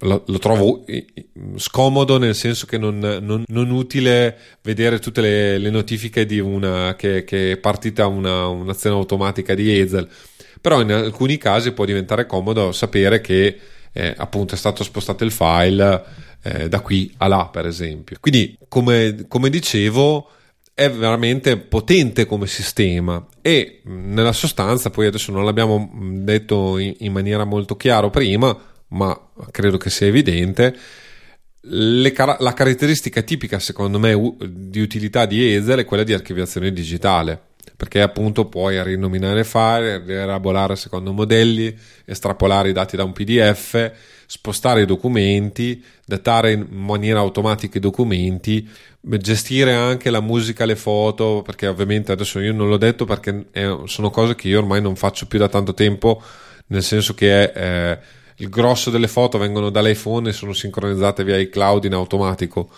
lo, 0.00 0.22
lo, 0.24 0.38
trovo 0.38 0.84
scomodo 1.56 2.18
nel 2.18 2.34
senso 2.36 2.66
che 2.66 2.78
non, 2.78 2.98
non, 2.98 3.42
non 3.46 3.70
utile 3.70 4.38
vedere 4.62 5.00
tutte 5.00 5.20
le, 5.20 5.58
le 5.58 5.70
notifiche 5.70 6.24
di 6.26 6.38
una 6.38 6.94
che, 6.96 7.24
che 7.24 7.52
è 7.52 7.56
partita 7.56 8.06
una, 8.06 8.46
un'azione 8.46 8.94
automatica 8.94 9.54
di 9.54 9.80
Hazel 9.80 10.08
però 10.60 10.80
in 10.80 10.92
alcuni 10.92 11.38
casi 11.38 11.72
può 11.72 11.84
diventare 11.84 12.26
comodo 12.26 12.72
sapere 12.72 13.20
che 13.20 13.58
eh, 13.92 14.14
appunto 14.16 14.54
è 14.54 14.58
stato 14.58 14.84
spostato 14.84 15.24
il 15.24 15.32
file 15.32 16.04
eh, 16.42 16.68
da 16.68 16.80
qui 16.80 17.12
a 17.18 17.26
là 17.26 17.48
per 17.50 17.66
esempio. 17.66 18.16
Quindi 18.20 18.56
come, 18.68 19.26
come 19.28 19.50
dicevo 19.50 20.30
è 20.78 20.88
veramente 20.88 21.56
potente 21.56 22.24
come 22.24 22.46
sistema 22.46 23.26
e 23.42 23.80
nella 23.86 24.32
sostanza 24.32 24.90
poi 24.90 25.06
adesso 25.06 25.32
non 25.32 25.44
l'abbiamo 25.44 25.90
detto 26.22 26.78
in, 26.78 26.94
in 26.98 27.12
maniera 27.12 27.42
molto 27.42 27.76
chiara 27.76 28.08
prima 28.10 28.56
ma 28.90 29.20
credo 29.50 29.76
che 29.76 29.90
sia 29.90 30.06
evidente 30.06 30.76
car- 32.12 32.40
la 32.40 32.52
caratteristica 32.52 33.22
tipica 33.22 33.58
secondo 33.58 33.98
me 33.98 34.12
u- 34.12 34.36
di 34.38 34.80
utilità 34.80 35.26
di 35.26 35.52
Ezel 35.52 35.80
è 35.80 35.84
quella 35.84 36.04
di 36.04 36.12
archiviazione 36.12 36.72
digitale 36.72 37.47
perché 37.76 38.00
appunto 38.00 38.46
puoi 38.46 38.82
rinominare 38.82 39.44
file, 39.44 40.02
rielaborare 40.04 40.76
secondo 40.76 41.12
modelli, 41.12 41.76
estrapolare 42.04 42.70
i 42.70 42.72
dati 42.72 42.96
da 42.96 43.04
un 43.04 43.12
PDF, 43.12 43.92
spostare 44.26 44.82
i 44.82 44.86
documenti, 44.86 45.82
datare 46.04 46.52
in 46.52 46.66
maniera 46.70 47.20
automatica 47.20 47.78
i 47.78 47.80
documenti, 47.80 48.68
gestire 49.00 49.72
anche 49.72 50.10
la 50.10 50.20
musica, 50.20 50.64
le 50.64 50.76
foto, 50.76 51.42
perché 51.42 51.66
ovviamente 51.66 52.12
adesso 52.12 52.40
io 52.40 52.52
non 52.52 52.68
l'ho 52.68 52.76
detto 52.76 53.04
perché 53.04 53.46
sono 53.84 54.10
cose 54.10 54.34
che 54.34 54.48
io 54.48 54.58
ormai 54.58 54.80
non 54.80 54.96
faccio 54.96 55.26
più 55.26 55.38
da 55.38 55.48
tanto 55.48 55.74
tempo, 55.74 56.22
nel 56.66 56.82
senso 56.82 57.14
che 57.14 57.42
eh, 57.42 57.98
il 58.36 58.48
grosso 58.48 58.90
delle 58.90 59.08
foto 59.08 59.38
vengono 59.38 59.70
dall'iPhone 59.70 60.28
e 60.28 60.32
sono 60.32 60.52
sincronizzate 60.52 61.24
via 61.24 61.36
iCloud 61.38 61.84
in 61.84 61.94
automatico 61.94 62.70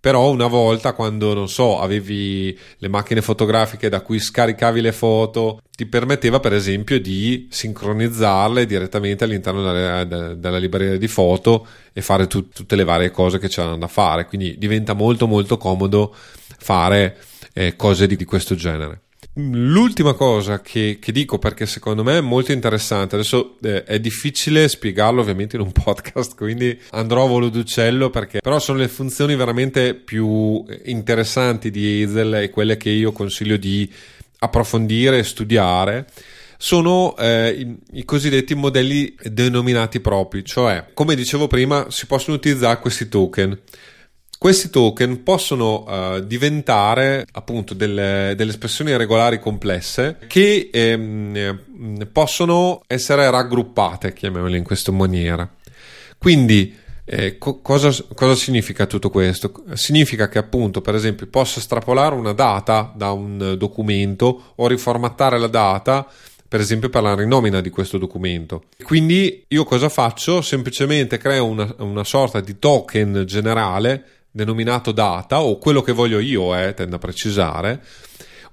Però 0.00 0.30
una 0.30 0.46
volta 0.46 0.92
quando, 0.92 1.34
non 1.34 1.48
so, 1.48 1.80
avevi 1.80 2.56
le 2.76 2.88
macchine 2.88 3.20
fotografiche 3.20 3.88
da 3.88 4.00
cui 4.00 4.20
scaricavi 4.20 4.80
le 4.80 4.92
foto, 4.92 5.60
ti 5.76 5.86
permetteva 5.86 6.38
per 6.38 6.52
esempio 6.52 7.00
di 7.00 7.48
sincronizzarle 7.50 8.64
direttamente 8.64 9.24
all'interno 9.24 9.62
della, 9.62 10.34
della 10.34 10.58
libreria 10.58 10.98
di 10.98 11.08
foto 11.08 11.66
e 11.92 12.00
fare 12.00 12.28
tu, 12.28 12.48
tutte 12.48 12.76
le 12.76 12.84
varie 12.84 13.10
cose 13.10 13.38
che 13.38 13.48
c'erano 13.48 13.78
da 13.78 13.88
fare. 13.88 14.26
Quindi 14.26 14.56
diventa 14.56 14.92
molto 14.92 15.26
molto 15.26 15.56
comodo 15.56 16.14
fare 16.58 17.16
eh, 17.52 17.74
cose 17.74 18.06
di, 18.06 18.14
di 18.14 18.24
questo 18.24 18.54
genere. 18.54 19.02
L'ultima 19.40 20.14
cosa 20.14 20.60
che, 20.60 20.98
che, 21.00 21.12
dico 21.12 21.38
perché 21.38 21.64
secondo 21.64 22.02
me 22.02 22.18
è 22.18 22.20
molto 22.20 22.50
interessante, 22.50 23.14
adesso 23.14 23.56
eh, 23.62 23.84
è 23.84 24.00
difficile 24.00 24.66
spiegarlo 24.66 25.20
ovviamente 25.20 25.54
in 25.54 25.62
un 25.62 25.70
podcast, 25.72 26.34
quindi 26.34 26.76
andrò 26.90 27.24
a 27.24 27.28
volo 27.28 27.48
d'uccello 27.48 28.10
perché 28.10 28.40
però 28.40 28.58
sono 28.58 28.78
le 28.78 28.88
funzioni 28.88 29.36
veramente 29.36 29.94
più 29.94 30.64
interessanti 30.86 31.70
di 31.70 32.02
Hazel 32.02 32.34
e 32.34 32.50
quelle 32.50 32.76
che 32.76 32.90
io 32.90 33.12
consiglio 33.12 33.56
di 33.56 33.88
approfondire 34.40 35.18
e 35.18 35.22
studiare 35.24 36.06
sono 36.56 37.16
eh, 37.16 37.50
i, 37.50 37.76
i, 37.98 38.04
cosiddetti 38.04 38.56
modelli 38.56 39.14
denominati 39.22 40.00
propri, 40.00 40.44
cioè 40.44 40.86
come 40.94 41.14
dicevo 41.14 41.46
prima 41.46 41.86
si 41.90 42.06
possono 42.06 42.36
utilizzare 42.36 42.80
questi 42.80 43.08
token 43.08 43.56
questi 44.38 44.70
token 44.70 45.24
possono 45.24 45.84
uh, 45.84 46.20
diventare 46.20 47.26
appunto 47.32 47.74
delle, 47.74 48.34
delle, 48.36 48.50
espressioni 48.50 48.96
regolari 48.96 49.40
complesse 49.40 50.16
che 50.28 50.70
ehm, 50.72 52.08
possono 52.12 52.82
essere 52.86 53.28
raggruppate, 53.30 54.12
chiamiamole 54.12 54.56
in 54.56 54.62
questa 54.62 54.92
maniera. 54.92 55.48
Quindi, 56.16 56.72
eh, 57.04 57.36
co- 57.36 57.60
cosa, 57.60 57.92
cosa, 58.14 58.36
significa 58.36 58.86
tutto 58.86 59.10
questo? 59.10 59.64
Significa 59.74 60.28
che 60.28 60.38
appunto, 60.38 60.82
per 60.82 60.94
esempio, 60.94 61.26
posso 61.26 61.58
estrapolare 61.58 62.14
una 62.14 62.32
data 62.32 62.92
da 62.94 63.10
un 63.10 63.56
documento 63.58 64.52
o 64.54 64.66
riformattare 64.68 65.38
la 65.38 65.48
data 65.48 66.06
per 66.48 66.60
esempio 66.60 66.88
per 66.88 67.02
la 67.02 67.14
rinomina 67.14 67.60
di 67.60 67.68
questo 67.68 67.98
documento. 67.98 68.64
Quindi 68.82 69.44
io 69.48 69.64
cosa 69.64 69.90
faccio? 69.90 70.40
Semplicemente 70.40 71.18
creo 71.18 71.44
una, 71.44 71.74
una 71.80 72.04
sorta 72.04 72.40
di 72.40 72.58
token 72.58 73.24
generale 73.26 74.17
denominato 74.30 74.92
data 74.92 75.40
o 75.40 75.58
quello 75.58 75.82
che 75.82 75.92
voglio 75.92 76.18
io, 76.18 76.56
eh, 76.56 76.74
tendo 76.74 76.96
a 76.96 76.98
precisare, 76.98 77.82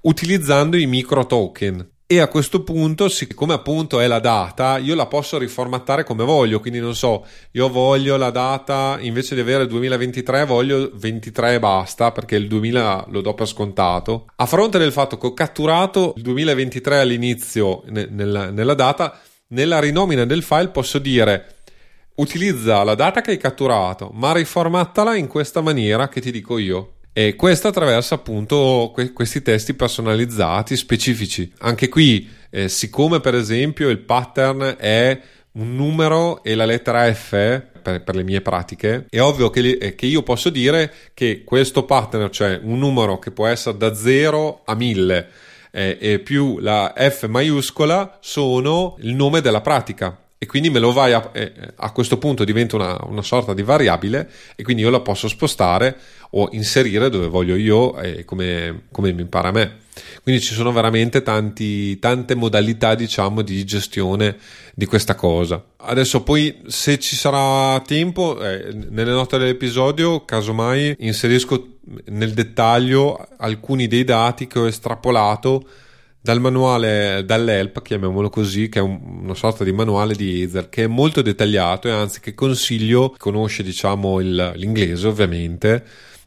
utilizzando 0.02 0.76
i 0.76 0.86
micro 0.86 1.26
token. 1.26 1.90
E 2.08 2.20
a 2.20 2.28
questo 2.28 2.62
punto, 2.62 3.08
siccome 3.08 3.52
appunto 3.52 3.98
è 3.98 4.06
la 4.06 4.20
data, 4.20 4.78
io 4.78 4.94
la 4.94 5.06
posso 5.06 5.38
riformattare 5.38 6.04
come 6.04 6.22
voglio. 6.22 6.60
Quindi, 6.60 6.78
non 6.78 6.94
so, 6.94 7.26
io 7.50 7.68
voglio 7.68 8.16
la 8.16 8.30
data 8.30 8.96
invece 9.00 9.34
di 9.34 9.40
avere 9.40 9.66
2023, 9.66 10.44
voglio 10.44 10.88
23 10.94 11.54
e 11.54 11.58
basta 11.58 12.12
perché 12.12 12.36
il 12.36 12.46
2000 12.46 13.06
lo 13.08 13.20
do 13.20 13.34
per 13.34 13.48
scontato. 13.48 14.26
A 14.36 14.46
fronte 14.46 14.78
del 14.78 14.92
fatto 14.92 15.18
che 15.18 15.26
ho 15.26 15.34
catturato 15.34 16.12
il 16.14 16.22
2023 16.22 17.00
all'inizio 17.00 17.82
ne- 17.86 18.06
nella, 18.08 18.50
nella 18.50 18.74
data, 18.74 19.18
nella 19.48 19.80
rinomina 19.80 20.24
del 20.24 20.44
file 20.44 20.68
posso 20.68 21.00
dire 21.00 21.55
utilizza 22.16 22.82
la 22.82 22.94
data 22.94 23.20
che 23.20 23.32
hai 23.32 23.38
catturato, 23.38 24.10
ma 24.12 24.32
riformattala 24.32 25.16
in 25.16 25.26
questa 25.26 25.60
maniera 25.60 26.08
che 26.08 26.20
ti 26.20 26.30
dico 26.30 26.58
io. 26.58 26.92
E 27.12 27.34
questo 27.34 27.68
attraverso 27.68 28.14
appunto 28.14 28.90
que- 28.92 29.12
questi 29.12 29.40
testi 29.40 29.72
personalizzati, 29.72 30.76
specifici. 30.76 31.50
Anche 31.60 31.88
qui, 31.88 32.28
eh, 32.50 32.68
siccome 32.68 33.20
per 33.20 33.34
esempio 33.34 33.88
il 33.88 34.00
pattern 34.00 34.76
è 34.78 35.18
un 35.52 35.74
numero 35.74 36.42
e 36.42 36.54
la 36.54 36.66
lettera 36.66 37.10
F 37.12 37.30
per, 37.30 38.02
per 38.04 38.14
le 38.14 38.22
mie 38.22 38.42
pratiche, 38.42 39.06
è 39.08 39.20
ovvio 39.20 39.48
che, 39.48 39.78
eh, 39.80 39.94
che, 39.94 40.04
io 40.04 40.22
posso 40.22 40.50
dire 40.50 40.92
che 41.14 41.42
questo 41.42 41.84
pattern, 41.84 42.30
cioè 42.30 42.60
un 42.62 42.78
numero 42.78 43.18
che 43.18 43.30
può 43.30 43.46
essere 43.46 43.78
da 43.78 43.94
0 43.94 44.62
a 44.66 44.74
1000 44.74 45.28
eh, 45.70 45.96
e 45.98 46.18
più 46.18 46.58
la 46.58 46.92
F 46.94 47.26
maiuscola, 47.28 48.18
sono 48.20 48.96
il 49.00 49.14
nome 49.14 49.40
della 49.40 49.62
pratica 49.62 50.18
e 50.38 50.44
quindi 50.44 50.68
me 50.68 50.78
lo 50.78 50.92
vai 50.92 51.14
a, 51.14 51.30
eh, 51.32 51.52
a 51.76 51.92
questo 51.92 52.18
punto 52.18 52.44
diventa 52.44 52.76
una, 52.76 52.98
una, 53.06 53.22
sorta 53.22 53.54
di 53.54 53.62
variabile 53.62 54.30
e 54.54 54.62
quindi 54.62 54.82
io 54.82 54.90
la 54.90 55.00
posso 55.00 55.28
spostare 55.28 55.96
o 56.30 56.50
inserire 56.52 57.08
dove 57.08 57.28
voglio 57.28 57.56
io 57.56 57.98
e 57.98 58.24
come, 58.26 58.82
come 58.92 59.12
mi 59.12 59.24
pare 59.24 59.48
a 59.48 59.52
me. 59.52 59.76
Quindi 60.22 60.42
ci 60.42 60.52
sono 60.52 60.72
veramente 60.72 61.22
tanti, 61.22 61.98
tante 61.98 62.34
modalità 62.34 62.94
diciamo 62.94 63.40
di 63.40 63.64
gestione 63.64 64.36
di 64.74 64.84
questa 64.84 65.14
cosa. 65.14 65.64
Adesso 65.76 66.22
poi 66.22 66.62
se 66.66 66.98
ci 66.98 67.16
sarà 67.16 67.80
tempo 67.80 68.38
eh, 68.42 68.74
nelle 68.90 69.12
note 69.12 69.38
dell'episodio 69.38 70.26
casomai 70.26 70.96
inserisco 70.98 71.76
nel 72.06 72.34
dettaglio 72.34 73.26
alcuni 73.38 73.86
dei 73.86 74.04
dati 74.04 74.46
che 74.46 74.58
ho 74.58 74.66
estrapolato 74.66 75.66
dal 76.26 76.40
manuale, 76.40 77.22
dall'help, 77.24 77.82
chiamiamolo 77.82 78.28
così, 78.30 78.68
che 78.68 78.80
è 78.80 78.82
un, 78.82 78.98
una 79.22 79.34
sorta 79.34 79.62
di 79.62 79.70
manuale 79.70 80.16
di 80.16 80.42
Ether, 80.42 80.68
che 80.68 80.82
è 80.82 80.86
molto 80.88 81.22
dettagliato 81.22 81.86
e 81.86 81.92
anzi 81.92 82.18
che 82.18 82.34
consiglio, 82.34 83.14
conosce 83.16 83.62
diciamo 83.62 84.18
il, 84.18 84.54
l'inglese 84.56 85.06
ovviamente, 85.06 85.84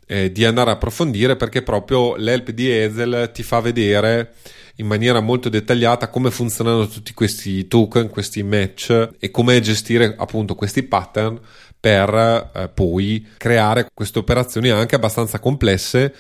eh, 0.08 0.32
di 0.32 0.46
andare 0.46 0.70
a 0.70 0.74
approfondire 0.76 1.36
perché 1.36 1.64
proprio 1.64 2.16
l'help 2.16 2.52
di 2.52 2.72
Ezel 2.72 3.30
ti 3.34 3.44
fa 3.44 3.60
vedere 3.60 4.36
in 4.78 4.88
maniera 4.88 5.20
molto 5.20 5.50
dettagliata 5.50 6.08
come 6.08 6.32
funzionano 6.32 6.88
tutti 6.88 7.14
questi 7.14 7.68
token, 7.68 8.08
questi 8.08 8.42
match 8.42 9.10
e 9.20 9.32
come 9.32 9.60
gestire 9.60 10.16
appunto 10.18 10.56
questi 10.56 10.84
pattern 10.84 11.38
per 11.78 12.52
eh, 12.56 12.70
poi 12.70 13.28
creare 13.36 13.90
queste 13.94 14.20
operazioni 14.20 14.70
anche 14.70 14.96
abbastanza 14.96 15.40
complesse 15.40 16.14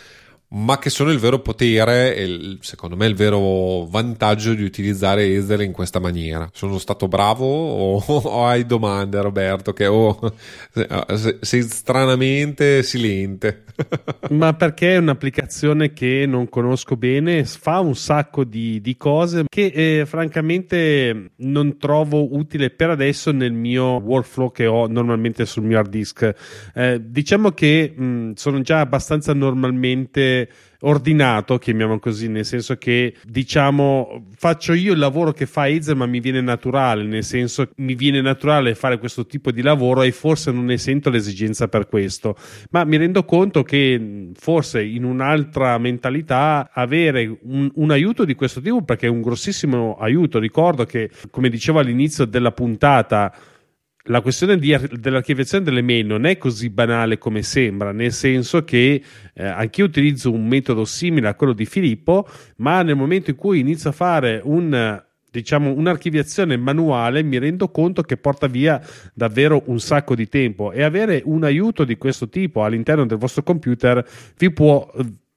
ma 0.51 0.79
che 0.79 0.89
sono 0.89 1.11
il 1.11 1.19
vero 1.19 1.39
potere 1.39 2.15
e 2.15 2.57
secondo 2.61 2.95
me 2.95 3.05
il 3.05 3.15
vero 3.15 3.85
vantaggio 3.85 4.53
di 4.53 4.63
utilizzare 4.63 5.25
Ether 5.27 5.61
in 5.61 5.71
questa 5.71 5.99
maniera. 5.99 6.49
Sono 6.53 6.79
stato 6.79 7.07
bravo 7.07 7.45
o, 7.45 8.03
o 8.05 8.45
hai 8.45 8.65
domande 8.65 9.21
Roberto 9.21 9.73
che 9.73 9.85
oh, 9.85 10.19
sei 11.41 11.61
stranamente 11.61 12.81
silente? 12.83 13.65
ma 14.31 14.53
perché 14.53 14.95
è 14.95 14.97
un'applicazione 14.97 15.93
che 15.93 16.25
non 16.27 16.49
conosco 16.49 16.97
bene, 16.97 17.45
fa 17.45 17.79
un 17.79 17.95
sacco 17.95 18.43
di, 18.43 18.81
di 18.81 18.97
cose 18.97 19.45
che 19.47 19.65
eh, 19.73 20.05
francamente 20.05 21.31
non 21.37 21.77
trovo 21.77 22.35
utile 22.35 22.69
per 22.69 22.89
adesso 22.89 23.31
nel 23.31 23.53
mio 23.53 23.97
workflow 23.97 24.51
che 24.51 24.65
ho 24.65 24.87
normalmente 24.87 25.45
sul 25.45 25.63
mio 25.63 25.77
hard 25.77 25.89
disk. 25.89 26.33
Eh, 26.73 27.01
diciamo 27.03 27.51
che 27.51 27.93
mh, 27.95 28.31
sono 28.33 28.61
già 28.61 28.79
abbastanza 28.79 29.33
normalmente 29.33 30.38
ordinato, 30.81 31.57
chiamiamo 31.57 31.99
così, 31.99 32.29
nel 32.29 32.45
senso 32.45 32.77
che 32.77 33.13
diciamo 33.23 34.27
faccio 34.37 34.73
io 34.73 34.93
il 34.93 34.99
lavoro 34.99 35.33
che 35.33 35.45
fa 35.45 35.67
Eizer, 35.67 35.95
ma 35.95 36.05
mi 36.05 36.19
viene 36.19 36.39
naturale, 36.41 37.03
nel 37.03 37.23
senso 37.23 37.69
mi 37.77 37.95
viene 37.95 38.21
naturale 38.21 38.75
fare 38.75 38.97
questo 38.97 39.25
tipo 39.25 39.51
di 39.51 39.61
lavoro 39.61 40.03
e 40.03 40.11
forse 40.11 40.51
non 40.51 40.65
ne 40.65 40.77
sento 40.77 41.09
l'esigenza 41.09 41.67
per 41.67 41.87
questo, 41.87 42.37
ma 42.69 42.85
mi 42.85 42.97
rendo 42.97 43.25
conto 43.25 43.63
che 43.63 44.29
forse 44.35 44.83
in 44.83 45.03
un'altra 45.03 45.77
mentalità 45.77 46.69
avere 46.71 47.39
un, 47.43 47.69
un 47.73 47.91
aiuto 47.91 48.23
di 48.23 48.35
questo 48.35 48.61
tipo 48.61 48.81
perché 48.83 49.07
è 49.07 49.09
un 49.09 49.21
grossissimo 49.21 49.97
aiuto. 49.99 50.39
Ricordo 50.39 50.85
che, 50.85 51.09
come 51.29 51.49
dicevo 51.49 51.79
all'inizio 51.79 52.25
della 52.25 52.51
puntata, 52.51 53.33
la 54.03 54.21
questione 54.21 54.57
dell'archiviazione 54.57 55.63
delle 55.63 55.81
mail 55.81 56.05
non 56.05 56.25
è 56.25 56.37
così 56.37 56.69
banale 56.69 57.17
come 57.17 57.43
sembra, 57.43 57.91
nel 57.91 58.11
senso 58.11 58.63
che 58.63 59.03
eh, 59.33 59.45
anch'io 59.45 59.85
utilizzo 59.85 60.31
un 60.31 60.47
metodo 60.47 60.85
simile 60.85 61.27
a 61.27 61.35
quello 61.35 61.53
di 61.53 61.65
Filippo, 61.65 62.27
ma 62.57 62.81
nel 62.81 62.95
momento 62.95 63.29
in 63.29 63.35
cui 63.35 63.59
inizio 63.59 63.89
a 63.89 63.93
fare 63.93 64.41
un 64.43 65.03
diciamo 65.31 65.71
un'archiviazione 65.71 66.57
manuale 66.57 67.21
mi 67.21 67.37
rendo 67.37 67.69
conto 67.69 68.01
che 68.01 68.17
porta 68.17 68.47
via 68.47 68.81
davvero 69.13 69.61
un 69.65 69.79
sacco 69.79 70.15
di 70.15 70.27
tempo 70.27 70.71
e 70.71 70.81
avere 70.81 71.21
un 71.25 71.43
aiuto 71.43 71.83
di 71.83 71.97
questo 71.97 72.29
tipo 72.29 72.63
all'interno 72.63 73.05
del 73.05 73.19
vostro 73.19 73.43
computer 73.43 74.03
vi 74.37 74.51
può 74.51 74.91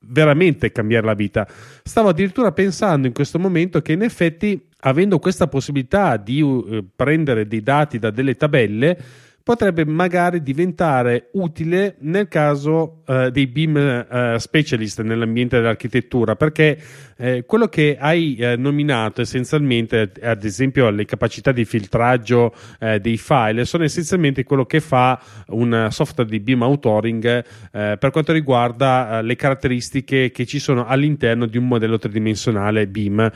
veramente 0.05 0.73
cambiare 0.73 1.07
la 1.07 1.15
vita. 1.15 1.47
Stavo 1.83 2.09
addirittura 2.09 2.53
pensando 2.53 3.07
in 3.07 3.13
questo 3.13 3.39
momento 3.39 3.81
che 3.83 3.93
in 3.93 4.03
effetti 4.03 4.69
avendo 4.85 5.19
questa 5.19 5.49
possibilità 5.49 6.17
di 6.17 6.41
uh, 6.41 6.89
prendere 6.95 7.47
dei 7.47 7.63
dati 7.63 7.99
da 7.99 8.11
delle 8.11 8.37
tabelle 8.37 8.99
potrebbe 9.43 9.85
magari 9.85 10.43
diventare 10.43 11.29
utile 11.33 11.97
nel 12.01 12.29
caso 12.29 13.03
uh, 13.07 13.29
dei 13.31 13.47
BIM 13.49 14.07
uh, 14.09 14.37
specialist 14.39 15.03
nell'ambiente 15.03 15.57
dell'architettura 15.57 16.37
perché 16.37 16.79
uh, 17.17 17.45
quello 17.45 17.67
che 17.69 17.97
hai 17.99 18.39
nominato 18.57 19.21
essenzialmente 19.21 20.13
ad 20.23 20.45
esempio 20.45 20.89
le 20.91 21.05
capacità 21.05 21.53
di 21.53 21.65
filtraggio 21.65 22.55
dei 23.01 23.17
file 23.17 23.65
sono 23.65 23.85
essenzialmente 23.85 24.45
quello 24.45 24.65
che 24.65 24.81
fa 24.81 25.21
un 25.49 25.89
software 25.91 26.29
di 26.29 26.41
BIM 26.41 26.63
authoring 26.63 27.45
per 27.71 28.11
quanto 28.11 28.33
riguarda 28.33 29.21
le 29.21 29.37
caratteristiche 29.37 30.31
che 30.31 30.47
ci 30.47 30.59
sono 30.59 30.87
all'interno 30.87 31.47
di 31.47 31.59
un 31.59 31.67
modello 31.67 31.99
tridimensionale 31.99 32.87
BIM 32.87 33.31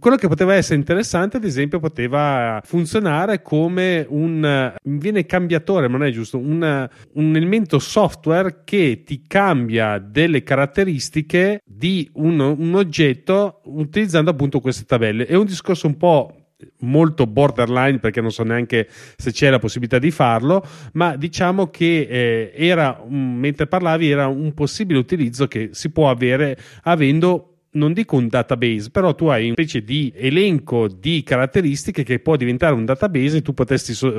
quello 0.00 0.16
che 0.16 0.26
poteva 0.26 0.54
essere 0.54 0.76
interessante, 0.76 1.36
ad 1.36 1.44
esempio, 1.44 1.78
poteva 1.78 2.60
funzionare 2.64 3.40
come 3.40 4.04
un 4.08 4.74
viene 4.82 5.26
cambiatore, 5.26 5.86
non 5.86 6.02
è 6.02 6.10
giusto, 6.10 6.38
un, 6.38 6.88
un 7.12 7.36
elemento 7.36 7.78
software 7.78 8.62
che 8.64 9.02
ti 9.04 9.22
cambia 9.26 9.98
delle 9.98 10.42
caratteristiche 10.42 11.62
di 11.64 12.10
un, 12.14 12.40
un 12.40 12.74
oggetto 12.74 13.60
utilizzando 13.66 14.30
appunto 14.30 14.60
queste 14.60 14.84
tabelle. 14.84 15.26
È 15.26 15.34
un 15.34 15.46
discorso 15.46 15.86
un 15.86 15.96
po' 15.96 16.34
molto 16.80 17.26
borderline 17.26 17.98
perché 17.98 18.20
non 18.20 18.30
so 18.30 18.42
neanche 18.42 18.88
se 19.16 19.30
c'è 19.30 19.50
la 19.50 19.58
possibilità 19.58 19.98
di 19.98 20.10
farlo, 20.10 20.66
ma 20.94 21.16
diciamo 21.16 21.68
che 21.68 22.08
eh, 22.10 22.52
era, 22.54 23.04
mentre 23.08 23.66
parlavi, 23.66 24.10
era 24.10 24.26
un 24.26 24.52
possibile 24.52 24.98
utilizzo 24.98 25.46
che 25.46 25.70
si 25.72 25.90
può 25.90 26.10
avere 26.10 26.58
avendo 26.82 27.55
non 27.76 27.92
dico 27.92 28.16
un 28.16 28.28
database, 28.28 28.90
però 28.90 29.14
tu 29.14 29.26
hai 29.26 29.44
una 29.44 29.52
specie 29.52 29.82
di 29.82 30.12
elenco 30.16 30.88
di 30.88 31.22
caratteristiche 31.22 32.02
che 32.02 32.18
può 32.18 32.36
diventare 32.36 32.74
un 32.74 32.84
database 32.84 33.38
e 33.38 33.42
tu 33.42 33.52
potresti 33.54 33.94
so- 33.94 34.18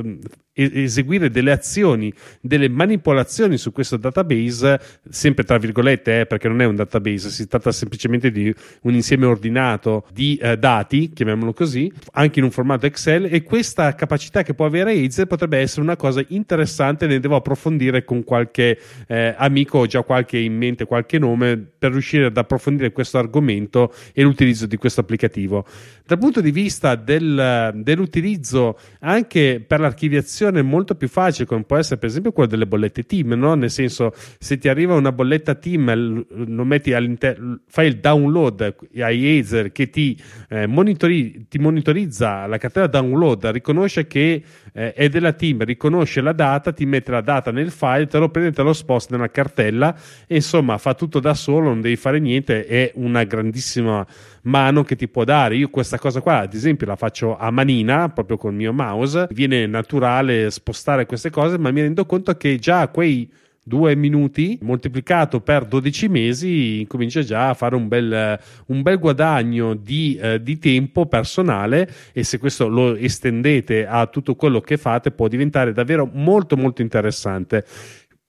eseguire 0.52 1.30
delle 1.30 1.52
azioni, 1.52 2.12
delle 2.40 2.68
manipolazioni 2.68 3.58
su 3.58 3.72
questo 3.72 3.96
database, 3.96 4.80
sempre 5.08 5.44
tra 5.44 5.58
virgolette, 5.58 6.20
eh, 6.20 6.26
perché 6.26 6.48
non 6.48 6.60
è 6.60 6.64
un 6.64 6.74
database, 6.74 7.30
si 7.30 7.46
tratta 7.46 7.70
semplicemente 7.70 8.30
di 8.30 8.52
un 8.82 8.94
insieme 8.94 9.26
ordinato 9.26 10.06
di 10.12 10.36
eh, 10.36 10.56
dati, 10.56 11.10
chiamiamolo 11.12 11.52
così, 11.52 11.92
anche 12.12 12.38
in 12.38 12.44
un 12.44 12.50
formato 12.50 12.86
Excel 12.86 13.28
e 13.30 13.42
questa 13.42 13.94
capacità 13.94 14.42
che 14.42 14.54
può 14.54 14.66
avere 14.66 14.92
Excel 14.92 15.26
potrebbe 15.26 15.58
essere 15.58 15.82
una 15.82 15.96
cosa 15.96 16.24
interessante, 16.28 17.06
ne 17.06 17.20
devo 17.20 17.36
approfondire 17.36 18.04
con 18.04 18.24
qualche 18.24 18.78
eh, 19.06 19.34
amico, 19.36 19.78
ho 19.78 19.86
già 19.86 20.02
qualche 20.02 20.38
in 20.38 20.56
mente, 20.56 20.86
qualche 20.86 21.18
nome 21.18 21.56
per 21.56 21.92
riuscire 21.92 22.26
ad 22.26 22.36
approfondire 22.36 22.92
questo 22.92 23.18
argomento 23.18 23.47
argomento 23.48 23.92
e 24.12 24.22
l'utilizzo 24.22 24.66
di 24.66 24.76
questo 24.76 25.00
applicativo. 25.00 25.64
Dal 26.06 26.18
punto 26.18 26.40
di 26.40 26.50
vista 26.50 26.94
del, 26.94 27.72
dell'utilizzo 27.74 28.78
anche 29.00 29.62
per 29.66 29.80
l'archiviazione 29.80 30.62
molto 30.62 30.94
più 30.94 31.08
facile, 31.08 31.46
come 31.46 31.64
può 31.64 31.76
essere 31.76 31.98
per 31.98 32.08
esempio 32.08 32.32
quello 32.32 32.48
delle 32.48 32.66
bollette 32.66 33.04
team, 33.04 33.32
no? 33.32 33.54
nel 33.54 33.70
senso 33.70 34.12
se 34.38 34.58
ti 34.58 34.68
arriva 34.68 34.94
una 34.94 35.12
bolletta 35.12 35.54
team, 35.54 36.24
lo 36.46 36.64
metti 36.64 36.92
all'interno, 36.92 37.60
fai 37.66 37.88
il 37.88 37.98
download 37.98 38.76
ai 38.96 39.38
Acer 39.38 39.72
che 39.72 39.90
ti, 39.90 40.18
eh, 40.48 40.66
monitori, 40.66 41.46
ti 41.48 41.58
monitorizza 41.58 42.46
la 42.46 42.58
cartella 42.58 42.86
download, 42.86 43.46
riconosce 43.46 44.06
che 44.06 44.42
eh, 44.72 44.92
è 44.92 45.08
della 45.08 45.32
team, 45.32 45.62
riconosce 45.64 46.20
la 46.20 46.32
data, 46.32 46.72
ti 46.72 46.86
mette 46.86 47.10
la 47.10 47.20
data 47.20 47.50
nel 47.50 47.70
file, 47.70 48.06
te 48.06 48.18
lo 48.18 48.30
prende, 48.30 48.52
te 48.52 48.62
lo 48.62 48.72
sposta 48.72 49.14
nella 49.14 49.30
cartella 49.30 49.94
e 50.26 50.36
insomma 50.36 50.78
fa 50.78 50.94
tutto 50.94 51.20
da 51.20 51.34
solo, 51.34 51.66
non 51.66 51.80
devi 51.80 51.96
fare 51.96 52.18
niente, 52.18 52.64
è 52.64 52.92
una 52.94 53.24
grandissima 53.40 54.06
mano 54.42 54.82
che 54.84 54.96
ti 54.96 55.08
può 55.08 55.24
dare. 55.24 55.56
Io 55.56 55.68
questa 55.68 55.98
cosa 55.98 56.20
qua, 56.20 56.40
ad 56.40 56.54
esempio, 56.54 56.86
la 56.86 56.96
faccio 56.96 57.36
a 57.36 57.50
manina, 57.50 58.08
proprio 58.08 58.36
col 58.36 58.54
mio 58.54 58.72
mouse, 58.72 59.28
viene 59.30 59.66
naturale 59.66 60.50
spostare 60.50 61.06
queste 61.06 61.30
cose, 61.30 61.58
ma 61.58 61.70
mi 61.70 61.80
rendo 61.80 62.04
conto 62.06 62.36
che 62.36 62.58
già 62.58 62.88
quei 62.88 63.30
due 63.68 63.94
minuti 63.94 64.58
moltiplicato 64.62 65.40
per 65.40 65.66
12 65.66 66.08
mesi 66.08 66.84
comincia 66.88 67.20
già 67.20 67.50
a 67.50 67.54
fare 67.54 67.76
un 67.76 67.86
bel, 67.86 68.40
un 68.66 68.82
bel 68.82 68.98
guadagno 68.98 69.74
di, 69.74 70.18
eh, 70.20 70.42
di, 70.42 70.58
tempo 70.58 71.06
personale. 71.06 71.88
E 72.12 72.24
se 72.24 72.38
questo 72.38 72.66
lo 72.66 72.96
estendete 72.96 73.86
a 73.86 74.06
tutto 74.06 74.34
quello 74.34 74.60
che 74.60 74.78
fate 74.78 75.12
può 75.12 75.28
diventare 75.28 75.72
davvero 75.72 76.08
molto 76.10 76.56
molto 76.56 76.82
interessante. 76.82 77.64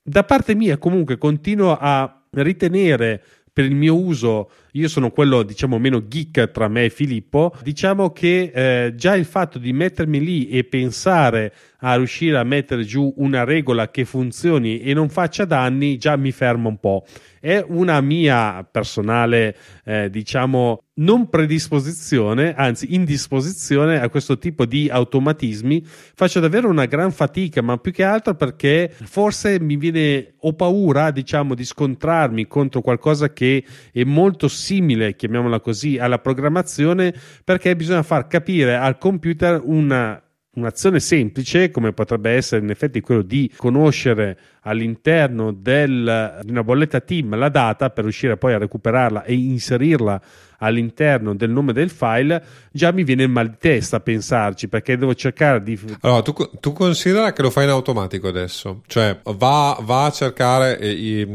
Da 0.03 0.23
parte 0.23 0.53
mia 0.53 0.77
comunque 0.77 1.17
continuo 1.17 1.75
a 1.79 2.21
ritenere 2.31 3.23
per 3.51 3.65
il 3.65 3.75
mio 3.75 3.95
uso, 3.95 4.49
io 4.73 4.87
sono 4.87 5.11
quello 5.11 5.43
diciamo 5.43 5.79
meno 5.79 6.07
geek 6.07 6.51
tra 6.51 6.67
me 6.67 6.85
e 6.85 6.89
Filippo, 6.89 7.55
diciamo 7.63 8.11
che 8.11 8.51
eh, 8.53 8.95
già 8.95 9.15
il 9.15 9.25
fatto 9.25 9.57
di 9.57 9.73
mettermi 9.73 10.23
lì 10.23 10.49
e 10.49 10.63
pensare 10.63 11.53
a 11.81 11.95
riuscire 11.95 12.37
a 12.37 12.43
mettere 12.43 12.83
giù 12.83 13.13
una 13.17 13.43
regola 13.43 13.89
che 13.89 14.05
funzioni 14.05 14.81
e 14.81 14.93
non 14.93 15.09
faccia 15.09 15.45
danni 15.45 15.97
già 15.97 16.15
mi 16.15 16.31
ferma 16.31 16.67
un 16.67 16.77
po'. 16.77 17.05
È 17.39 17.63
una 17.65 18.01
mia 18.01 18.67
personale, 18.69 19.55
eh, 19.85 20.09
diciamo, 20.09 20.83
non 20.95 21.29
predisposizione, 21.29 22.53
anzi 22.53 22.93
indisposizione 22.93 24.01
a 24.01 24.09
questo 24.09 24.37
tipo 24.37 24.65
di 24.65 24.89
automatismi. 24.89 25.81
Faccio 25.85 26.41
davvero 26.41 26.67
una 26.67 26.85
gran 26.85 27.13
fatica, 27.13 27.61
ma 27.61 27.77
più 27.77 27.93
che 27.93 28.03
altro 28.03 28.35
perché 28.35 28.93
forse 28.93 29.57
mi 29.61 29.77
viene, 29.77 30.33
ho 30.39 30.53
paura, 30.53 31.11
diciamo, 31.11 31.55
di 31.55 31.63
scontrarmi 31.63 32.45
contro 32.45 32.81
qualcosa 32.81 33.31
che 33.31 33.63
è 33.93 34.03
molto 34.03 34.49
simile, 34.59 35.15
chiamiamola 35.15 35.59
così, 35.59 35.97
alla 35.97 36.19
programmazione, 36.19 37.13
perché 37.43 37.75
bisogna 37.75 38.03
far 38.03 38.27
capire 38.27 38.75
al 38.75 38.97
computer 38.97 39.61
una 39.63 40.21
un'azione 40.51 40.99
semplice, 40.99 41.71
come 41.71 41.93
potrebbe 41.93 42.31
essere 42.31 42.61
in 42.61 42.69
effetti 42.69 43.01
quello 43.01 43.21
di 43.21 43.51
conoscere 43.55 44.37
all'interno 44.61 45.51
del, 45.51 46.39
di 46.43 46.51
una 46.51 46.63
bolletta 46.63 46.99
team 46.99 47.35
la 47.37 47.49
data 47.49 47.89
per 47.89 48.03
riuscire 48.03 48.37
poi 48.37 48.53
a 48.53 48.57
recuperarla 48.57 49.23
e 49.23 49.33
inserirla 49.33 50.21
all'interno 50.59 51.35
del 51.35 51.49
nome 51.49 51.73
del 51.73 51.89
file, 51.89 52.43
già 52.71 52.91
mi 52.91 53.03
viene 53.03 53.23
il 53.23 53.29
mal 53.29 53.49
di 53.49 53.57
testa 53.59 53.97
a 53.97 53.99
pensarci 53.99 54.67
perché 54.67 54.97
devo 54.97 55.13
cercare 55.13 55.61
di. 55.61 55.79
Allora, 56.01 56.21
tu, 56.21 56.33
tu 56.59 56.73
considera 56.73 57.33
che 57.33 57.41
lo 57.41 57.49
fai 57.49 57.65
in 57.65 57.71
automatico 57.71 58.27
adesso, 58.27 58.81
cioè 58.87 59.19
va, 59.23 59.77
va 59.81 60.05
a 60.05 60.11
cercare 60.11 60.79
eh, 60.79 60.91
i, 60.91 61.27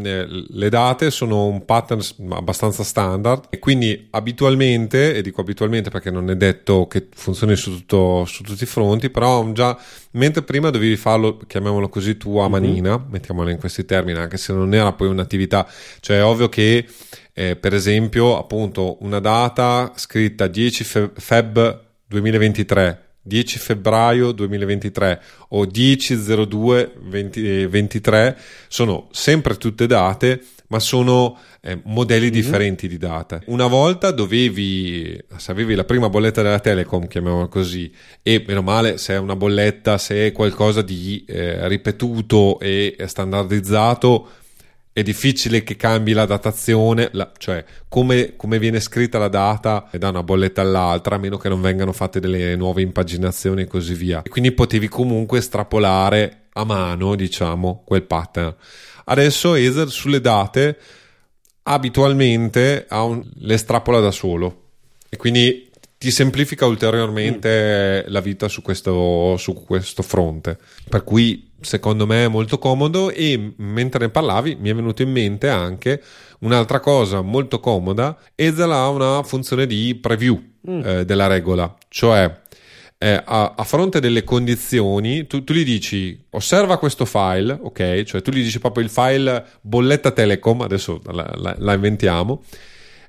le 0.49 0.69
date, 0.69 1.11
sono 1.11 1.47
un 1.47 1.65
pattern 1.65 2.01
abbastanza 2.31 2.83
standard 2.83 3.47
e 3.51 3.59
quindi 3.59 4.09
abitualmente, 4.11 5.15
e 5.15 5.23
dico 5.23 5.41
abitualmente 5.41 5.91
perché 5.91 6.11
non 6.11 6.31
è 6.31 6.37
detto 6.37 6.87
che 6.87 7.09
funzioni 7.15 7.57
su, 7.57 7.71
tutto, 7.71 8.25
su 8.27 8.43
tutti 8.43 8.63
i 8.65 8.67
fronti, 8.67 9.11
però 9.11 9.53
già 9.53 9.77
mentre 10.15 10.43
prima 10.43 10.71
dovevi 10.71 10.97
farlo, 10.97 11.39
chiamiamolo 11.47 11.89
così, 11.89 12.17
tu 12.17 12.39
a 12.39 12.45
mhm. 12.45 12.51
manina, 12.51 12.99
mm-hmm. 12.99 13.11
mettiamolo 13.11 13.51
in 13.51 13.59
questi 13.59 13.85
termini, 13.85 14.19
anche 14.19 14.37
se 14.37 14.53
non 14.53 14.75
era 14.75 14.93
poi 14.93 15.09
un'attività, 15.09 15.67
cioè 16.01 16.19
è 16.19 16.25
ovvio 16.25 16.49
che 16.49 16.87
eh, 17.33 17.57
per 17.57 17.75
esempio 17.75 18.39
appunto 18.39 19.03
una 19.03 19.19
data 19.19 19.93
scritta 19.97 20.47
10 20.47 20.85
feb 21.15 21.83
2023 22.07 23.05
10 23.27 23.59
febbraio 23.59 24.33
2023 24.33 25.23
o 25.49 25.65
10 25.65 26.47
02 26.47 26.93
20, 27.01 27.67
23 27.67 28.39
sono 28.69 29.09
sempre 29.13 29.57
tutte 29.57 29.87
date 29.87 30.43
ma 30.69 30.79
sono 30.79 31.39
eh, 31.61 31.81
modelli 31.85 32.25
mm-hmm. 32.25 32.33
differenti 32.33 32.89
di 32.89 32.97
data. 32.97 33.41
Una 33.47 33.67
volta 33.67 34.11
dovevi, 34.11 35.19
se 35.37 35.51
avevi 35.51 35.75
la 35.75 35.85
prima 35.85 36.09
bolletta 36.09 36.43
della 36.43 36.61
Telecom, 36.61 37.07
chiamiamola 37.07 37.49
così, 37.49 37.93
e 38.23 38.45
meno 38.47 38.63
male 38.63 38.99
se 38.99 39.15
è 39.15 39.19
una 39.19 39.37
bolletta, 39.37 39.99
se 39.99 40.27
è 40.27 40.33
qualcosa 40.33 40.83
di 40.83 41.25
eh, 41.27 41.67
ripetuto 41.69 42.59
e 42.61 42.97
standardizzato, 43.07 44.29
è 44.95 45.03
difficile 45.03 45.65
che 45.65 45.75
cambi 45.75 46.13
la 46.13 46.25
datazione, 46.25 47.09
la, 47.15 47.33
cioè 47.37 47.65
come, 47.89 48.37
come, 48.37 48.61
viene 48.61 48.79
scritta 48.79 49.19
la 49.19 49.27
data 49.27 49.89
da 49.91 50.11
una 50.11 50.23
bolletta 50.23 50.61
all'altra, 50.61 51.17
a 51.17 51.19
meno 51.19 51.37
che 51.37 51.49
non 51.49 51.61
vengano 51.61 51.93
fatte 51.93 52.21
delle 52.21 52.55
nuove 52.55 52.81
impaginazioni 52.81 53.63
e 53.63 53.67
così 53.67 53.95
via. 53.95 54.23
E 54.23 54.29
quindi 54.29 54.53
potevi 54.53 54.87
comunque 54.87 55.39
estrapolare 55.39 56.43
a 56.53 56.65
mano, 56.65 57.17
diciamo, 57.17 57.83
quel 57.85 58.05
pattern. 58.05 58.55
Adesso 59.05 59.55
Ether 59.55 59.89
sulle 59.91 60.21
date 60.21 60.79
abitualmente 61.65 62.87
un, 62.91 63.25
le 63.37 63.55
estrapola 63.55 64.01
da 64.01 64.11
solo 64.11 64.63
e 65.09 65.17
quindi 65.17 65.71
ti 65.97 66.11
semplifica 66.11 66.67
ulteriormente 66.67 68.05
mm. 68.07 68.13
la 68.13 68.21
vita 68.21 68.49
su 68.49 68.61
questo, 68.61 69.37
su 69.39 69.55
questo 69.55 70.03
fronte. 70.03 70.59
Per 70.89 71.03
cui 71.03 71.53
secondo 71.65 72.07
me 72.07 72.25
è 72.25 72.29
molto 72.29 72.59
comodo 72.59 73.11
e 73.11 73.55
mentre 73.57 74.01
ne 74.01 74.11
parlavi 74.11 74.57
mi 74.61 74.71
è 74.71 74.75
venuto 74.75 75.03
in 75.03 75.11
mente 75.11 75.49
anche 75.49 76.03
un'altra 76.41 76.79
cosa 76.79 77.23
molto 77.23 77.59
comoda 77.59 78.19
Ezel 78.35 78.71
ha 78.71 78.89
una 78.89 79.23
funzione 79.23 79.67
di 79.67 79.95
preview 79.95 80.41
mm. 80.69 80.81
eh, 80.85 81.05
della 81.07 81.27
regola 81.27 81.75
cioè 81.89 82.43
eh, 83.05 83.23
a, 83.23 83.55
a, 83.55 83.65
fronte 83.65 84.01
delle 84.01 84.25
condizioni 84.25 85.27
tu, 85.27 85.45
tu, 85.45 85.53
gli 85.53 85.65
dici 85.65 86.19
osserva 86.31 86.79
questo 86.79 87.05
file 87.05 87.59
ok 87.61 88.03
cioè 88.05 88.23
tu 88.23 88.31
gli 88.31 88.43
dici 88.43 88.59
proprio 88.59 88.83
il 88.83 88.91
file 88.91 89.45
bolletta 89.61 90.11
telecom 90.11 90.63
adesso 90.63 91.01
la, 91.05 91.31
la, 91.37 91.55
la 91.59 91.73
inventiamo 91.75 92.43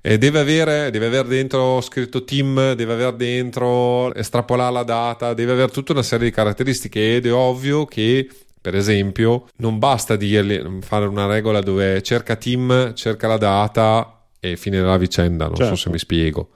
eh, 0.01 0.17
deve, 0.17 0.39
avere, 0.39 0.91
deve 0.91 1.07
avere 1.07 1.27
dentro 1.27 1.81
scritto 1.81 2.23
team, 2.23 2.73
deve 2.73 2.93
avere 2.93 3.15
dentro 3.15 4.13
estrapolare 4.13 4.71
la 4.71 4.83
data, 4.83 5.33
deve 5.33 5.53
avere 5.53 5.71
tutta 5.71 5.93
una 5.93 6.03
serie 6.03 6.27
di 6.27 6.31
caratteristiche 6.31 7.15
ed 7.15 7.25
è 7.25 7.33
ovvio 7.33 7.85
che 7.85 8.29
per 8.65 8.75
esempio, 8.75 9.47
non 9.57 9.77
basta 9.77 10.15
dirgli 10.15 10.59
fare 10.81 11.05
una 11.05 11.27
regola 11.27 11.61
dove 11.61 12.01
cerca 12.01 12.35
team, 12.35 12.95
cerca 12.95 13.27
la 13.27 13.37
data 13.37 14.25
e 14.39 14.57
fine 14.57 14.79
la 14.81 14.97
vicenda, 14.97 15.45
non 15.45 15.55
certo. 15.55 15.75
so 15.75 15.81
se 15.81 15.89
mi 15.91 15.99
spiego. 15.99 16.49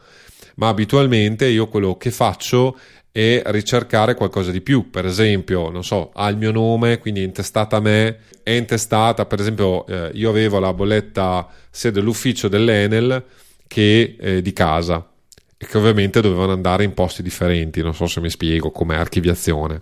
Ma 0.56 0.70
abitualmente 0.70 1.46
io 1.46 1.68
quello 1.68 1.98
che 1.98 2.10
faccio 2.10 2.78
è 3.20 3.41
ricercare 3.47 4.15
qualcosa 4.15 4.51
di 4.51 4.61
più. 4.61 4.89
Per 4.89 5.05
esempio, 5.05 5.70
non 5.70 5.84
so, 5.84 6.11
ha 6.13 6.30
il 6.30 6.38
mio 6.38 6.51
nome, 6.51 6.99
quindi 6.99 7.20
è 7.20 7.24
intestata 7.24 7.78
a 7.78 7.82
me, 7.82 8.20
è 8.43 8.51
intestata, 8.51 9.26
per 9.26 9.41
esempio, 9.41 9.86
eh, 9.88 10.11
io 10.13 10.30
avevo 10.30 10.59
la 10.59 10.74
bolletta 10.74 11.47
sia 11.70 11.91
dell'ufficio 11.91 12.47
dell'Enel 12.47 13.24
che 13.67 14.15
eh, 14.20 14.41
di 14.41 14.53
casa 14.53 15.05
e 15.57 15.65
che 15.65 15.78
ovviamente 15.78 16.22
dovevano 16.22 16.53
andare 16.53 16.86
in 16.86 16.93
posti 16.93 17.22
differenti, 17.22 17.82
non 17.82 17.93
so 17.93 18.07
se 18.07 18.22
mi 18.22 18.30
spiego, 18.30 18.72
come 18.72 18.95
archiviazione. 18.95 19.82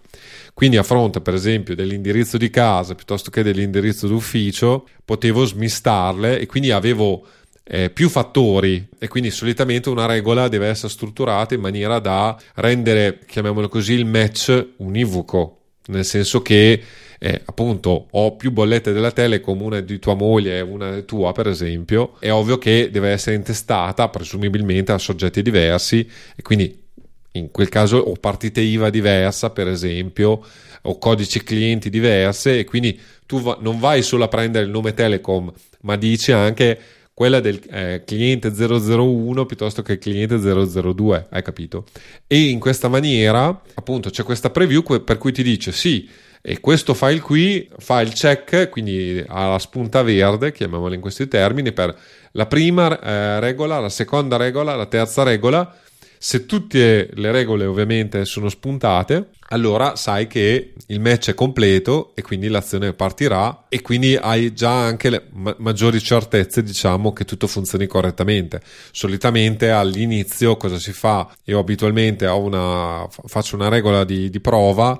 Quindi 0.55 0.77
a 0.77 0.83
fronte 0.83 1.21
per 1.21 1.35
esempio 1.35 1.75
dell'indirizzo 1.75 2.37
di 2.37 2.49
casa 2.49 2.95
piuttosto 2.95 3.29
che 3.29 3.43
dell'indirizzo 3.43 4.07
d'ufficio 4.07 4.87
potevo 5.05 5.45
smistarle 5.45 6.39
e 6.39 6.47
quindi 6.47 6.71
avevo 6.71 7.23
eh, 7.67 7.89
più 7.89 8.09
fattori. 8.09 8.87
E 8.97 9.07
quindi 9.07 9.29
solitamente 9.29 9.89
una 9.89 10.05
regola 10.05 10.47
deve 10.47 10.67
essere 10.67 10.91
strutturata 10.91 11.53
in 11.53 11.61
maniera 11.61 11.99
da 11.99 12.37
rendere, 12.55 13.19
chiamiamolo 13.25 13.67
così, 13.67 13.93
il 13.93 14.05
match 14.05 14.67
univoco, 14.77 15.61
nel 15.87 16.05
senso 16.05 16.41
che 16.41 16.81
eh, 17.19 17.41
appunto 17.45 18.07
ho 18.11 18.35
più 18.35 18.51
bollette 18.51 18.93
della 18.93 19.11
Telecom, 19.11 19.61
una 19.61 19.79
di 19.79 19.99
tua 19.99 20.13
moglie 20.13 20.57
e 20.57 20.61
una 20.61 21.01
tua 21.01 21.31
per 21.31 21.47
esempio, 21.47 22.15
è 22.19 22.31
ovvio 22.31 22.57
che 22.57 22.89
deve 22.91 23.09
essere 23.09 23.35
intestata 23.35 24.07
presumibilmente 24.09 24.91
a 24.91 24.97
soggetti 24.97 25.41
diversi. 25.41 26.07
E 26.35 26.41
quindi 26.41 26.85
in 27.33 27.51
quel 27.51 27.69
caso 27.69 27.97
ho 27.97 28.13
partite 28.13 28.61
IVA 28.61 28.89
diversa 28.89 29.51
per 29.51 29.67
esempio 29.67 30.43
o 30.83 30.97
codici 30.97 31.43
clienti 31.43 31.89
diverse. 31.89 32.59
E 32.59 32.63
quindi 32.63 32.99
tu 33.25 33.41
va- 33.41 33.57
non 33.59 33.79
vai 33.79 34.01
solo 34.03 34.23
a 34.23 34.27
prendere 34.27 34.65
il 34.65 34.71
nome 34.71 34.93
Telecom 34.93 35.51
ma 35.81 35.95
dici 35.95 36.31
anche 36.31 36.79
quella 37.17 37.39
del 37.39 37.59
eh, 37.71 38.03
cliente 38.05 38.53
001 38.55 39.47
piuttosto 39.47 39.81
che 39.81 39.93
il 39.93 39.97
cliente 39.97 40.37
002 40.37 41.25
hai 41.31 41.41
capito 41.41 41.85
e 42.27 42.49
in 42.49 42.59
questa 42.59 42.89
maniera 42.89 43.59
appunto 43.73 44.11
c'è 44.11 44.21
questa 44.21 44.51
preview 44.51 44.83
per 45.03 45.17
cui 45.17 45.31
ti 45.31 45.41
dice 45.41 45.71
sì 45.71 46.07
e 46.43 46.59
questo 46.59 46.93
file 46.93 47.19
qui 47.19 47.67
fa 47.79 48.01
il 48.01 48.13
check, 48.13 48.69
quindi 48.69 49.21
ha 49.27 49.47
la 49.47 49.57
spunta 49.57 50.03
verde, 50.03 50.51
chiamiamola 50.51 50.93
in 50.93 51.01
questi 51.01 51.27
termini, 51.27 51.73
per 51.73 51.93
la 52.33 52.45
prima 52.45 52.97
eh, 53.01 53.39
regola, 53.39 53.79
la 53.79 53.89
seconda 53.89 54.37
regola, 54.37 54.75
la 54.75 54.85
terza 54.85 55.23
regola. 55.23 55.75
Se 56.19 56.45
tutte 56.45 57.09
le 57.13 57.31
regole 57.31 57.65
ovviamente 57.65 58.25
sono 58.25 58.49
spuntate, 58.49 59.29
allora 59.49 59.95
sai 59.95 60.27
che 60.27 60.73
il 60.87 60.99
match 60.99 61.29
è 61.29 61.33
completo 61.33 62.11
e 62.15 62.21
quindi 62.21 62.47
l'azione 62.47 62.93
partirà 62.93 63.65
e 63.69 63.81
quindi 63.81 64.15
hai 64.15 64.53
già 64.53 64.71
anche 64.71 65.27
ma- 65.31 65.55
maggiori 65.59 65.99
certezze, 66.01 66.63
diciamo, 66.63 67.13
che 67.13 67.25
tutto 67.25 67.47
funzioni 67.47 67.87
correttamente. 67.87 68.61
Solitamente 68.91 69.69
all'inizio 69.69 70.57
cosa 70.57 70.79
si 70.79 70.91
fa? 70.91 71.29
Io 71.45 71.59
abitualmente 71.59 72.25
una, 72.25 73.07
faccio 73.09 73.55
una 73.55 73.69
regola 73.69 74.03
di, 74.03 74.29
di 74.29 74.39
prova 74.39 74.99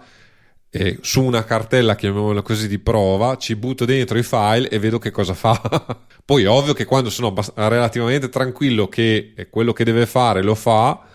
e 0.70 1.00
su 1.02 1.24
una 1.24 1.44
cartella, 1.44 1.96
chiamiamola 1.96 2.42
così, 2.42 2.68
di 2.68 2.80
prova, 2.80 3.38
ci 3.38 3.56
butto 3.56 3.86
dentro 3.86 4.18
i 4.18 4.24
file 4.24 4.70
e 4.70 4.80
vedo 4.80 5.00
che 5.00 5.12
cosa 5.12 5.34
fa. 5.34 5.60
Poi 6.26 6.44
è 6.44 6.50
ovvio 6.50 6.74
che 6.74 6.86
quando 6.86 7.10
sono 7.10 7.34
relativamente 7.56 8.30
tranquillo 8.30 8.88
che 8.88 9.34
quello 9.50 9.72
che 9.72 9.86
deve 9.86 10.06
fare 10.06 10.44
lo 10.44 10.56
fa 10.56 11.06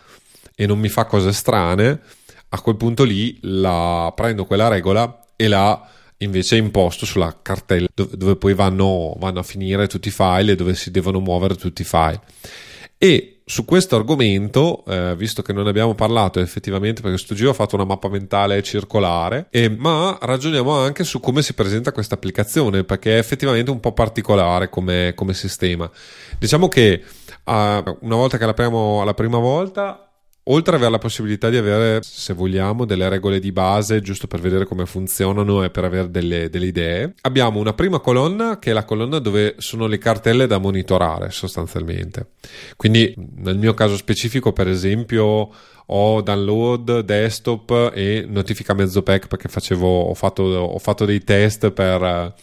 e 0.55 0.67
non 0.67 0.79
mi 0.79 0.89
fa 0.89 1.05
cose 1.05 1.33
strane, 1.33 2.01
a 2.49 2.61
quel 2.61 2.77
punto 2.77 3.05
lì 3.05 3.39
la 3.43 4.13
prendo 4.15 4.45
quella 4.45 4.69
regola 4.69 5.25
e 5.37 5.49
la 5.49 5.89
invece 6.19 6.57
imposto 6.57 7.05
sulla 7.05 7.37
cartella 7.43 7.89
dove, 7.93 8.17
dove 8.17 8.37
poi 8.37 8.55
vanno, 8.55 9.15
vanno 9.19 9.41
a 9.41 9.43
finire 9.43 9.87
tutti 9.87 10.09
i 10.09 10.13
file 10.13 10.53
e 10.53 10.57
dove 10.57 10.75
si 10.75 10.91
devono 10.91 11.21
muovere 11.21 11.57
tutti 11.57 11.83
i 11.83 11.87
file. 11.87 12.21
E 12.97 13.32
su 13.45 13.65
questo 13.65 13.97
argomento, 13.97 14.85
eh, 14.87 15.15
visto 15.17 15.43
che 15.43 15.53
non 15.53 15.65
ne 15.65 15.71
abbiamo 15.71 15.95
parlato 15.95 16.41
effettivamente 16.41 17.03
perché 17.03 17.19
sto 17.19 17.35
giro 17.35 17.51
ho 17.51 17.55
fatto 17.55 17.75
una 17.75 17.85
mappa 17.85 18.09
mentale 18.09 18.63
circolare, 18.63 19.47
eh, 19.51 19.69
ma 19.69 20.17
ragioniamo 20.21 20.71
anche 20.73 21.05
su 21.05 21.21
come 21.21 21.43
si 21.43 21.55
presenta 21.55 21.93
questa 21.93 22.15
applicazione 22.15 22.85
perché 22.85 23.15
è 23.15 23.19
effettivamente 23.19 23.71
un 23.71 23.81
po' 23.81 23.93
particolare 23.93 24.69
come, 24.69 25.13
come 25.15 25.35
sistema. 25.35 25.91
Diciamo 26.39 26.69
che 26.69 27.03
uh, 27.45 27.53
una 27.53 28.17
volta 28.17 28.39
che 28.39 28.47
l'apriamo 28.47 29.05
la 29.05 29.15
prima 29.15 29.39
volta 29.39 30.12
oltre 30.45 30.73
ad 30.73 30.79
avere 30.79 30.91
la 30.91 30.99
possibilità 30.99 31.49
di 31.49 31.57
avere, 31.57 32.01
se 32.03 32.33
vogliamo, 32.33 32.85
delle 32.85 33.09
regole 33.09 33.39
di 33.39 33.53
base 33.53 34.01
giusto 34.01 34.27
per 34.27 34.41
vedere 34.41 34.65
come 34.65 34.87
funzionano 34.87 35.63
e 35.63 35.71
per 35.71 35.85
avere 35.85 36.11
delle, 36.11 36.51
delle, 36.51 36.67
idee, 36.67 37.15
abbiamo 37.23 37.61
una 37.61 37.75
prima 37.75 38.01
colonna 38.01 38.59
che 38.59 38.71
è 38.71 38.73
la 38.73 38.85
colonna 38.85 39.19
dove 39.19 39.55
sono 39.59 39.87
le 39.87 39.99
cartelle 39.99 40.47
da 40.47 40.59
monitorare 40.59 41.31
sostanzialmente. 41.31 42.31
Quindi 42.77 43.15
nel 43.37 43.59
mio 43.59 43.75
caso 43.75 43.97
specifico, 43.97 44.53
per 44.53 44.69
esempio, 44.69 45.51
ho 45.87 46.23
download, 46.23 47.01
desktop 47.01 47.93
e 47.95 48.25
notifica 48.27 48.75
mezzo 48.75 49.03
pack 49.03 49.29
perché 49.29 49.49
facevo, 49.49 50.05
ho, 50.05 50.15
fatto, 50.15 50.43
ho 50.43 50.79
fatto 50.79 51.05
dei 51.05 51.23
test 51.23 51.71
per 51.71 52.35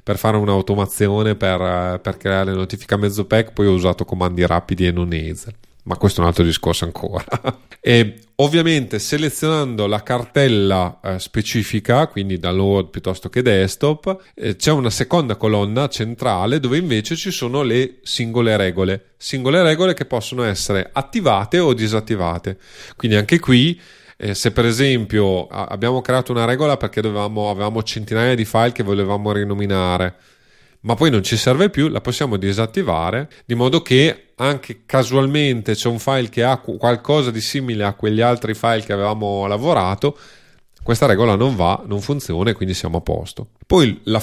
per 0.00 0.16
fare 0.16 0.38
un'automazione 0.38 1.34
per, 1.34 2.00
per 2.00 2.16
creare 2.16 2.54
notifica 2.54 2.96
mezzo 2.96 3.26
pack, 3.26 3.52
poi 3.52 3.66
ho 3.66 3.72
usato 3.72 4.06
comandi 4.06 4.46
rapidi 4.46 4.86
e 4.86 4.90
non 4.90 5.12
Hazel 5.12 5.52
ma 5.88 5.96
questo 5.96 6.20
è 6.20 6.22
un 6.22 6.28
altro 6.28 6.44
discorso 6.44 6.84
ancora. 6.84 7.24
e 7.80 8.20
ovviamente 8.36 8.98
selezionando 8.98 9.86
la 9.86 10.02
cartella 10.02 11.00
eh, 11.02 11.18
specifica, 11.18 12.06
quindi 12.08 12.38
download 12.38 12.90
piuttosto 12.90 13.30
che 13.30 13.40
desktop, 13.40 14.32
eh, 14.34 14.54
c'è 14.56 14.70
una 14.70 14.90
seconda 14.90 15.36
colonna 15.36 15.88
centrale 15.88 16.60
dove 16.60 16.76
invece 16.76 17.16
ci 17.16 17.30
sono 17.30 17.62
le 17.62 18.00
singole 18.02 18.58
regole, 18.58 19.12
singole 19.16 19.62
regole 19.62 19.94
che 19.94 20.04
possono 20.04 20.44
essere 20.44 20.90
attivate 20.92 21.58
o 21.58 21.72
disattivate. 21.72 22.58
Quindi 22.94 23.16
anche 23.16 23.38
qui 23.38 23.80
eh, 24.18 24.34
se 24.34 24.52
per 24.52 24.66
esempio 24.66 25.46
abbiamo 25.46 26.02
creato 26.02 26.32
una 26.32 26.44
regola 26.44 26.76
perché 26.76 27.00
dovevamo, 27.00 27.48
avevamo 27.48 27.82
centinaia 27.82 28.34
di 28.34 28.44
file 28.44 28.72
che 28.72 28.82
volevamo 28.82 29.32
rinominare 29.32 30.16
ma 30.80 30.94
poi 30.94 31.10
non 31.10 31.24
ci 31.24 31.36
serve 31.36 31.70
più, 31.70 31.88
la 31.88 32.00
possiamo 32.00 32.36
disattivare 32.36 33.28
di 33.44 33.54
modo 33.56 33.82
che 33.82 34.27
anche 34.38 34.80
casualmente 34.86 35.74
c'è 35.74 35.88
un 35.88 35.98
file 35.98 36.28
che 36.28 36.42
ha 36.42 36.56
qualcosa 36.58 37.30
di 37.30 37.40
simile 37.40 37.84
a 37.84 37.94
quegli 37.94 38.20
altri 38.20 38.54
file 38.54 38.82
che 38.82 38.92
avevamo 38.92 39.46
lavorato. 39.46 40.16
Questa 40.82 41.06
regola 41.06 41.34
non 41.34 41.54
va, 41.54 41.82
non 41.86 42.00
funziona 42.00 42.50
e 42.50 42.54
quindi 42.54 42.72
siamo 42.72 42.98
a 42.98 43.00
posto. 43.00 43.50
Poi 43.66 44.00
la 44.04 44.20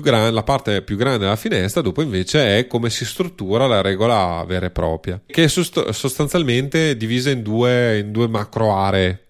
grande, 0.00 0.30
la 0.30 0.42
parte 0.42 0.80
più 0.80 0.96
grande 0.96 1.18
della 1.18 1.36
finestra, 1.36 1.82
dopo 1.82 2.00
invece 2.00 2.58
è 2.58 2.66
come 2.66 2.88
si 2.88 3.04
struttura 3.04 3.66
la 3.66 3.82
regola 3.82 4.42
vera 4.46 4.66
e 4.66 4.70
propria, 4.70 5.20
che 5.26 5.44
è 5.44 5.48
sostanzialmente 5.48 6.96
divisa 6.96 7.28
in 7.28 7.42
due, 7.42 7.98
in 7.98 8.12
due 8.12 8.28
macro 8.28 8.74
aree. 8.74 9.26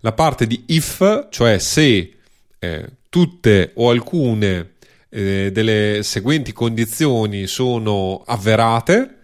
La 0.00 0.12
parte 0.12 0.46
di 0.46 0.64
if, 0.66 1.28
cioè 1.30 1.58
se 1.58 2.16
eh, 2.58 2.84
tutte 3.08 3.72
o 3.76 3.88
alcune 3.88 4.74
eh, 5.08 5.50
delle 5.52 6.00
seguenti 6.02 6.52
condizioni 6.52 7.46
sono 7.46 8.22
avverate. 8.26 9.17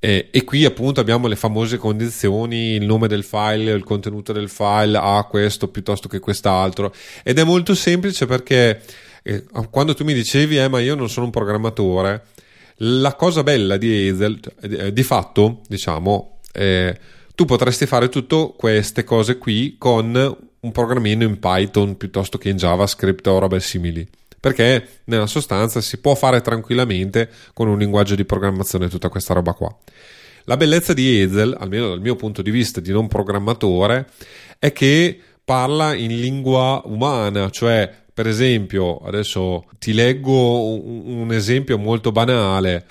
Eh, 0.00 0.28
e 0.30 0.44
qui 0.44 0.64
appunto 0.64 1.00
abbiamo 1.00 1.26
le 1.26 1.34
famose 1.34 1.76
condizioni, 1.76 2.74
il 2.74 2.86
nome 2.86 3.08
del 3.08 3.24
file, 3.24 3.72
il 3.72 3.82
contenuto 3.82 4.32
del 4.32 4.48
file 4.48 4.96
a 4.96 5.24
questo 5.24 5.68
piuttosto 5.68 6.08
che 6.08 6.20
quest'altro. 6.20 6.94
Ed 7.24 7.38
è 7.38 7.44
molto 7.44 7.74
semplice 7.74 8.26
perché 8.26 8.80
eh, 9.22 9.44
quando 9.70 9.94
tu 9.94 10.04
mi 10.04 10.14
dicevi, 10.14 10.58
eh, 10.58 10.68
ma 10.68 10.78
io 10.78 10.94
non 10.94 11.08
sono 11.08 11.26
un 11.26 11.32
programmatore, 11.32 12.24
la 12.82 13.14
cosa 13.14 13.42
bella 13.42 13.76
di 13.76 14.08
Hazel, 14.08 14.38
eh, 14.60 14.92
di 14.92 15.02
fatto, 15.02 15.62
diciamo, 15.66 16.38
eh, 16.52 16.96
tu 17.34 17.44
potresti 17.44 17.86
fare 17.86 18.08
tutte 18.08 18.52
queste 18.56 19.02
cose 19.02 19.38
qui 19.38 19.76
con 19.78 20.36
un 20.60 20.72
programmino 20.72 21.24
in 21.24 21.38
Python 21.38 21.96
piuttosto 21.96 22.38
che 22.38 22.48
in 22.48 22.56
JavaScript 22.56 23.26
o 23.26 23.38
robe 23.38 23.60
simili 23.60 24.06
perché 24.40 25.00
nella 25.04 25.26
sostanza 25.26 25.80
si 25.80 25.98
può 25.98 26.14
fare 26.14 26.40
tranquillamente 26.40 27.28
con 27.52 27.68
un 27.68 27.78
linguaggio 27.78 28.14
di 28.14 28.24
programmazione 28.24 28.88
tutta 28.88 29.08
questa 29.08 29.34
roba 29.34 29.52
qua. 29.52 29.74
La 30.44 30.56
bellezza 30.56 30.94
di 30.94 31.20
Hazel, 31.20 31.56
almeno 31.58 31.88
dal 31.88 32.00
mio 32.00 32.16
punto 32.16 32.40
di 32.40 32.50
vista 32.50 32.80
di 32.80 32.90
non 32.90 33.06
programmatore, 33.08 34.08
è 34.58 34.72
che 34.72 35.20
parla 35.44 35.94
in 35.94 36.18
lingua 36.20 36.82
umana, 36.84 37.50
cioè 37.50 37.90
per 38.18 38.26
esempio, 38.26 38.98
adesso 38.98 39.66
ti 39.78 39.92
leggo 39.92 40.74
un, 40.74 41.28
esempio 41.30 41.78
molto 41.78 42.10
banale, 42.10 42.86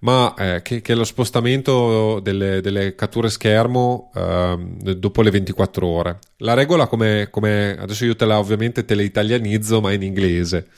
ma 0.00 0.34
eh, 0.36 0.62
che, 0.62 0.80
che, 0.80 0.94
lo 0.94 1.04
spostamento 1.04 2.20
delle, 2.20 2.60
delle 2.60 2.94
catture 2.94 3.30
schermo 3.30 4.12
eh, 4.14 4.56
dopo 4.96 5.22
le 5.22 5.30
24 5.30 5.86
ore. 5.86 6.18
La 6.38 6.54
regola 6.54 6.86
come, 6.86 7.28
come 7.30 7.76
adesso 7.78 8.04
io 8.04 8.14
te 8.14 8.24
la 8.24 8.38
ovviamente 8.38 8.84
te 8.84 8.94
la 8.94 9.02
italianizzo, 9.02 9.80
ma 9.80 9.92
in 9.92 10.02
inglese. 10.02 10.68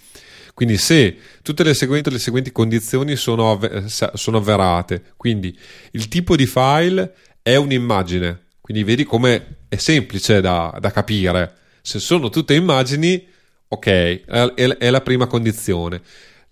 Quindi 0.54 0.78
se 0.78 1.16
tutte 1.42 1.64
le 1.64 1.74
seguenti, 1.74 2.10
le 2.10 2.18
seguenti 2.18 2.52
condizioni 2.52 3.16
sono, 3.16 3.58
sono 3.86 4.36
avverate, 4.36 5.02
quindi 5.16 5.56
il 5.92 6.08
tipo 6.08 6.36
di 6.36 6.44
file 6.44 7.14
è 7.40 7.56
un'immagine, 7.56 8.40
quindi 8.60 8.84
vedi 8.84 9.04
come 9.04 9.64
è 9.68 9.76
semplice 9.76 10.40
da, 10.40 10.76
da 10.78 10.90
capire. 10.90 11.54
Se 11.80 11.98
sono 11.98 12.28
tutte 12.28 12.54
immagini, 12.54 13.26
ok, 13.68 13.86
è, 13.86 14.54
è 14.54 14.90
la 14.90 15.00
prima 15.00 15.26
condizione. 15.26 16.02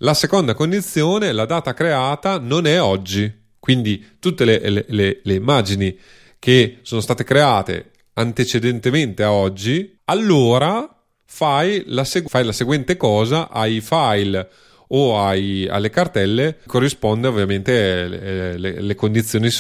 La 0.02 0.14
seconda 0.14 0.54
condizione, 0.54 1.32
la 1.32 1.44
data 1.44 1.74
creata 1.74 2.38
non 2.38 2.68
è 2.68 2.80
oggi, 2.80 3.32
quindi 3.58 4.16
tutte 4.20 4.44
le, 4.44 4.60
le, 4.70 4.84
le, 4.86 5.20
le 5.20 5.34
immagini 5.34 5.98
che 6.38 6.78
sono 6.82 7.00
state 7.00 7.24
create 7.24 7.90
antecedentemente 8.12 9.24
a 9.24 9.32
oggi, 9.32 9.98
allora 10.04 10.88
fai 11.24 11.82
la, 11.86 12.04
seg- 12.04 12.28
fai 12.28 12.44
la 12.44 12.52
seguente 12.52 12.96
cosa, 12.96 13.50
hai 13.50 13.80
file 13.80 14.48
o 14.90 15.20
ai, 15.20 15.66
alle 15.68 15.90
cartelle 15.90 16.58
corrisponde 16.64 17.26
ovviamente 17.26 18.06
le, 18.06 18.56
le, 18.56 18.80
le 18.80 18.94
condizioni 18.94 19.50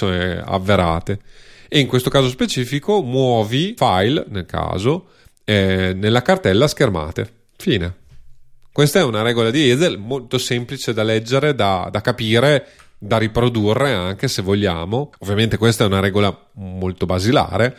avverate. 0.44 1.18
E 1.66 1.80
in 1.80 1.88
questo 1.88 2.10
caso 2.10 2.28
specifico 2.28 3.02
muovi 3.02 3.74
file 3.76 4.24
nel 4.28 4.46
caso 4.46 5.08
eh, 5.42 5.94
nella 5.96 6.22
cartella 6.22 6.68
schermate. 6.68 7.28
Fine 7.56 8.06
questa 8.78 9.00
è 9.00 9.02
una 9.02 9.22
regola 9.22 9.50
di 9.50 9.68
Ezel 9.68 9.98
molto 9.98 10.38
semplice 10.38 10.92
da 10.92 11.02
leggere 11.02 11.52
da, 11.52 11.88
da 11.90 12.00
capire 12.00 12.68
da 12.96 13.18
riprodurre 13.18 13.92
anche 13.92 14.28
se 14.28 14.40
vogliamo. 14.40 15.10
Ovviamente 15.18 15.56
questa 15.56 15.82
è 15.82 15.88
una 15.88 15.98
regola 15.98 16.48
molto 16.52 17.04
basilare, 17.04 17.76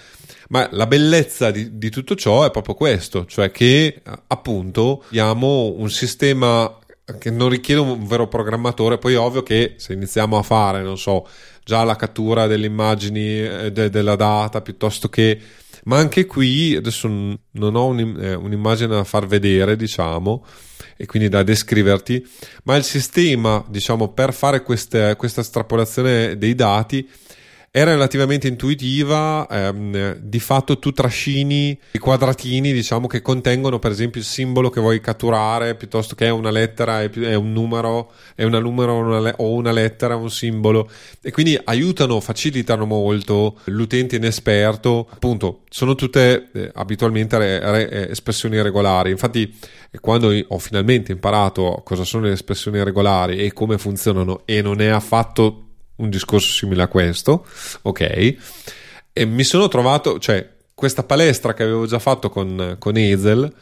ma 0.49 0.67
la 0.73 0.87
bellezza 0.87 1.51
di, 1.51 1.77
di 1.77 1.89
tutto 1.89 2.15
ciò 2.15 2.45
è 2.45 2.51
proprio 2.51 2.75
questo, 2.75 3.25
cioè 3.27 3.49
che 3.49 4.01
appunto 4.27 5.03
abbiamo 5.05 5.73
un 5.77 5.89
sistema 5.89 6.77
che 7.17 7.31
non 7.31 7.47
richiede 7.47 7.79
un 7.79 8.05
vero 8.05 8.27
programmatore, 8.27 8.97
poi 8.97 9.13
è 9.13 9.19
ovvio 9.19 9.41
che 9.41 9.75
se 9.77 9.93
iniziamo 9.93 10.37
a 10.37 10.43
fare, 10.43 10.81
non 10.81 10.97
so, 10.97 11.25
già 11.63 11.81
la 11.85 11.95
cattura 11.95 12.45
delle 12.45 12.65
immagini 12.65 13.39
eh, 13.39 13.71
de, 13.71 13.89
della 13.89 14.17
data 14.17 14.59
piuttosto 14.59 15.07
che 15.07 15.39
ma 15.85 15.97
anche 15.97 16.25
qui 16.25 16.75
adesso 16.75 17.07
non 17.07 17.75
ho 17.75 17.97
eh, 17.97 18.33
un'immagine 18.33 18.89
da 18.89 19.05
far 19.05 19.27
vedere, 19.27 19.77
diciamo, 19.77 20.45
e 21.01 21.05
quindi 21.05 21.29
da 21.29 21.43
descriverti, 21.43 22.27
ma 22.63 22.75
il 22.75 22.83
sistema, 22.83 23.63
diciamo, 23.69 24.09
per 24.09 24.33
fare 24.33 24.63
queste, 24.63 25.15
questa 25.17 25.39
estrapolazione 25.39 26.37
dei 26.37 26.55
dati 26.55 27.09
è 27.71 27.83
relativamente 27.83 28.47
intuitiva, 28.47 29.47
ehm, 29.47 30.15
di 30.15 30.39
fatto 30.39 30.79
tu 30.79 30.91
trascini 30.91 31.77
i 31.91 31.99
quadratini 31.99 32.73
diciamo 32.73 33.05
che 33.05 33.21
contengono 33.21 33.77
per 33.77 33.91
esempio 33.91 34.19
il 34.19 34.25
simbolo 34.25 34.71
che 34.71 34.81
vuoi 34.81 34.99
catturare 34.99 35.75
piuttosto 35.75 36.15
che 36.15 36.29
una 36.29 36.49
lettera, 36.49 37.03
è, 37.03 37.35
un 37.35 37.51
numero, 37.53 38.11
è 38.33 38.43
una 38.43 38.59
numero 38.59 38.95
una 38.95 39.19
le- 39.19 39.35
o 39.37 39.53
una 39.53 39.71
lettera, 39.71 40.15
un 40.15 40.31
simbolo. 40.31 40.89
E 41.21 41.31
quindi 41.31 41.59
aiutano, 41.63 42.19
facilitano 42.19 42.85
molto 42.85 43.59
l'utente 43.65 44.15
inesperto, 44.15 45.07
appunto 45.11 45.61
sono 45.69 45.93
tutte 45.93 46.49
eh, 46.51 46.71
abitualmente 46.73 47.37
re- 47.37 47.59
re- 47.59 47.89
eh, 47.89 48.11
espressioni 48.11 48.59
regolari, 48.61 49.11
infatti 49.11 49.55
quando 50.01 50.33
ho 50.47 50.57
finalmente 50.57 51.11
imparato 51.11 51.81
cosa 51.83 52.03
sono 52.03 52.25
le 52.25 52.31
espressioni 52.33 52.83
regolari 52.83 53.37
e 53.37 53.53
come 53.53 53.77
funzionano 53.77 54.41
e 54.45 54.61
non 54.61 54.81
è 54.81 54.87
affatto 54.87 55.68
un 55.99 56.09
discorso 56.09 56.51
simile 56.51 56.83
a 56.83 56.87
questo, 56.87 57.45
ok? 57.83 58.35
E 59.13 59.25
mi 59.25 59.43
sono 59.43 59.67
trovato, 59.67 60.19
cioè, 60.19 60.47
questa 60.73 61.03
palestra 61.03 61.53
che 61.53 61.63
avevo 61.63 61.85
già 61.85 61.99
fatto 61.99 62.29
con, 62.29 62.75
con 62.79 62.95
Hazel, 62.95 63.53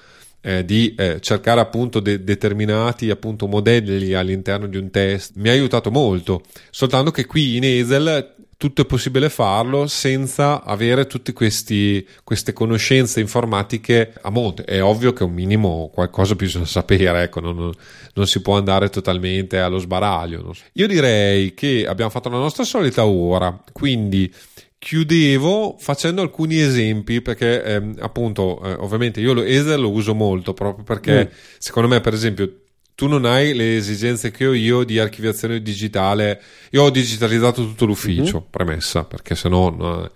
eh, 0.41 0.63
di 0.63 0.93
eh, 0.95 1.19
cercare 1.19 1.59
appunto 1.59 1.99
de- 1.99 2.23
determinati 2.23 3.09
appunto 3.09 3.47
modelli 3.47 4.13
all'interno 4.13 4.67
di 4.67 4.77
un 4.77 4.91
test 4.91 5.31
mi 5.35 5.49
ha 5.49 5.51
aiutato 5.51 5.89
molto 5.89 6.43
soltanto 6.69 7.09
che 7.09 7.25
qui 7.25 7.57
in 7.57 7.63
Hazel 7.63 8.35
tutto 8.57 8.81
è 8.81 8.85
possibile 8.85 9.29
farlo 9.29 9.85
senza 9.85 10.63
avere 10.63 11.05
tutte 11.05 11.31
queste 11.31 12.05
conoscenze 12.53 13.19
informatiche 13.19 14.13
a 14.19 14.31
monte. 14.31 14.63
È 14.63 14.81
ovvio 14.81 15.13
che 15.13 15.23
un 15.23 15.31
minimo 15.31 15.91
qualcosa 15.93 16.33
bisogna 16.33 16.65
sapere, 16.65 17.23
ecco, 17.23 17.39
non, 17.39 17.71
non 18.13 18.27
si 18.27 18.41
può 18.41 18.57
andare 18.57 18.89
totalmente 18.89 19.59
allo 19.59 19.77
sbaraglio. 19.77 20.55
Io 20.73 20.87
direi 20.87 21.53
che 21.53 21.85
abbiamo 21.87 22.09
fatto 22.09 22.29
la 22.29 22.37
nostra 22.37 22.63
solita 22.63 23.05
ora, 23.05 23.63
quindi 23.71 24.33
chiudevo 24.79 25.75
facendo 25.79 26.21
alcuni 26.21 26.59
esempi 26.59 27.21
perché 27.21 27.63
ehm, 27.63 27.95
appunto 27.99 28.61
eh, 28.63 28.73
ovviamente 28.73 29.19
io 29.19 29.33
lo, 29.33 29.41
Ether 29.41 29.79
lo 29.79 29.89
uso 29.89 30.13
molto 30.13 30.53
proprio 30.53 30.83
perché 30.83 31.25
mm. 31.25 31.35
secondo 31.57 31.87
me 31.87 31.99
per 31.99 32.13
esempio 32.13 32.66
tu 32.97 33.05
non 33.05 33.25
hai 33.25 33.53
le 33.53 33.77
esigenze 33.77 34.31
che 34.31 34.47
ho 34.47 34.53
io 34.53 34.83
di 34.83 34.97
archiviazione 34.97 35.61
digitale. 35.61 36.41
Io 36.71 36.81
ho 36.81 36.89
digitalizzato 36.89 37.61
tutto 37.63 37.85
l'ufficio, 37.85 38.37
uh-huh. 38.37 38.49
premessa, 38.49 39.03
perché 39.03 39.35
se 39.35 39.49
no... 39.49 40.09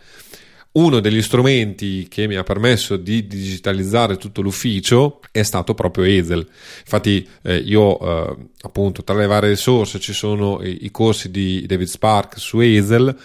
Uno 0.74 1.00
degli 1.00 1.22
strumenti 1.22 2.08
che 2.08 2.28
mi 2.28 2.38
ha 2.38 2.44
permesso 2.44 2.96
di 2.96 3.28
digitalizzare 3.28 4.16
tutto 4.16 4.42
l'ufficio 4.42 5.20
è 5.30 5.44
stato 5.44 5.76
proprio 5.76 6.06
Ezel. 6.06 6.48
Infatti, 6.80 7.28
eh, 7.44 7.58
io 7.58 8.00
eh, 8.00 8.36
appunto 8.62 9.04
tra 9.04 9.16
le 9.16 9.28
varie 9.28 9.50
risorse 9.50 10.00
ci 10.00 10.14
sono 10.14 10.64
i, 10.64 10.86
i 10.86 10.90
corsi 10.90 11.30
di 11.30 11.66
David 11.68 11.88
Spark 11.88 12.40
su 12.40 12.62
Ezel, 12.62 13.16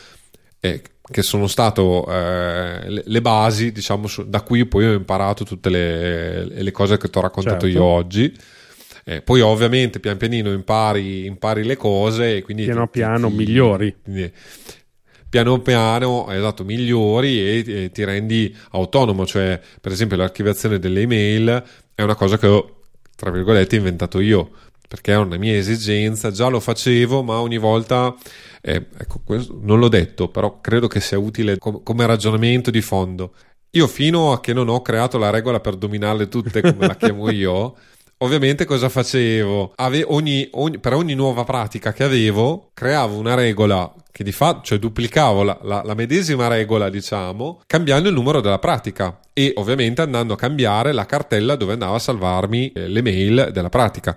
eh, 0.61 0.83
che 1.01 1.23
sono 1.23 1.47
stato 1.47 2.05
eh, 2.09 2.91
le, 2.91 3.03
le, 3.07 3.21
basi, 3.23 3.73
diciamo, 3.73 4.07
su, 4.07 4.29
da 4.29 4.43
cui 4.43 4.67
poi 4.67 4.87
ho 4.87 4.93
imparato 4.93 5.45
tutte 5.45 5.71
le, 5.71 6.45
le 6.47 6.71
cose 6.73 6.99
che 6.99 7.09
ti 7.09 7.17
ho 7.17 7.23
raccontato 7.23 7.65
certo. 7.65 7.79
io 7.79 7.85
oggi. 7.85 8.37
Eh, 9.09 9.23
poi 9.23 9.41
ovviamente 9.41 10.01
pian 10.01 10.17
pianino 10.17 10.51
impari, 10.51 11.27
impari 11.27 11.63
le 11.63 11.77
cose 11.77 12.39
e 12.39 12.43
quindi... 12.43 12.65
Piano 12.65 12.87
ti, 12.87 12.99
piano 12.99 13.29
ti, 13.29 13.35
migliori. 13.35 13.97
Quindi, 14.03 14.33
piano 15.29 15.61
piano, 15.61 16.29
esatto, 16.31 16.65
migliori 16.65 17.39
e, 17.39 17.65
e, 17.67 17.91
ti 17.93 18.03
rendi 18.03 18.53
autonomo, 18.71 19.25
cioè 19.25 19.61
per 19.81 19.93
esempio 19.93 20.17
l'archiviazione 20.17 20.81
delle 20.81 21.03
email 21.03 21.63
è 21.95 22.03
una 22.03 22.17
cosa 22.17 22.37
che 22.37 22.49
ho, 22.49 22.81
tra 23.15 23.31
virgolette, 23.31 23.77
inventato 23.77 24.19
io, 24.19 24.51
perché 24.89 25.13
è 25.13 25.17
una 25.17 25.37
mia 25.37 25.55
esigenza, 25.57 26.33
già 26.33 26.49
lo 26.49 26.59
facevo, 26.59 27.23
ma 27.23 27.41
ogni 27.41 27.59
volta, 27.59 28.13
eh, 28.61 28.87
ecco, 28.99 29.21
questo, 29.25 29.57
non 29.63 29.79
l'ho 29.79 29.89
detto, 29.89 30.29
però 30.31 30.61
credo 30.61 30.89
che 30.89 30.99
sia 30.99 31.19
utile 31.19 31.59
com- 31.59 31.83
come 31.85 32.07
ragionamento 32.07 32.73
di 32.73 32.81
fondo. 32.81 33.35
Io 33.71 33.87
fino 33.87 34.33
a 34.33 34.41
che 34.41 34.53
non 34.53 34.69
ho 34.69 34.83
creato 34.83 35.17
la 35.17 35.31
regola 35.31 35.61
per 35.61 35.77
dominarle 35.77 36.29
tutte, 36.29 36.61
come 36.61 36.87
la 36.89 36.97
chiamo 36.97 37.29
io, 37.31 37.77
Ovviamente 38.19 38.65
cosa 38.65 38.89
facevo? 38.89 39.73
Ave- 39.77 40.05
ogni, 40.07 40.49
ogni, 40.53 40.79
per 40.79 40.95
ogni 40.95 41.15
nuova 41.15 41.45
pratica 41.45 41.93
che 41.93 42.03
avevo, 42.03 42.71
creavo 42.73 43.19
una 43.19 43.35
regola 43.35 43.93
che 44.11 44.25
di 44.25 44.33
fatto, 44.33 44.63
cioè 44.63 44.79
duplicavo 44.79 45.43
la, 45.43 45.59
la, 45.63 45.83
la, 45.85 45.93
medesima 45.93 46.49
regola, 46.49 46.89
diciamo, 46.89 47.61
cambiando 47.67 48.09
il 48.09 48.15
numero 48.15 48.41
della 48.41 48.59
pratica 48.59 49.21
e 49.35 49.53
ovviamente 49.57 50.01
andando 50.01 50.33
a 50.33 50.37
cambiare 50.37 50.93
la 50.93 51.05
cartella 51.05 51.57
dove 51.57 51.75
andava 51.75 51.97
a 51.97 51.99
salvarmi 51.99 52.73
eh, 52.73 52.89
le 52.89 53.03
mail 53.03 53.51
della 53.53 53.69
pratica. 53.69 54.17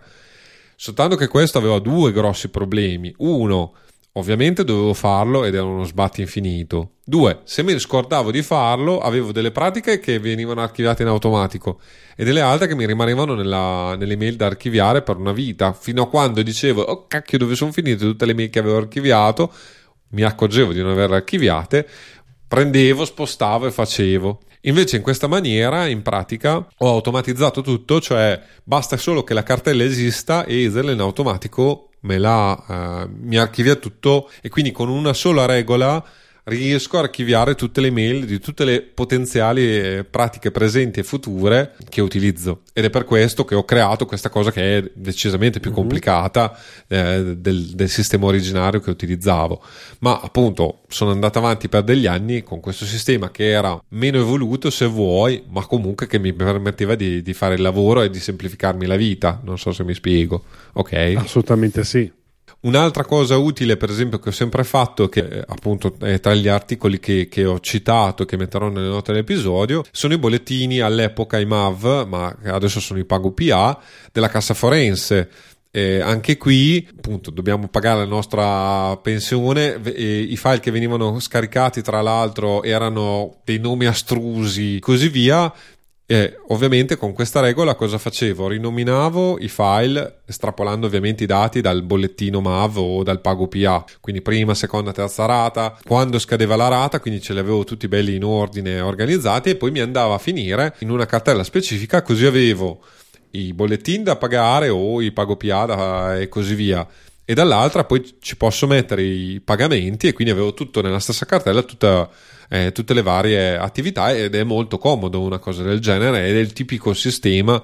Soltanto 0.78 1.18
che 1.18 1.28
questo 1.28 1.58
aveva 1.58 1.80
due 1.80 2.14
grossi 2.14 2.48
problemi. 2.48 3.14
Uno, 3.18 3.74
Ovviamente 4.14 4.64
dovevo 4.64 4.94
farlo 4.94 5.46
ed 5.46 5.54
era 5.54 5.64
uno 5.64 5.84
sbatti 5.84 6.22
infinito. 6.22 6.94
Due, 7.06 7.42
se 7.44 7.62
mi 7.62 7.78
scordavo 7.78 8.32
di 8.32 8.42
farlo, 8.42 9.00
avevo 9.00 9.32
delle 9.32 9.52
pratiche 9.52 10.00
che 10.00 10.20
venivano 10.20 10.62
archiviate 10.62 11.04
in 11.04 11.10
automatico 11.10 11.80
e 12.16 12.24
delle 12.24 12.42
altre 12.42 12.68
che 12.68 12.76
mi 12.76 12.88
rimanevano 12.88 13.36
nella, 13.36 13.96
nelle 13.96 14.18
mail 14.18 14.36
da 14.36 14.48
archiviare 14.48 15.04
per 15.04 15.18
una 15.18 15.32
vita, 15.32 15.74
fino 15.74 16.04
a 16.04 16.10
quando 16.10 16.42
dicevo, 16.42 16.82
oh 16.82 17.06
cacchio, 17.08 17.38
dove 17.38 17.56
sono 17.56 17.72
finite 17.72 17.98
tutte 17.98 18.26
le 18.26 18.34
mail 18.34 18.50
che 18.50 18.60
avevo 18.60 18.78
archiviato? 18.78 19.54
Mi 20.10 20.24
accorgevo 20.24 20.74
di 20.74 20.82
non 20.82 20.92
averle 20.92 21.18
archiviate, 21.18 21.88
prendevo, 22.48 23.06
spostavo 23.06 23.68
e 23.68 23.72
facevo. 23.72 24.40
Invece 24.64 24.98
in 24.98 25.04
questa 25.04 25.28
maniera, 25.28 25.88
in 25.88 26.02
pratica, 26.02 26.58
ho 26.58 26.90
automatizzato 26.90 27.62
tutto, 27.62 28.02
cioè 28.02 28.42
basta 28.64 28.98
solo 28.98 29.24
che 29.24 29.36
la 29.36 29.44
cartella 29.44 29.84
esista 29.84 30.46
e 30.46 30.64
Ezel 30.64 30.90
in 30.90 31.00
automatico 31.00 31.89
me 32.02 32.18
la, 32.18 33.06
uh, 33.08 33.12
mi 33.22 33.38
archivia 33.38 33.76
tutto 33.76 34.30
e 34.42 34.50
quindi 34.50 34.72
con 34.72 34.90
una 34.90 35.14
sola 35.14 35.46
regola 35.46 36.04
riesco 36.50 36.98
a 36.98 37.02
archiviare 37.02 37.56
tutte 37.56 37.80
le 37.80 37.92
mail 37.92 38.26
di 38.26 38.40
tutte 38.40 38.66
le 38.66 38.82
potenziali 38.82 39.62
eh, 39.62 40.04
pratiche 40.04 40.52
presenti 40.52 41.00
e 41.00 41.04
future 41.04 41.76
che 41.88 42.02
utilizzo. 42.02 42.64
Ed 42.74 42.86
è 42.86 42.90
per 42.90 43.06
questo 43.06 43.46
che 43.46 43.56
ho 43.56 43.64
creato 43.64 44.06
questa 44.06 44.30
cosa 44.30 44.52
che 44.52 44.78
è 44.78 44.92
decisamente 44.94 45.60
più 45.60 45.70
mhm. 45.70 45.76
complicata 45.78 46.58
eh, 46.88 47.36
del, 47.38 47.68
del, 47.68 47.90
sistema 47.90 48.26
originario 48.26 48.80
che 48.80 48.90
utilizzavo. 48.90 49.64
Ma 50.00 50.20
appunto 50.20 50.82
sono 50.88 51.12
andato 51.12 51.40
avanti 51.40 51.70
per 51.70 51.84
degli 51.84 52.08
anni 52.08 52.44
con 52.44 52.60
questo 52.60 52.86
sistema 52.86 53.32
che 53.32 53.50
era 53.50 53.80
meno 53.90 54.20
evoluto 54.20 54.70
se 54.70 54.86
vuoi 54.86 55.44
ma 55.50 55.66
comunque 55.66 56.08
che 56.08 56.20
mi 56.20 56.34
permetteva 56.34 56.96
di, 56.96 57.22
di 57.22 57.34
fare 57.34 57.56
il 57.56 57.62
lavoro 57.62 58.02
e 58.02 58.10
di 58.10 58.20
semplificarmi 58.20 58.86
la 58.86 58.96
vita. 58.96 59.40
Non 59.44 59.58
so 59.58 59.72
se 59.72 59.84
mi 59.84 59.94
spiego 59.94 60.44
ok? 60.74 61.14
Assolutamente 61.18 61.84
sì 61.84 62.12
Un'altra 62.62 63.06
cosa 63.06 63.38
utile, 63.38 63.78
per 63.78 63.90
esempio, 63.90 64.20
che 64.20 64.30
ho 64.30 64.34
sempre 64.34 64.66
fatto, 64.66 65.08
che 65.08 65.22
eh, 65.22 65.44
appunto 65.48 65.96
è 66.00 66.20
tra 66.20 66.34
gli 66.34 66.50
articoli 66.50 67.00
che, 67.00 67.30
che 67.30 67.46
ho 67.46 67.60
citato, 67.62 68.26
che 68.26 68.36
metterò 68.36 68.68
nelle 68.68 68.90
note 68.90 69.14
dell'episodio, 69.14 69.86
sono 69.92 70.14
i 70.14 70.18
bollettini 70.18 70.82
all'epoca 70.82 71.40
i 71.40 71.46
MAV, 71.46 72.06
ma 72.06 72.36
adesso 72.44 72.82
sono 72.82 73.00
i 73.00 73.06
Pago 73.06 73.32
PA, 73.32 73.80
della 74.12 74.28
Cassa 74.28 74.54
Forense. 74.54 75.30
Eh, 75.72 76.02
anche 76.02 76.36
qui 76.36 76.86
appunto 76.98 77.30
dobbiamo 77.30 77.68
pagare 77.68 78.00
la 78.00 78.06
nostra 78.06 78.98
pensione 78.98 79.80
e 79.84 80.22
i 80.22 80.36
file 80.36 80.60
che 80.60 80.72
venivano 80.72 81.20
scaricati 81.20 81.84
tra 81.84 82.02
l'altro 82.02 82.64
erano 82.64 83.42
dei 83.44 83.60
nomi 83.60 83.86
astrusi 83.86 84.80
così 84.80 85.10
via 85.10 85.54
e 86.12 86.40
ovviamente 86.48 86.98
con 86.98 87.14
questa 87.14 87.40
regola 87.40 87.76
cosa 87.76 88.00
facevo? 88.00 88.48
Rinominavo 88.48 89.38
i 89.38 89.48
file 89.48 90.22
estrapolando 90.26 90.88
ovviamente 90.88 91.26
i 91.26 91.28
dati 91.28 91.62
dal 91.62 91.84
bollettino 91.84 92.42
MAV 92.42 92.78
o 92.80 93.04
dal 93.04 93.22
pago 93.22 93.48
PA, 93.48 93.86
quindi 94.00 94.24
prima, 94.24 94.56
seconda, 94.56 94.92
terza 94.92 95.26
rata, 95.28 95.78
quando 95.86 96.18
scadeva 96.18 96.56
la 96.56 96.68
rata, 96.68 97.00
quindi 97.00 97.22
ce 97.22 97.34
li 97.34 97.38
avevo 97.38 97.64
tutti 97.64 97.88
belli 97.88 98.16
in 98.16 98.24
ordine 98.24 98.82
organizzati 98.82 99.52
e 99.52 99.56
poi 99.56 99.70
mi 99.70 99.82
andava 99.82 100.16
a 100.16 100.18
finire 100.18 100.76
in 100.80 100.90
una 100.90 101.06
cartella 101.06 101.44
specifica, 101.44 102.02
così 102.02 102.26
avevo 102.26 102.82
i 103.34 103.54
bollettini 103.54 104.02
da 104.02 104.16
pagare 104.16 104.70
o 104.70 105.04
i 105.04 105.12
pago 105.12 105.36
piada 105.36 106.18
e 106.18 106.28
così 106.28 106.56
via. 106.56 106.88
E 107.24 107.36
dall'altra 107.36 107.84
poi 107.84 108.16
ci 108.20 108.36
posso 108.36 108.66
mettere 108.66 109.04
i 109.04 109.40
pagamenti 109.46 110.08
e 110.08 110.14
quindi 110.14 110.34
avevo 110.34 110.56
tutto 110.56 110.82
nella 110.82 110.98
stessa 110.98 111.28
cartella, 111.28 111.62
tutta, 111.62 112.10
eh, 112.50 112.72
tutte 112.72 112.94
le 112.94 113.02
varie 113.02 113.58
attività 113.58 114.12
ed 114.14 114.36
è 114.36 114.44
molto 114.44 114.78
comodo 114.78 115.22
una 115.22 115.38
cosa 115.38 115.64
del 115.64 115.80
genere 115.80 116.28
ed 116.28 116.36
è 116.36 116.40
il 116.40 116.52
tipico 116.52 116.94
sistema 116.94 117.62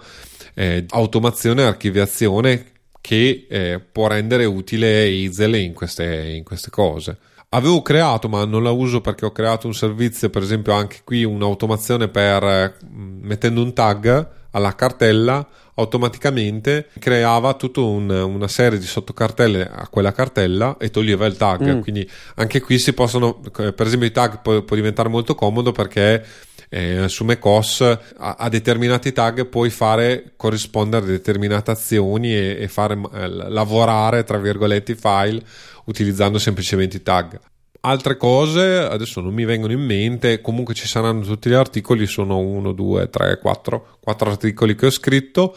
eh, 0.54 0.86
automazione 0.90 1.64
e 1.64 1.66
archiviazione 1.66 2.66
che 3.02 3.46
eh, 3.50 3.80
può 3.92 4.08
rendere 4.08 4.46
utile 4.46 5.08
Hazel 5.08 5.56
in 5.56 5.74
queste, 5.74 6.34
in 6.36 6.44
queste 6.44 6.70
cose. 6.72 7.18
Avevo 7.50 7.82
creato, 7.82 8.28
ma 8.28 8.44
non 8.46 8.64
la 8.64 8.72
uso 8.72 9.02
perché 9.02 9.26
ho 9.26 9.32
creato 9.32 9.68
un 9.68 9.74
servizio, 9.74 10.30
per 10.30 10.42
esempio 10.42 10.74
anche 10.74 11.02
qui 11.04 11.24
un'automazione 11.24 12.08
per 12.08 12.78
mettendo 12.90 13.62
un 13.62 13.74
tag 13.74 14.28
alla 14.56 14.74
cartella 14.74 15.48
automaticamente 15.76 16.88
creava 17.00 17.54
tutta 17.56 17.82
un, 17.82 18.10
una 18.10 18.48
serie 18.48 18.80
di 18.80 18.86
sottocartelle 18.86 19.70
a 19.70 19.88
quella 19.90 20.14
cartella 20.14 20.78
e 20.80 20.90
toglieva 20.90 21.26
il 21.26 21.36
tag. 21.36 21.76
Mm. 21.76 21.82
Quindi 21.82 22.10
anche 22.36 22.62
qui 22.62 22.80
si 22.80 22.94
possono, 22.94 23.42
per 23.52 23.86
esempio, 23.86 24.08
i 24.08 24.12
tag 24.12 24.42
può, 24.42 24.62
può 24.62 24.76
diventare 24.76 25.10
molto 25.10 25.36
comodo 25.36 25.74
perché 25.74 26.26
eh, 26.70 27.08
su 27.10 27.26
macOS 27.26 27.82
a, 28.18 28.36
a, 28.40 28.50
determinati 28.50 29.12
tag 29.12 29.48
puoi 29.48 29.70
fare 29.70 30.34
corrispondere 30.38 31.06
determinate 31.06 31.72
azioni 31.72 32.34
e, 32.34 32.58
e 32.62 32.68
fare 32.70 33.00
eh, 33.14 33.28
lavorare 33.28 34.24
tra 34.24 34.38
virgolette 34.38 34.94
i 34.94 34.96
file 34.96 35.44
utilizzando 35.86 36.40
semplicemente 36.40 36.98
i 36.98 37.04
tag 37.04 37.40
altre 37.86 38.18
cose 38.18 38.78
adesso 38.78 39.22
non 39.22 39.34
mi 39.34 39.46
vengono 39.46 39.72
in 39.72 39.82
mente 39.82 40.42
comunque 40.42 40.74
ci 40.74 40.88
saranno 40.88 41.22
tutti 41.22 41.50
gli 41.50 41.54
articoli 41.54 42.08
sono 42.08 42.40
1 42.40 42.72
2 42.72 43.10
3 43.10 43.40
4 43.40 43.98
4 44.02 44.30
articoli 44.30 44.76
che 44.76 44.88
ho 44.88 44.92
scritto. 44.92 45.56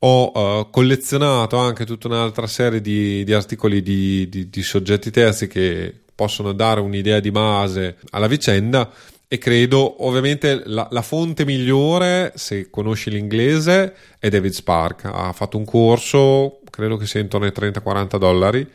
Ho 0.00 0.30
uh, 0.34 0.70
collezionato 0.70 1.56
anche 1.56 1.86
tutta 1.86 2.08
un'altra 2.08 2.46
serie 2.46 2.82
di, 2.82 3.24
di 3.24 3.32
articoli 3.32 3.80
di, 3.82 4.28
di, 4.28 4.50
di, 4.50 4.62
soggetti 4.62 5.10
terzi 5.10 5.46
che 5.46 5.92
possono 6.14 6.52
dare 6.52 6.80
un'idea 6.80 7.18
di 7.18 7.30
base 7.30 7.96
alla 8.10 8.26
vicenda 8.26 8.90
e 9.26 9.38
credo 9.38 10.06
ovviamente 10.06 10.62
la, 10.66 10.86
la 10.90 11.00
fonte 11.00 11.46
migliore 11.46 12.32
se 12.36 12.68
conosci 12.68 13.10
l'inglese 13.10 13.94
è 14.18 14.28
David 14.28 14.52
Spark. 14.52 15.06
Ha 15.06 15.32
fatto 15.32 15.56
un 15.56 15.64
corso 15.64 16.60
credo 16.76 16.98
che 16.98 17.06
sia 17.06 17.20
intorno 17.20 17.46
ai 17.46 17.52
30-40 17.56 18.18
dollari 18.18 18.70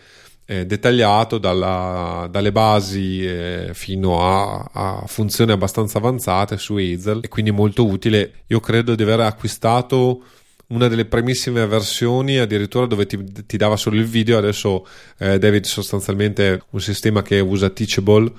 eh, 0.51 0.65
dettagliato 0.65 1.37
dalla, 1.37 2.27
dalle 2.29 2.51
basi 2.51 3.25
eh, 3.25 3.69
fino 3.71 4.21
a, 4.21 4.69
a, 4.73 5.03
funzioni 5.07 5.53
abbastanza 5.53 5.97
avanzate 5.97 6.57
su 6.57 6.75
Hazel 6.75 7.21
e 7.23 7.29
quindi 7.29 7.51
molto 7.51 7.85
utile. 7.85 8.43
Io 8.47 8.59
credo 8.59 8.93
di 8.93 9.03
aver 9.03 9.21
acquistato 9.21 10.21
una 10.67 10.89
delle 10.89 11.05
primissime 11.05 11.65
versioni 11.65 12.37
addirittura 12.37 12.85
dove 12.85 13.05
ti, 13.05 13.45
ti 13.45 13.55
dava 13.55 13.77
solo 13.77 13.95
il 13.95 14.05
video 14.05 14.37
adesso 14.37 14.85
eh, 15.19 15.39
David 15.39 15.63
sostanzialmente 15.63 16.63
un 16.71 16.81
sistema 16.81 17.21
che 17.21 17.39
usa 17.39 17.69
Teachable 17.69 18.31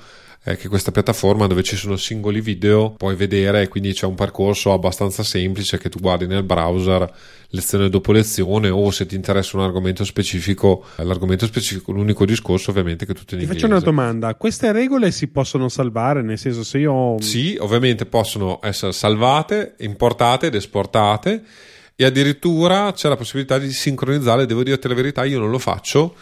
eh, 0.45 0.57
che 0.57 0.69
questa 0.69 0.91
piattaforma 0.91 1.47
dove 1.47 1.63
ci 1.63 1.77
sono 1.77 1.97
singoli 1.97 2.41
video 2.41 2.91
puoi 2.91 3.15
vedere 3.15 3.69
quindi 3.69 3.93
c'è 3.93 4.07
un 4.07 4.15
percorso 4.15 4.73
abbastanza 4.73 5.23
semplice 5.23 5.79
che 5.79 5.89
tu 5.89 5.99
guardi 6.01 6.27
nel 6.27 6.43
browser 6.43 7.11
lezione 7.49 7.89
dopo 7.89 8.13
lezione 8.13 8.69
o 8.69 8.91
se 8.91 9.07
ti 9.07 9.15
interessa 9.15 9.57
un 9.57 9.63
argomento 9.63 10.05
specifico 10.05 10.85
l'argomento 10.97 11.47
specifico 11.47 11.93
l'unico 11.93 12.25
discorso 12.25 12.71
ovviamente 12.71 13.07
che 13.07 13.15
tu 13.15 13.25
ti 13.25 13.45
faccio 13.47 13.67
una 13.67 13.81
domanda. 13.81 14.35
Queste 14.35 14.73
regole 14.73 15.11
si 15.11 15.29
possono 15.29 15.69
salvare? 15.69 16.23
Nel 16.23 16.39
senso 16.39 16.65
se 16.65 16.79
io 16.79 17.17
sì 17.21 17.57
ovviamente 17.59 18.07
possono 18.07 18.59
essere 18.63 18.93
salvate 18.93 19.75
importate 19.79 20.47
ed 20.47 20.55
esportate 20.55 21.43
e 22.03 22.07
addirittura 22.07 22.93
c'è 22.93 23.09
la 23.09 23.17
possibilità 23.17 23.59
di 23.59 23.71
sincronizzare 23.71 24.47
devo 24.47 24.63
dirti 24.63 24.89
la 24.89 24.95
verità 24.95 25.25
io 25.25 25.39
non 25.39 25.51
lo 25.51 25.59
faccio 25.59 26.15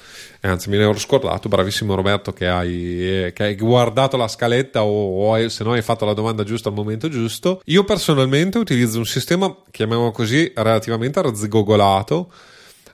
anzi 0.48 0.70
me 0.70 0.76
ne 0.76 0.84
ero 0.84 0.98
scordato, 0.98 1.48
bravissimo 1.48 1.94
Roberto 1.94 2.32
che 2.32 2.48
hai, 2.48 3.24
eh, 3.24 3.32
che 3.34 3.42
hai 3.42 3.56
guardato 3.56 4.16
la 4.16 4.28
scaletta 4.28 4.82
o, 4.84 5.34
o 5.34 5.48
se 5.48 5.64
no 5.64 5.72
hai 5.72 5.82
fatto 5.82 6.04
la 6.04 6.14
domanda 6.14 6.44
giusta 6.44 6.68
al 6.68 6.74
momento 6.74 7.08
giusto. 7.08 7.60
Io 7.66 7.84
personalmente 7.84 8.58
utilizzo 8.58 8.98
un 8.98 9.04
sistema, 9.04 9.54
chiamiamolo 9.70 10.12
così, 10.12 10.50
relativamente 10.54 11.18
arzigogolato, 11.18 12.32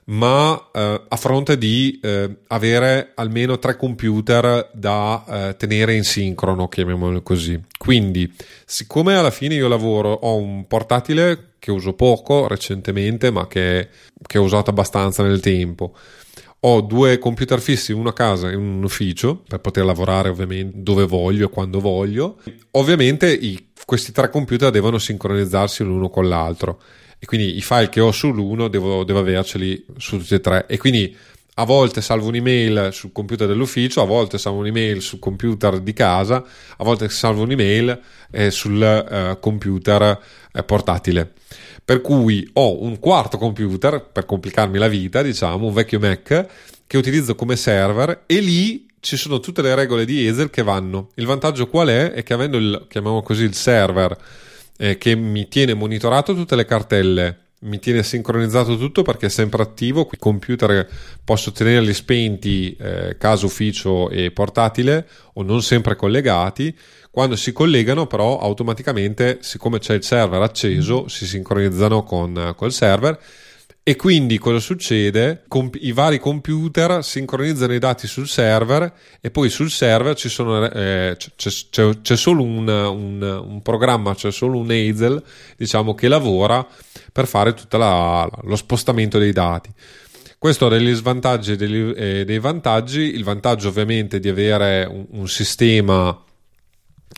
ma 0.09 0.69
eh, 0.73 1.01
a 1.07 1.15
fronte 1.15 1.57
di 1.57 1.99
eh, 2.01 2.37
avere 2.47 3.11
almeno 3.15 3.59
tre 3.59 3.75
computer 3.75 4.69
da 4.73 5.23
eh, 5.27 5.55
tenere 5.57 5.95
in 5.95 6.03
sincrono, 6.03 6.67
chiamiamolo 6.67 7.21
così. 7.21 7.59
Quindi, 7.77 8.31
siccome 8.65 9.15
alla 9.15 9.31
fine 9.31 9.55
io 9.55 9.67
lavoro, 9.67 10.11
ho 10.11 10.35
un 10.35 10.65
portatile 10.67 11.53
che 11.59 11.71
uso 11.71 11.93
poco 11.93 12.47
recentemente, 12.47 13.31
ma 13.31 13.47
che, 13.47 13.89
che 14.25 14.37
ho 14.37 14.43
usato 14.43 14.69
abbastanza 14.69 15.23
nel 15.23 15.39
tempo 15.39 15.95
ho 16.59 16.81
due 16.81 17.19
computer 17.19 17.61
fissi, 17.61 17.91
uno 17.91 18.09
a 18.09 18.13
casa 18.13 18.49
e 18.49 18.55
un 18.55 18.83
ufficio, 18.83 19.43
per 19.47 19.59
poter 19.59 19.85
lavorare 19.85 20.29
ovviamente 20.29 20.81
dove 20.81 21.05
voglio 21.05 21.45
e 21.45 21.49
quando 21.49 21.79
voglio. 21.79 22.37
Ovviamente 22.71 23.31
i, 23.31 23.69
questi 23.85 24.11
tre 24.11 24.29
computer 24.29 24.71
devono 24.71 24.97
sincronizzarsi 24.97 25.83
l'uno 25.83 26.09
con 26.09 26.27
l'altro 26.27 26.81
e 27.19 27.25
quindi 27.25 27.57
i 27.57 27.61
file 27.61 27.89
che 27.89 27.99
ho 27.99 28.11
sull'uno 28.11 28.67
devo, 28.67 29.03
devo 29.03 29.19
averceli 29.19 29.85
su 29.97 30.17
tutti 30.19 30.35
e 30.35 30.39
tre 30.39 30.65
e 30.67 30.77
quindi 30.77 31.15
a 31.59 31.65
volte 31.65 32.01
salvo 32.01 32.27
un'email 32.27 32.89
sul 32.91 33.11
computer 33.11 33.47
dell'ufficio, 33.47 34.01
a 34.01 34.05
volte 34.05 34.37
salvo 34.37 34.59
un'email 34.59 35.01
sul 35.01 35.17
computer 35.17 35.79
di 35.79 35.93
casa, 35.93 36.43
a 36.77 36.83
volte 36.83 37.09
salvo 37.09 37.41
un'email 37.41 37.99
eh, 38.29 38.51
sul 38.51 38.81
eh, 38.81 39.37
computer 39.39 40.19
eh, 40.53 40.63
portatile. 40.63 41.33
Per 41.83 42.01
cui 42.01 42.47
ho 42.53 42.83
un 42.83 42.99
quarto 42.99 43.39
computer, 43.39 44.03
per 44.03 44.25
complicarmi 44.25 44.77
la 44.77 44.87
vita, 44.87 45.23
diciamo, 45.23 45.65
un 45.65 45.73
vecchio 45.73 45.99
Mac, 45.99 46.45
che 46.85 46.97
utilizzo 46.97 47.33
come 47.33 47.55
server 47.55 48.23
e 48.27 48.39
lì 48.39 48.85
ci 48.99 49.17
sono 49.17 49.39
tutte 49.39 49.63
le 49.63 49.73
regole 49.73 50.05
di 50.05 50.27
Hazel 50.27 50.51
che 50.51 50.61
vanno. 50.61 51.09
Il 51.15 51.25
vantaggio 51.25 51.67
qual 51.67 51.87
è? 51.87 52.11
È 52.11 52.21
che 52.21 52.33
avendo 52.33 52.57
il, 52.57 52.85
chiamiamolo 52.87 53.23
così, 53.23 53.43
il 53.43 53.55
server 53.55 54.15
eh, 54.77 54.97
che 54.97 55.15
mi 55.15 55.47
tiene 55.47 55.73
monitorato 55.73 56.33
tutte 56.33 56.55
le 56.55 56.65
cartelle, 56.65 57.37
mi 57.59 57.79
tiene 57.79 58.03
sincronizzato 58.03 58.77
tutto 58.77 59.01
perché 59.01 59.25
è 59.25 59.29
sempre 59.29 59.63
attivo, 59.63 60.07
i 60.11 60.17
computer 60.17 60.87
posso 61.23 61.51
tenerli 61.51 61.93
spenti 61.93 62.75
eh, 62.79 63.17
caso 63.17 63.47
ufficio 63.47 64.09
e 64.09 64.31
portatile 64.31 65.07
o 65.33 65.43
non 65.43 65.61
sempre 65.61 65.95
collegati 65.95 66.75
quando 67.17 67.35
si 67.35 67.51
collegano, 67.51 68.05
però, 68.05 68.37
automaticamente, 68.37 69.39
siccome 69.41 69.79
c'è 69.79 69.95
il 69.95 70.03
server 70.03 70.39
acceso, 70.39 71.07
si 71.07 71.25
sincronizzano 71.25 72.03
con 72.03 72.53
col 72.55 72.71
server. 72.71 73.19
E 73.89 73.95
quindi 73.95 74.37
cosa 74.37 74.59
succede? 74.59 75.43
Comp- 75.47 75.77
I 75.79 75.93
vari 75.93 76.19
computer 76.19 77.01
sincronizzano 77.01 77.73
i 77.73 77.79
dati 77.79 78.05
sul 78.05 78.27
server 78.27 78.93
e 79.21 79.31
poi 79.31 79.49
sul 79.49 79.71
server 79.71 80.19
sono, 80.19 80.69
eh, 80.69 81.15
c'è, 81.15 81.49
c'è, 81.69 82.01
c'è, 82.01 82.17
solo 82.17 82.43
un, 82.43 82.67
un, 82.67 83.21
un, 83.21 83.61
programma, 83.61 84.13
c'è 84.13 84.29
solo 84.29 84.57
un 84.57 84.69
Hazel 84.71 85.23
diciamo, 85.55 85.95
che 85.95 86.09
lavora 86.09 86.67
per 87.13 87.27
fare 87.27 87.53
tutto 87.53 87.77
lo 87.77 88.55
spostamento 88.57 89.19
dei 89.19 89.31
dati. 89.31 89.69
Questo 90.37 90.65
ha 90.65 90.69
degli 90.69 90.93
svantaggi 90.93 91.53
e 91.53 91.55
dei, 91.55 91.93
eh, 91.93 92.25
dei 92.25 92.39
vantaggi. 92.39 93.15
Il 93.15 93.23
vantaggio 93.23 93.69
ovviamente 93.69 94.17
è 94.17 94.19
di 94.19 94.27
avere 94.27 94.83
un, 94.83 95.05
un 95.11 95.29
sistema 95.29 96.25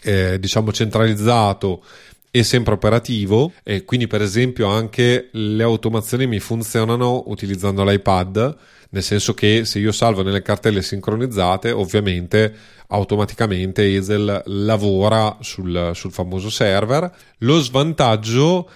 eh, 0.03 0.39
diciamo 0.39 0.71
centralizzato 0.71 1.83
e 2.31 2.43
sempre 2.43 2.73
operativo 2.73 3.53
e 3.63 3.85
quindi 3.85 4.07
per 4.07 4.21
esempio 4.21 4.67
anche 4.67 5.29
le 5.31 5.63
automazioni 5.63 6.27
mi 6.27 6.39
funzionano 6.39 7.23
utilizzando 7.27 7.83
l'iPad 7.83 8.57
nel 8.91 9.03
senso 9.03 9.33
che 9.33 9.65
se 9.65 9.79
io 9.79 9.91
salvo 9.91 10.23
nelle 10.23 10.41
cartelle 10.41 10.81
sincronizzate 10.81 11.71
ovviamente 11.71 12.55
automaticamente 12.89 13.83
Hazel 13.83 14.43
lavora 14.45 15.37
sul, 15.41 15.91
sul 15.93 16.11
famoso 16.11 16.49
server. 16.49 17.11
Lo 17.39 17.59
svantaggio 17.59 18.69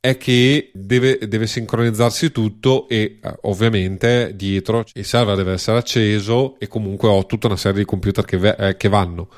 è 0.00 0.16
che 0.16 0.70
deve, 0.72 1.18
deve, 1.28 1.46
sincronizzarsi 1.46 2.32
tutto 2.32 2.88
e 2.88 3.18
eh, 3.22 3.36
ovviamente 3.42 4.32
dietro 4.34 4.84
il 4.94 5.04
server 5.04 5.36
deve 5.36 5.52
essere 5.52 5.78
acceso 5.78 6.58
e 6.58 6.68
comunque 6.68 7.08
ho 7.08 7.26
tutta 7.26 7.48
una 7.48 7.56
serie 7.56 7.80
di 7.80 7.84
computer 7.84 8.24
che, 8.24 8.48
eh, 8.48 8.76
che 8.76 8.88
vanno. 8.88 9.28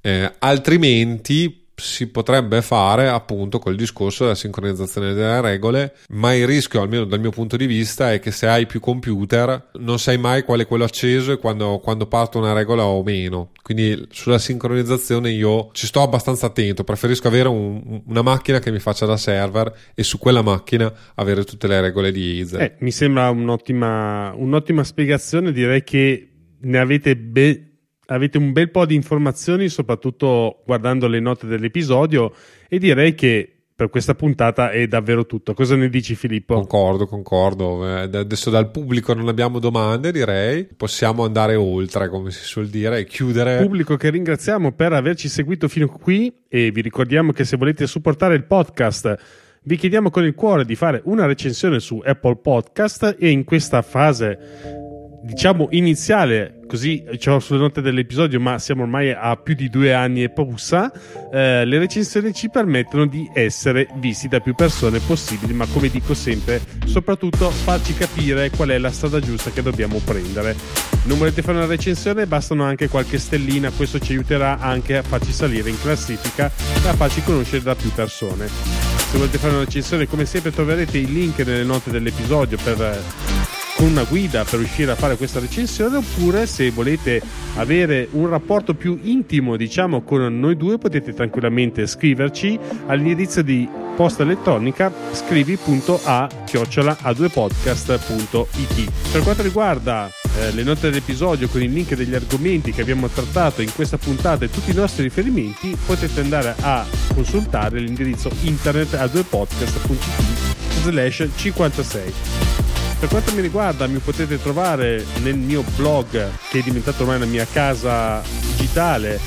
Eh, 0.00 0.32
altrimenti 0.38 1.61
si 1.74 2.08
potrebbe 2.08 2.62
fare 2.62 3.08
appunto 3.08 3.58
col 3.58 3.76
discorso 3.76 4.24
della 4.24 4.36
sincronizzazione 4.36 5.14
delle 5.14 5.40
regole, 5.40 5.94
ma 6.10 6.34
il 6.34 6.46
rischio, 6.46 6.82
almeno 6.82 7.04
dal 7.04 7.20
mio 7.20 7.30
punto 7.30 7.56
di 7.56 7.66
vista, 7.66 8.12
è 8.12 8.20
che 8.20 8.30
se 8.30 8.46
hai 8.46 8.66
più 8.66 8.80
computer 8.80 9.70
non 9.74 9.98
sai 9.98 10.18
mai 10.18 10.42
qual 10.42 10.60
è 10.60 10.66
quello 10.66 10.84
acceso 10.84 11.32
e 11.32 11.38
quando, 11.38 11.78
quando 11.78 12.06
parte 12.06 12.38
una 12.38 12.52
regola 12.52 12.84
o 12.84 13.02
meno. 13.02 13.50
Quindi 13.62 14.06
sulla 14.10 14.38
sincronizzazione 14.38 15.30
io 15.30 15.70
ci 15.72 15.86
sto 15.86 16.02
abbastanza 16.02 16.46
attento, 16.46 16.84
preferisco 16.84 17.28
avere 17.28 17.48
un, 17.48 18.02
una 18.06 18.22
macchina 18.22 18.58
che 18.58 18.70
mi 18.70 18.78
faccia 18.78 19.06
da 19.06 19.16
server 19.16 19.72
e 19.94 20.02
su 20.02 20.18
quella 20.18 20.42
macchina 20.42 20.92
avere 21.14 21.44
tutte 21.44 21.66
le 21.66 21.80
regole 21.80 22.12
di 22.12 22.38
Ease. 22.38 22.58
Eh, 22.58 22.76
mi 22.80 22.90
sembra 22.90 23.30
un'ottima, 23.30 24.32
un'ottima 24.34 24.84
spiegazione, 24.84 25.52
direi 25.52 25.82
che 25.82 26.28
ne 26.60 26.78
avete 26.78 27.16
ben 27.16 27.70
avete 28.06 28.38
un 28.38 28.52
bel 28.52 28.70
po' 28.70 28.86
di 28.86 28.94
informazioni, 28.94 29.68
soprattutto 29.68 30.62
guardando 30.64 31.06
le 31.06 31.20
note 31.20 31.46
dell'episodio, 31.46 32.32
e 32.68 32.78
direi 32.78 33.14
che 33.14 33.52
per 33.74 33.90
questa 33.90 34.14
puntata 34.14 34.70
è 34.70 34.86
davvero 34.86 35.26
tutto. 35.26 35.54
Cosa 35.54 35.74
ne 35.74 35.88
dici 35.88 36.14
Filippo? 36.14 36.54
Concordo, 36.54 37.06
concordo. 37.06 37.84
Eh, 37.86 38.02
Adesso 38.02 38.50
dal 38.50 38.70
pubblico 38.70 39.12
non 39.14 39.28
abbiamo 39.28 39.58
domande, 39.58 40.12
direi. 40.12 40.64
Possiamo 40.64 41.24
andare 41.24 41.56
oltre, 41.56 42.08
come 42.08 42.30
si 42.30 42.44
suol 42.44 42.68
dire, 42.68 42.98
e 42.98 43.04
chiudere. 43.06 43.56
Pubblico 43.56 43.96
che 43.96 44.10
ringraziamo 44.10 44.72
per 44.72 44.92
averci 44.92 45.28
seguito 45.28 45.68
fino 45.68 45.88
qui 45.88 46.32
e 46.48 46.70
vi 46.70 46.80
ricordiamo 46.80 47.32
che 47.32 47.44
se 47.44 47.56
volete 47.56 47.86
supportare 47.86 48.34
il 48.34 48.44
podcast 48.44 49.16
vi 49.64 49.76
chiediamo 49.76 50.10
con 50.10 50.24
il 50.24 50.34
cuore 50.34 50.64
di 50.64 50.74
fare 50.74 51.02
una 51.04 51.24
recensione 51.24 51.78
su 51.78 52.02
Apple 52.04 52.36
Podcast 52.36 53.16
e 53.18 53.30
in 53.30 53.44
questa 53.44 53.80
fase 53.82 54.81
diciamo 55.22 55.68
iniziale, 55.70 56.60
così 56.66 57.04
ce 57.18 57.30
l'ho 57.30 57.38
sulle 57.38 57.60
note 57.60 57.80
dell'episodio, 57.80 58.40
ma 58.40 58.58
siamo 58.58 58.82
ormai 58.82 59.12
a 59.12 59.36
più 59.36 59.54
di 59.54 59.68
due 59.68 59.94
anni 59.94 60.22
e 60.22 60.30
poussa, 60.30 60.92
eh, 61.32 61.64
le 61.64 61.78
recensioni 61.78 62.32
ci 62.32 62.50
permettono 62.50 63.06
di 63.06 63.30
essere 63.32 63.86
visti 63.96 64.28
da 64.28 64.40
più 64.40 64.54
persone 64.54 64.98
possibili, 64.98 65.52
ma 65.52 65.66
come 65.66 65.88
dico 65.88 66.14
sempre, 66.14 66.60
soprattutto 66.86 67.50
farci 67.50 67.94
capire 67.94 68.50
qual 68.50 68.70
è 68.70 68.78
la 68.78 68.90
strada 68.90 69.20
giusta 69.20 69.50
che 69.50 69.62
dobbiamo 69.62 70.00
prendere. 70.04 70.56
Non 71.04 71.18
volete 71.18 71.42
fare 71.42 71.58
una 71.58 71.66
recensione? 71.66 72.26
Bastano 72.26 72.64
anche 72.64 72.88
qualche 72.88 73.18
stellina, 73.18 73.70
questo 73.70 73.98
ci 73.98 74.12
aiuterà 74.12 74.58
anche 74.58 74.96
a 74.96 75.02
farci 75.02 75.32
salire 75.32 75.70
in 75.70 75.80
classifica 75.80 76.50
e 76.84 76.88
a 76.88 76.94
farci 76.94 77.22
conoscere 77.22 77.62
da 77.62 77.74
più 77.74 77.90
persone. 77.92 78.48
Se 78.48 79.18
volete 79.18 79.38
fare 79.38 79.54
una 79.54 79.64
recensione, 79.64 80.06
come 80.06 80.24
sempre 80.24 80.50
troverete 80.50 80.98
il 80.98 81.12
link 81.12 81.38
nelle 81.40 81.64
note 81.64 81.90
dell'episodio 81.90 82.56
per 82.62 83.61
con 83.82 83.90
una 83.90 84.04
guida 84.04 84.44
per 84.44 84.60
riuscire 84.60 84.92
a 84.92 84.94
fare 84.94 85.16
questa 85.16 85.40
recensione 85.40 85.96
oppure 85.96 86.46
se 86.46 86.70
volete 86.70 87.20
avere 87.56 88.06
un 88.12 88.28
rapporto 88.28 88.74
più 88.74 88.96
intimo 89.02 89.56
diciamo 89.56 90.02
con 90.02 90.38
noi 90.38 90.56
due 90.56 90.78
potete 90.78 91.12
tranquillamente 91.12 91.88
scriverci 91.88 92.56
all'indirizzo 92.86 93.42
di 93.42 93.68
posta 93.96 94.22
elettronica 94.22 94.92
scrivi.a 95.10 96.28
chiocciola 96.44 96.98
a2podcast.it 97.02 98.92
per 99.10 99.22
quanto 99.22 99.42
riguarda 99.42 100.08
eh, 100.38 100.52
le 100.52 100.62
note 100.62 100.88
dell'episodio 100.88 101.48
con 101.48 101.60
il 101.60 101.72
link 101.72 101.96
degli 101.96 102.14
argomenti 102.14 102.70
che 102.70 102.82
abbiamo 102.82 103.08
trattato 103.08 103.62
in 103.62 103.74
questa 103.74 103.98
puntata 103.98 104.44
e 104.44 104.50
tutti 104.50 104.70
i 104.70 104.74
nostri 104.74 105.02
riferimenti 105.02 105.76
potete 105.84 106.20
andare 106.20 106.54
a 106.60 106.86
consultare 107.12 107.80
l'indirizzo 107.80 108.30
internet 108.42 108.92
a2podcast.it 108.92 110.84
slash 110.84 111.28
56 111.34 112.71
per 113.02 113.10
quanto 113.10 113.34
mi 113.34 113.40
riguarda, 113.40 113.88
mi 113.88 113.98
potete 113.98 114.40
trovare 114.40 115.04
nel 115.24 115.36
mio 115.36 115.64
blog, 115.74 116.30
che 116.48 116.60
è 116.60 116.62
diventato 116.62 117.02
ormai 117.02 117.18
la 117.18 117.24
mia 117.24 117.44
casa 117.50 118.22
digitale, 118.46 119.18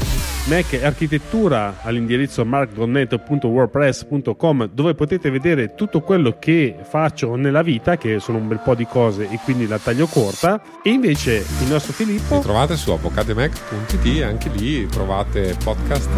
Mac 0.45 0.71
e 0.71 0.85
Architettura 0.85 1.79
all'indirizzo 1.81 2.45
markgonneto.wordpress.com 2.45 4.69
dove 4.71 4.95
potete 4.95 5.29
vedere 5.29 5.75
tutto 5.75 5.99
quello 5.99 6.37
che 6.39 6.77
faccio 6.83 7.35
nella 7.35 7.63
vita, 7.63 7.97
che 7.97 8.21
sono 8.21 8.37
un 8.37 8.47
bel 8.47 8.61
po' 8.63 8.75
di 8.75 8.85
cose 8.85 9.29
e 9.29 9.37
quindi 9.43 9.67
la 9.67 9.77
taglio 9.77 10.07
corta. 10.07 10.61
E 10.81 10.91
invece 10.91 11.45
il 11.61 11.67
nostro 11.67 11.91
Filippo... 11.91 12.35
Li 12.35 12.41
trovate 12.43 12.77
su 12.77 12.91
avvocatemac.it, 12.91 14.23
anche 14.23 14.49
lì 14.55 14.87
trovate 14.87 15.53
podcast, 15.61 16.15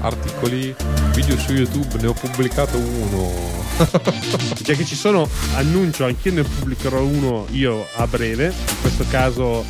articoli, 0.00 0.74
video 1.12 1.36
su 1.36 1.52
YouTube, 1.52 2.00
ne 2.00 2.06
ho 2.06 2.14
pubblicato 2.14 2.78
uno. 2.78 3.58
Già 4.60 4.74
che 4.74 4.84
ci 4.84 4.96
sono, 4.96 5.28
annuncio, 5.54 6.04
anch'io 6.04 6.32
ne 6.32 6.42
pubblicherò 6.78 7.02
uno 7.02 7.46
io 7.50 7.86
a 7.94 8.06
breve, 8.06 8.46
in 8.46 8.80
questo 8.80 9.04
caso 9.10 9.64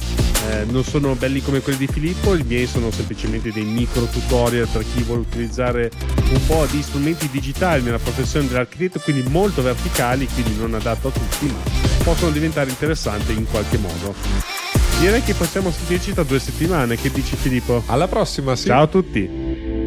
eh, 0.51 0.65
non 0.67 0.85
sono 0.85 1.15
belli 1.15 1.41
come 1.43 1.61
quelli 1.61 1.79
di 1.79 1.87
Filippo, 1.87 2.35
i 2.35 2.43
miei 2.43 2.67
sono 2.67 2.91
semplicemente 2.91 3.51
dei 3.51 3.65
micro 3.65 4.05
tutorial 4.05 4.69
per 4.71 4.85
chi 4.93 5.03
vuole 5.03 5.23
utilizzare 5.23 5.91
un 6.31 6.47
po' 6.47 6.67
di 6.71 6.83
strumenti 6.83 7.29
digitali 7.31 7.83
nella 7.83 7.99
professione 7.99 8.47
dell'architetto, 8.47 9.01
quindi 9.01 9.29
molto 9.29 9.63
verticali, 9.63 10.27
quindi 10.27 10.57
non 10.57 10.75
adatto 10.75 11.09
a 11.09 11.11
tutti, 11.11 11.47
ma 11.47 12.05
possono 12.05 12.31
diventare 12.31 12.69
interessanti 12.69 13.33
in 13.33 13.47
qualche 13.47 13.79
modo. 13.79 14.15
Direi 15.01 15.23
che 15.23 15.35
possiamo 15.35 15.71
sentirci 15.71 16.13
tra 16.13 16.25
due 16.25 16.39
settimane, 16.39 16.97
che 16.97 17.11
dici 17.11 17.37
Filippo? 17.37 17.83
Alla 17.87 18.09
prossima, 18.09 18.55
sì. 18.55 18.67
Ciao 18.67 18.83
a 18.83 18.87
tutti! 18.87 19.78